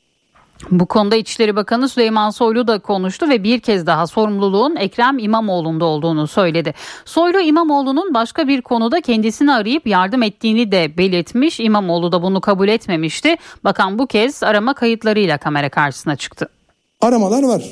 [0.70, 5.84] Bu konuda İçişleri Bakanı Süleyman Soylu da konuştu ve bir kez daha sorumluluğun Ekrem İmamoğlu'nda
[5.84, 6.74] olduğunu söyledi.
[7.04, 11.60] Soylu İmamoğlu'nun başka bir konuda kendisini arayıp yardım ettiğini de belirtmiş.
[11.60, 13.36] İmamoğlu da bunu kabul etmemişti.
[13.64, 16.48] Bakan bu kez arama kayıtlarıyla kamera karşısına çıktı.
[17.00, 17.64] Aramalar var.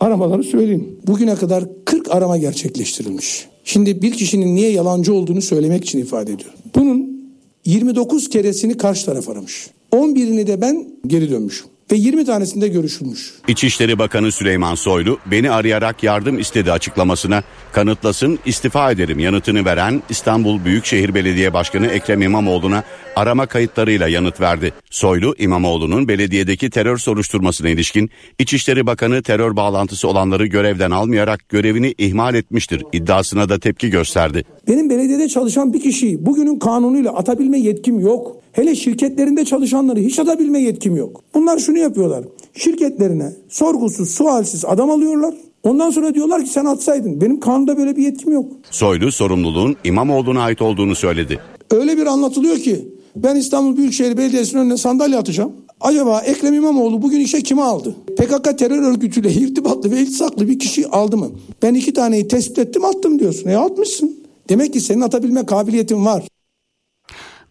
[0.00, 0.96] Aramaları söyleyeyim.
[1.06, 3.46] Bugüne kadar 40 arama gerçekleştirilmiş.
[3.64, 6.58] Şimdi bir kişinin niye yalancı olduğunu söylemek için ifade ediyorum.
[6.74, 7.22] Bunun
[7.64, 9.70] 29 keresini karşı taraf aramış.
[9.92, 13.34] 11'ini de ben geri dönmüşüm ve 20 tanesinde görüşülmüş.
[13.48, 17.42] İçişleri Bakanı Süleyman Soylu beni arayarak yardım istedi açıklamasına
[17.72, 22.84] kanıtlasın istifa ederim yanıtını veren İstanbul Büyükşehir Belediye Başkanı Ekrem İmamoğlu'na
[23.16, 24.72] arama kayıtlarıyla yanıt verdi.
[24.90, 32.34] Soylu İmamoğlu'nun belediyedeki terör soruşturmasına ilişkin İçişleri Bakanı terör bağlantısı olanları görevden almayarak görevini ihmal
[32.34, 34.44] etmiştir iddiasına da tepki gösterdi.
[34.68, 38.36] Benim belediyede çalışan bir kişiyi bugünün kanunuyla atabilme yetkim yok.
[38.52, 41.20] Hele şirketlerinde çalışanları hiç atabilme yetkim yok.
[41.34, 42.24] Bunlar şunu yapıyorlar.
[42.56, 45.34] Şirketlerine sorgusuz, sualsiz adam alıyorlar.
[45.62, 47.20] Ondan sonra diyorlar ki sen atsaydın.
[47.20, 48.52] Benim kanunda böyle bir yetkim yok.
[48.70, 51.38] Soylu sorumluluğun İmamoğlu'na ait olduğunu söyledi.
[51.70, 55.52] Öyle bir anlatılıyor ki ben İstanbul Büyükşehir Belediyesi'nin önüne sandalye atacağım.
[55.80, 57.96] Acaba Ekrem İmamoğlu bugün işe kimi aldı?
[58.16, 61.30] PKK terör örgütüyle irtibatlı ve iltisaklı bir kişi aldı mı?
[61.62, 63.48] Ben iki taneyi tespit ettim attım diyorsun.
[63.48, 64.16] E atmışsın.
[64.48, 66.24] Demek ki senin atabilme kabiliyetin var.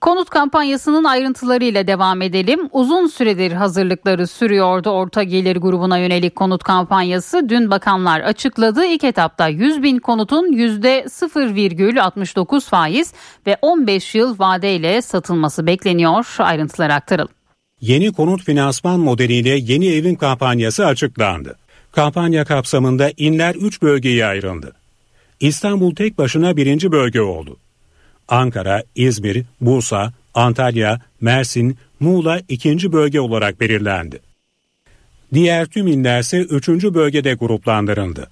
[0.02, 2.60] Konut kampanyasının ayrıntılarıyla devam edelim.
[2.72, 7.49] Uzun süredir hazırlıkları sürüyordu orta gelir grubuna yönelik konut kampanyası.
[7.49, 8.86] Dün bakanlar açıkladı.
[8.86, 13.14] İlk etapta 100 bin konutun %0,69 faiz
[13.48, 16.36] ve 15 yıl vadeyle satılması bekleniyor.
[16.40, 17.32] Ayrıntıları aktaralım.
[17.82, 21.56] Yeni konut finansman modeliyle yeni evin kampanyası açıklandı.
[21.91, 24.73] Kampanya kapsamında inler 3 bölgeye ayrıldı.
[25.40, 27.57] İstanbul tek başına birinci bölge oldu.
[28.32, 34.20] Ankara, İzmir, Bursa, Antalya, Mersin, Muğla ikinci bölge olarak belirlendi.
[35.34, 38.28] Diğer tüm iller ise üçüncü bölgede gruplandırıldı.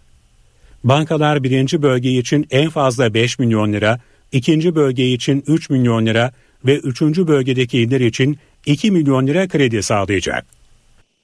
[0.83, 3.99] Bankalar birinci bölge için en fazla 5 milyon lira,
[4.31, 6.31] ikinci bölge için 3 milyon lira
[6.65, 10.45] ve üçüncü bölgedeki iller için 2 milyon lira kredi sağlayacak.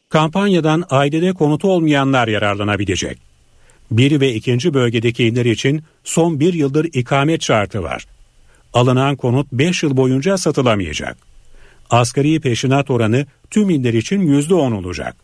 [0.09, 3.17] Kampanyadan ailede konutu olmayanlar yararlanabilecek.
[3.91, 8.05] Bir ve ikinci bölgedeki iller için son bir yıldır ikamet şartı var
[8.75, 11.17] alınan konut 5 yıl boyunca satılamayacak.
[11.89, 15.15] Asgari peşinat oranı tüm iller için %10 olacak.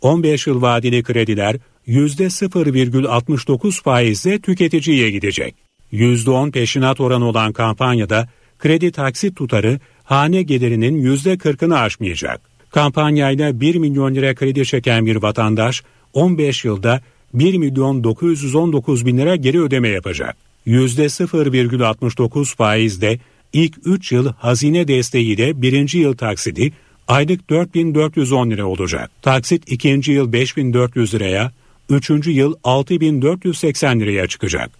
[0.00, 1.56] 15 yıl vadeli krediler
[1.88, 5.54] %0,69 faizle tüketiciye gidecek.
[5.92, 8.28] %10 peşinat oranı olan kampanyada
[8.58, 12.40] kredi taksit tutarı hane gelirinin %40'ını aşmayacak.
[12.70, 15.82] Kampanyayla 1 milyon lira kredi çeken bir vatandaş
[16.12, 17.00] 15 yılda
[17.34, 20.47] 1 milyon 919 bin lira geri ödeme yapacak.
[20.68, 23.18] %0,69 faizde
[23.52, 26.72] ilk 3 yıl hazine desteğiyle birinci yıl taksidi
[27.08, 29.10] aylık 4410 lira olacak.
[29.22, 31.52] Taksit ikinci yıl 5400 liraya,
[31.90, 34.70] üçüncü yıl 6480 liraya çıkacak.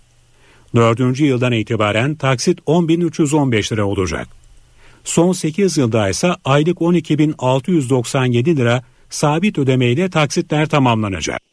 [0.74, 4.28] Dördüncü yıldan itibaren taksit 10315 lira olacak.
[5.04, 11.47] Son 8 yılda ise aylık 12697 lira sabit ödemeyle taksitler tamamlanacak.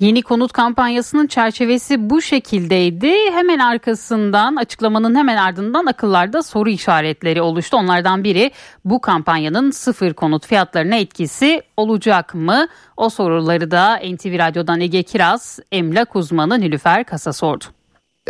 [0.00, 3.12] Yeni konut kampanyasının çerçevesi bu şekildeydi.
[3.32, 7.76] Hemen arkasından açıklamanın hemen ardından akıllarda soru işaretleri oluştu.
[7.76, 8.50] Onlardan biri
[8.84, 12.68] bu kampanyanın sıfır konut fiyatlarına etkisi olacak mı?
[12.96, 17.64] O soruları da NTV Radyo'dan Ege Kiraz, emlak uzmanı Nilüfer Kasa sordu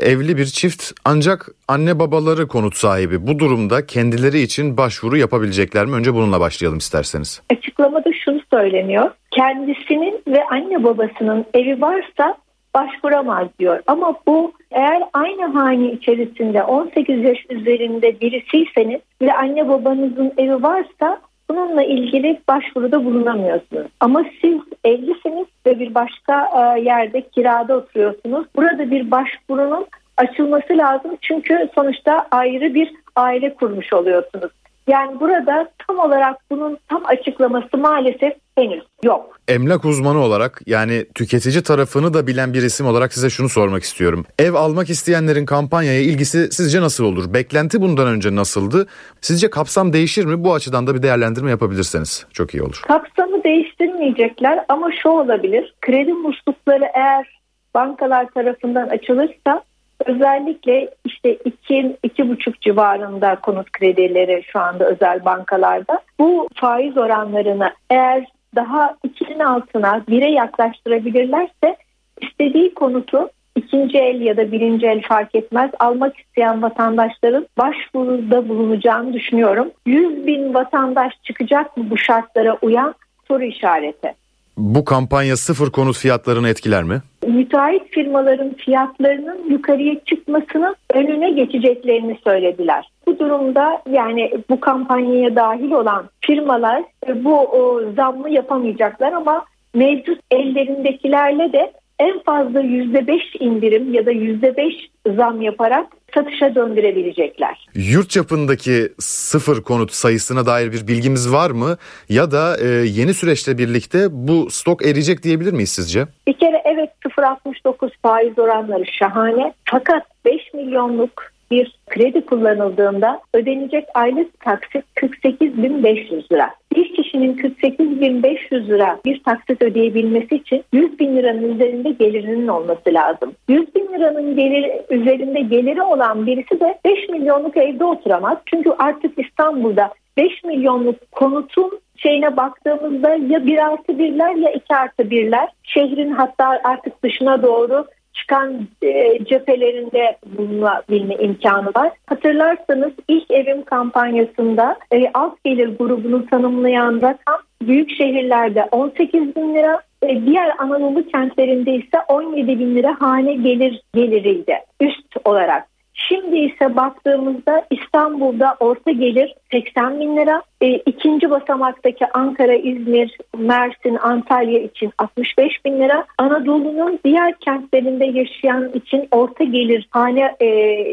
[0.01, 3.27] evli bir çift ancak anne babaları konut sahibi.
[3.27, 5.95] Bu durumda kendileri için başvuru yapabilecekler mi?
[5.95, 7.43] Önce bununla başlayalım isterseniz.
[7.53, 9.11] Açıklamada şunu söyleniyor.
[9.31, 12.37] Kendisinin ve anne babasının evi varsa
[12.75, 13.81] başvuramaz diyor.
[13.87, 21.21] Ama bu eğer aynı hane içerisinde 18 yaş üzerinde birisiyseniz ve anne babanızın evi varsa
[21.51, 23.87] bununla ilgili başvuruda bulunamıyorsunuz.
[24.01, 28.47] Ama siz evlisiniz ve bir başka e, yerde kirada oturuyorsunuz.
[28.57, 29.87] Burada bir başvurunun
[30.17, 34.51] açılması lazım çünkü sonuçta ayrı bir aile kurmuş oluyorsunuz.
[34.89, 39.39] Yani burada tam olarak bunun tam açıklaması maalesef henüz yok.
[39.49, 44.25] Emlak uzmanı olarak yani tüketici tarafını da bilen bir isim olarak size şunu sormak istiyorum.
[44.39, 47.35] Ev almak isteyenlerin kampanyaya ilgisi sizce nasıl olur?
[47.35, 48.87] Beklenti bundan önce nasıldı?
[49.21, 50.45] Sizce kapsam değişir mi?
[50.45, 52.83] Bu açıdan da bir değerlendirme yapabilirseniz çok iyi olur.
[52.89, 55.75] Kapsamı değiştirmeyecekler ama şu olabilir.
[55.81, 57.41] Kredi muslukları eğer
[57.75, 59.63] bankalar tarafından açılırsa
[60.07, 66.01] Özellikle işte iki, iki buçuk civarında konut kredileri şu anda özel bankalarda.
[66.19, 68.25] Bu faiz oranlarını eğer
[68.55, 71.77] daha ikinin altına bire yaklaştırabilirlerse
[72.21, 79.13] istediği konutu ikinci el ya da birinci el fark etmez almak isteyen vatandaşların başvuruda bulunacağını
[79.13, 79.71] düşünüyorum.
[79.87, 82.95] 100 bin vatandaş çıkacak mı bu şartlara uyan
[83.29, 84.20] soru işareti.
[84.61, 87.03] Bu kampanya sıfır konut fiyatlarını etkiler mi?
[87.27, 92.91] Müteahhit firmaların fiyatlarının yukarıya çıkmasının önüne geçeceklerini söylediler.
[93.07, 96.83] Bu durumda yani bu kampanyaya dahil olan firmalar
[97.15, 105.17] bu o, zammı yapamayacaklar ama mevcut ellerindekilerle de en fazla %5 indirim ya da %5
[105.17, 107.69] zam yaparak satışa döndürebilecekler.
[107.75, 111.77] Yurt çapındaki sıfır konut sayısına dair bir bilgimiz var mı?
[112.09, 116.07] Ya da e, yeni süreçle birlikte bu stok eriyecek diyebilir miyiz sizce?
[116.27, 119.53] Bir kere evet 0.69 faiz oranları şahane.
[119.65, 126.51] Fakat 5 milyonluk bir kredi kullanıldığında ödenecek aylık taksit 48.500 lira.
[126.77, 133.33] Bir kişinin 48.500 lira bir taksit ödeyebilmesi için 100 bin liranın üzerinde gelirinin olması lazım.
[133.49, 138.39] 100 bin liranın gelir, üzerinde geliri olan birisi de 5 milyonluk evde oturamaz.
[138.47, 145.03] Çünkü artık İstanbul'da 5 milyonluk konutun şeyine baktığımızda ya 1 artı 1'ler ya 2 artı
[145.03, 151.91] 1'ler şehrin hatta artık dışına doğru çıkan e, cephelerinde bulunabilme imkanı var.
[152.07, 159.81] Hatırlarsanız ilk evim kampanyasında e, alt gelir grubunu tanımlayan rakam büyük şehirlerde 18 bin lira,
[160.03, 165.70] e, diğer Anadolu kentlerinde ise 17 bin lira hane gelir geliriydi üst olarak.
[165.95, 170.43] Şimdi ise baktığımızda İstanbul'da orta gelir 80 bin lira.
[170.61, 176.07] E, ikinci basamaktaki Ankara, İzmir, Mersin, Antalya için 65 bin lira.
[176.19, 180.47] Anadolu'nun diğer kentlerinde yaşayan için orta gelir hane e,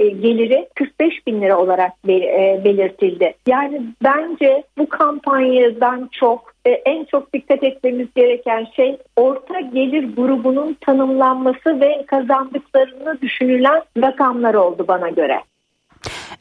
[0.10, 3.34] geliri 45 bin lira olarak be, e, belirtildi.
[3.48, 10.78] Yani bence bu kampanyadan çok e, en çok dikkat etmemiz gereken şey orta gelir grubunun
[10.82, 15.44] tanımlanması ve kazandıklarını düşünülen rakamlar oldu bana göre.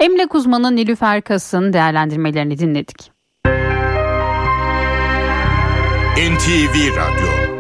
[0.01, 3.11] Emlak uzmanı Nilüfer Kas'ın değerlendirmelerini dinledik.
[6.17, 7.57] NTV Radyo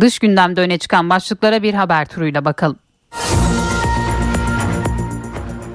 [0.00, 2.78] Dış gündemde öne çıkan başlıklara bir haber turuyla bakalım.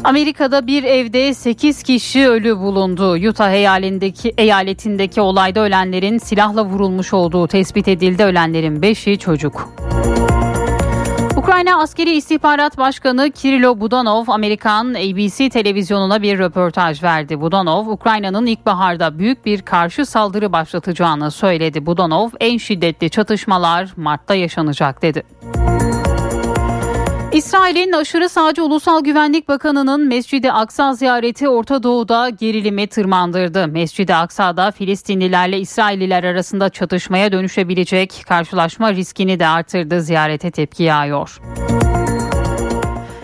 [0.08, 3.14] Amerika'da bir evde 8 kişi ölü bulundu.
[3.30, 8.24] Utah eyaletindeki, eyaletindeki olayda ölenlerin silahla vurulmuş olduğu tespit edildi.
[8.24, 9.74] Ölenlerin 5'i çocuk.
[11.38, 17.42] Ukrayna Askeri İstihbarat Başkanı Kirilo Budanov Amerikan ABC televizyonuna bir röportaj verdi.
[17.42, 21.86] Budanov, Ukrayna'nın ilkbaharda büyük bir karşı saldırı başlatacağını söyledi.
[21.86, 25.24] Budanov, en şiddetli çatışmalar Mart'ta yaşanacak dedi.
[27.38, 33.68] İsrail'in aşırı sağcı Ulusal Güvenlik Bakanı'nın Mescid-i Aksa ziyareti Orta Doğu'da gerilimi tırmandırdı.
[33.68, 40.02] Mescid-i Aksa'da Filistinlilerle İsrailliler arasında çatışmaya dönüşebilecek karşılaşma riskini de artırdı.
[40.02, 41.40] Ziyarete tepki yağıyor.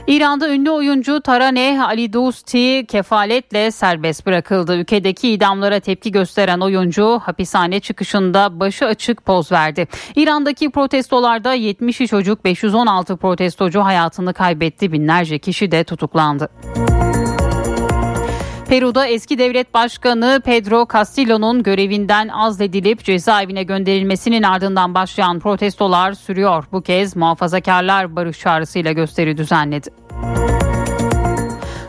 [0.07, 4.75] İran'da ünlü oyuncu Taraneh Ali Dosti kefaletle serbest bırakıldı.
[4.75, 9.87] Ülkedeki idamlara tepki gösteren oyuncu hapishane çıkışında başı açık poz verdi.
[10.15, 14.91] İran'daki protestolarda 70 çocuk 516 protestocu hayatını kaybetti.
[14.91, 16.49] Binlerce kişi de tutuklandı.
[18.73, 26.63] Peru'da eski devlet başkanı Pedro Castillo'nun görevinden azledilip cezaevine gönderilmesinin ardından başlayan protestolar sürüyor.
[26.71, 29.89] Bu kez muhafazakarlar barış çağrısıyla gösteri düzenledi.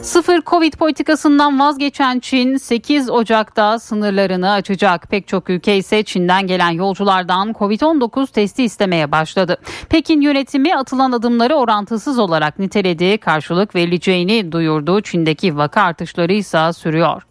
[0.04, 5.10] Sıfır Covid politikasından vazgeçen Çin 8 Ocak'ta sınırlarını açacak.
[5.10, 9.56] Pek çok ülke ise Çin'den gelen yolculardan Covid-19 testi istemeye başladı.
[9.88, 13.18] Pekin yönetimi atılan adımları orantısız olarak niteledi.
[13.18, 15.00] Karşılık verileceğini duyurdu.
[15.00, 17.22] Çin'deki vaka artışları ise sürüyor.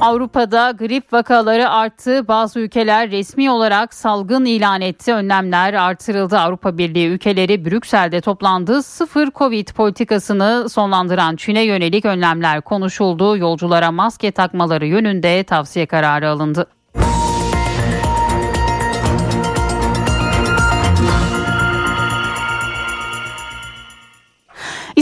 [0.00, 2.28] Avrupa'da grip vakaları arttı.
[2.28, 5.14] Bazı ülkeler resmi olarak salgın ilan etti.
[5.14, 6.38] Önlemler artırıldı.
[6.38, 8.82] Avrupa Birliği ülkeleri Brüksel'de toplandı.
[8.82, 13.36] Sıfır Covid politikasını sonlandıran Çin'e yönelik önlemler konuşuldu.
[13.36, 16.66] Yolculara maske takmaları yönünde tavsiye kararı alındı.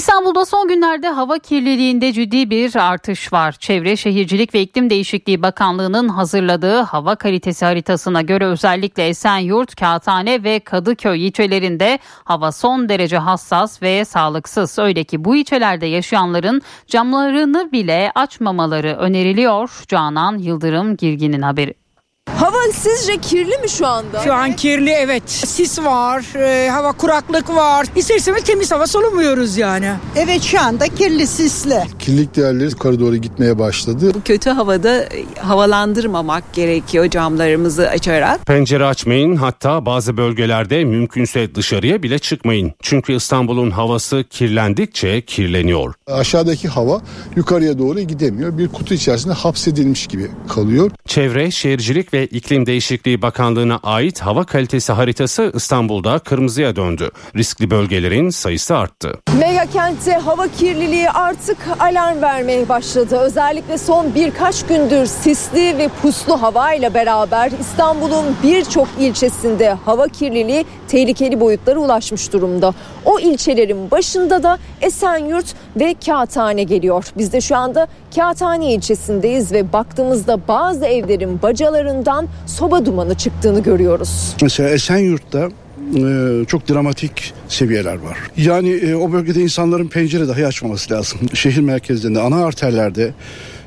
[0.07, 3.53] İstanbul'da son günlerde hava kirliliğinde ciddi bir artış var.
[3.53, 10.61] Çevre Şehircilik ve İklim Değişikliği Bakanlığı'nın hazırladığı hava kalitesi haritasına göre özellikle Esenyurt, Kağıthane ve
[10.61, 14.79] Kadıköy ilçelerinde hava son derece hassas ve sağlıksız.
[14.79, 19.85] Öyle ki bu ilçelerde yaşayanların camlarını bile açmamaları öneriliyor.
[19.89, 21.86] Canan Yıldırım Girgin'in haberi.
[22.35, 24.21] Hava sizce kirli mi şu anda?
[24.23, 25.23] Şu an kirli evet.
[25.31, 27.87] Sis var, e, hava kuraklık var.
[27.97, 29.93] İsterseniz temiz hava solumuyoruz yani.
[30.17, 31.83] Evet şu anda kirli sisli.
[31.99, 34.11] Kirlilik değerleri yukarı doğru gitmeye başladı.
[34.15, 35.09] Bu kötü havada e,
[35.41, 38.47] havalandırmamak gerekiyor camlarımızı açarak.
[38.47, 42.73] Pencere açmayın hatta bazı bölgelerde mümkünse dışarıya bile çıkmayın.
[42.83, 45.95] Çünkü İstanbul'un havası kirlendikçe kirleniyor.
[46.07, 47.01] Aşağıdaki hava
[47.37, 48.59] yukarıya doğru gidemiyor.
[48.59, 50.91] Bir kutu içerisinde hapsedilmiş gibi kalıyor.
[51.07, 57.11] Çevre, Şehircilik ve İklim Değişikliği Bakanlığı'na ait hava kalitesi haritası İstanbul'da kırmızıya döndü.
[57.37, 59.13] Riskli bölgelerin sayısı arttı.
[59.39, 63.19] Mega kentte hava kirliliği artık alarm vermeye başladı.
[63.19, 71.41] Özellikle son birkaç gündür sisli ve puslu havayla beraber İstanbul'un birçok ilçesinde hava kirliliği tehlikeli
[71.41, 72.75] boyutlara ulaşmış durumda.
[73.05, 77.05] O ilçelerin başında da Esenyurt ve Kağıthane geliyor.
[77.19, 84.37] Biz de şu anda Kağıthane ilçesindeyiz ve baktığımızda bazı evlerin bacalarından soba dumanı çıktığını görüyoruz.
[84.43, 85.49] Mesela Esenyurt'ta
[85.95, 88.19] e, çok dramatik seviyeler var.
[88.37, 91.19] Yani e, o bölgede insanların pencere dahi açmaması lazım.
[91.35, 93.15] Şehir merkezlerinde, ana arterlerde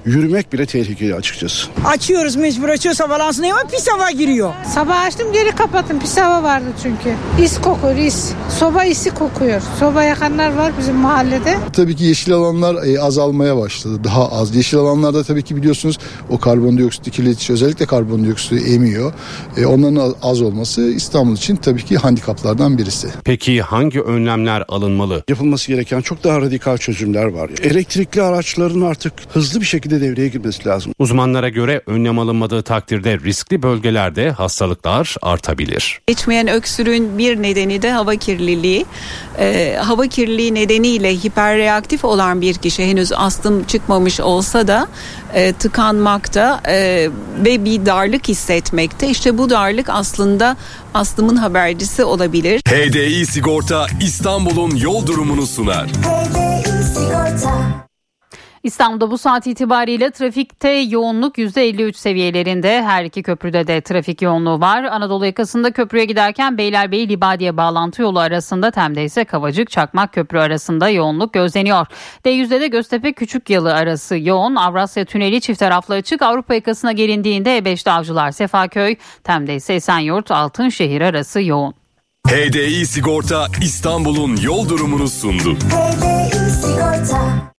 [0.05, 1.67] yürümek bile tehlikeli açıkçası.
[1.85, 4.53] Açıyoruz mecbur açıyoruz havalansın ama pis hava giriyor.
[4.73, 7.15] Sabah açtım geri kapattım pis hava vardı çünkü.
[7.43, 8.31] İs kokuyor is.
[8.59, 9.61] Soba isi kokuyor.
[9.79, 11.57] Soba yakanlar var bizim mahallede.
[11.73, 14.03] Tabii ki yeşil alanlar e, azalmaya başladı.
[14.03, 14.55] Daha az.
[14.55, 15.97] Yeşil alanlarda tabii ki biliyorsunuz
[16.29, 19.13] o karbondioksit kirletici özellikle karbondioksit emiyor.
[19.57, 23.07] E, onların az olması İstanbul için tabii ki handikaplardan birisi.
[23.23, 25.23] Peki hangi önlemler alınmalı?
[25.29, 27.49] Yapılması gereken çok daha radikal çözümler var.
[27.63, 30.93] Elektrikli araçların artık hızlı bir şekilde devreye girmesi lazım.
[30.99, 36.01] Uzmanlara göre önlem alınmadığı takdirde riskli bölgelerde hastalıklar artabilir.
[36.07, 38.85] Geçmeyen öksürüğün bir nedeni de hava kirliliği.
[39.39, 44.87] Ee, hava kirliliği nedeniyle hiperreaktif olan bir kişi henüz astım çıkmamış olsa da
[45.33, 47.09] e, tıkanmakta e,
[47.45, 49.09] ve bir darlık hissetmekte.
[49.09, 50.57] İşte bu darlık aslında
[50.93, 52.61] astımın habercisi olabilir.
[52.61, 55.89] HDI Sigorta İstanbul'un yol durumunu sunar.
[58.63, 62.83] İstanbul'da bu saat itibariyle trafikte yoğunluk %53 seviyelerinde.
[62.83, 64.83] Her iki köprüde de trafik yoğunluğu var.
[64.83, 70.89] Anadolu yakasında köprüye giderken Beylerbeyi Libadiye bağlantı yolu arasında Tem'de ise Kavacık Çakmak Köprü arasında
[70.89, 71.85] yoğunluk gözleniyor.
[72.25, 74.55] D100'de de Göztepe Küçük Yalı arası yoğun.
[74.55, 76.21] Avrasya Tüneli çift taraflı açık.
[76.21, 81.73] Avrupa yakasına gelindiğinde E5'te Avcılar Sefaköy, Tem'de ise Esenyurt Altınşehir arası yoğun.
[82.27, 85.55] HDI Sigorta İstanbul'un yol durumunu sundu.
[85.55, 87.49] HDI Sigorta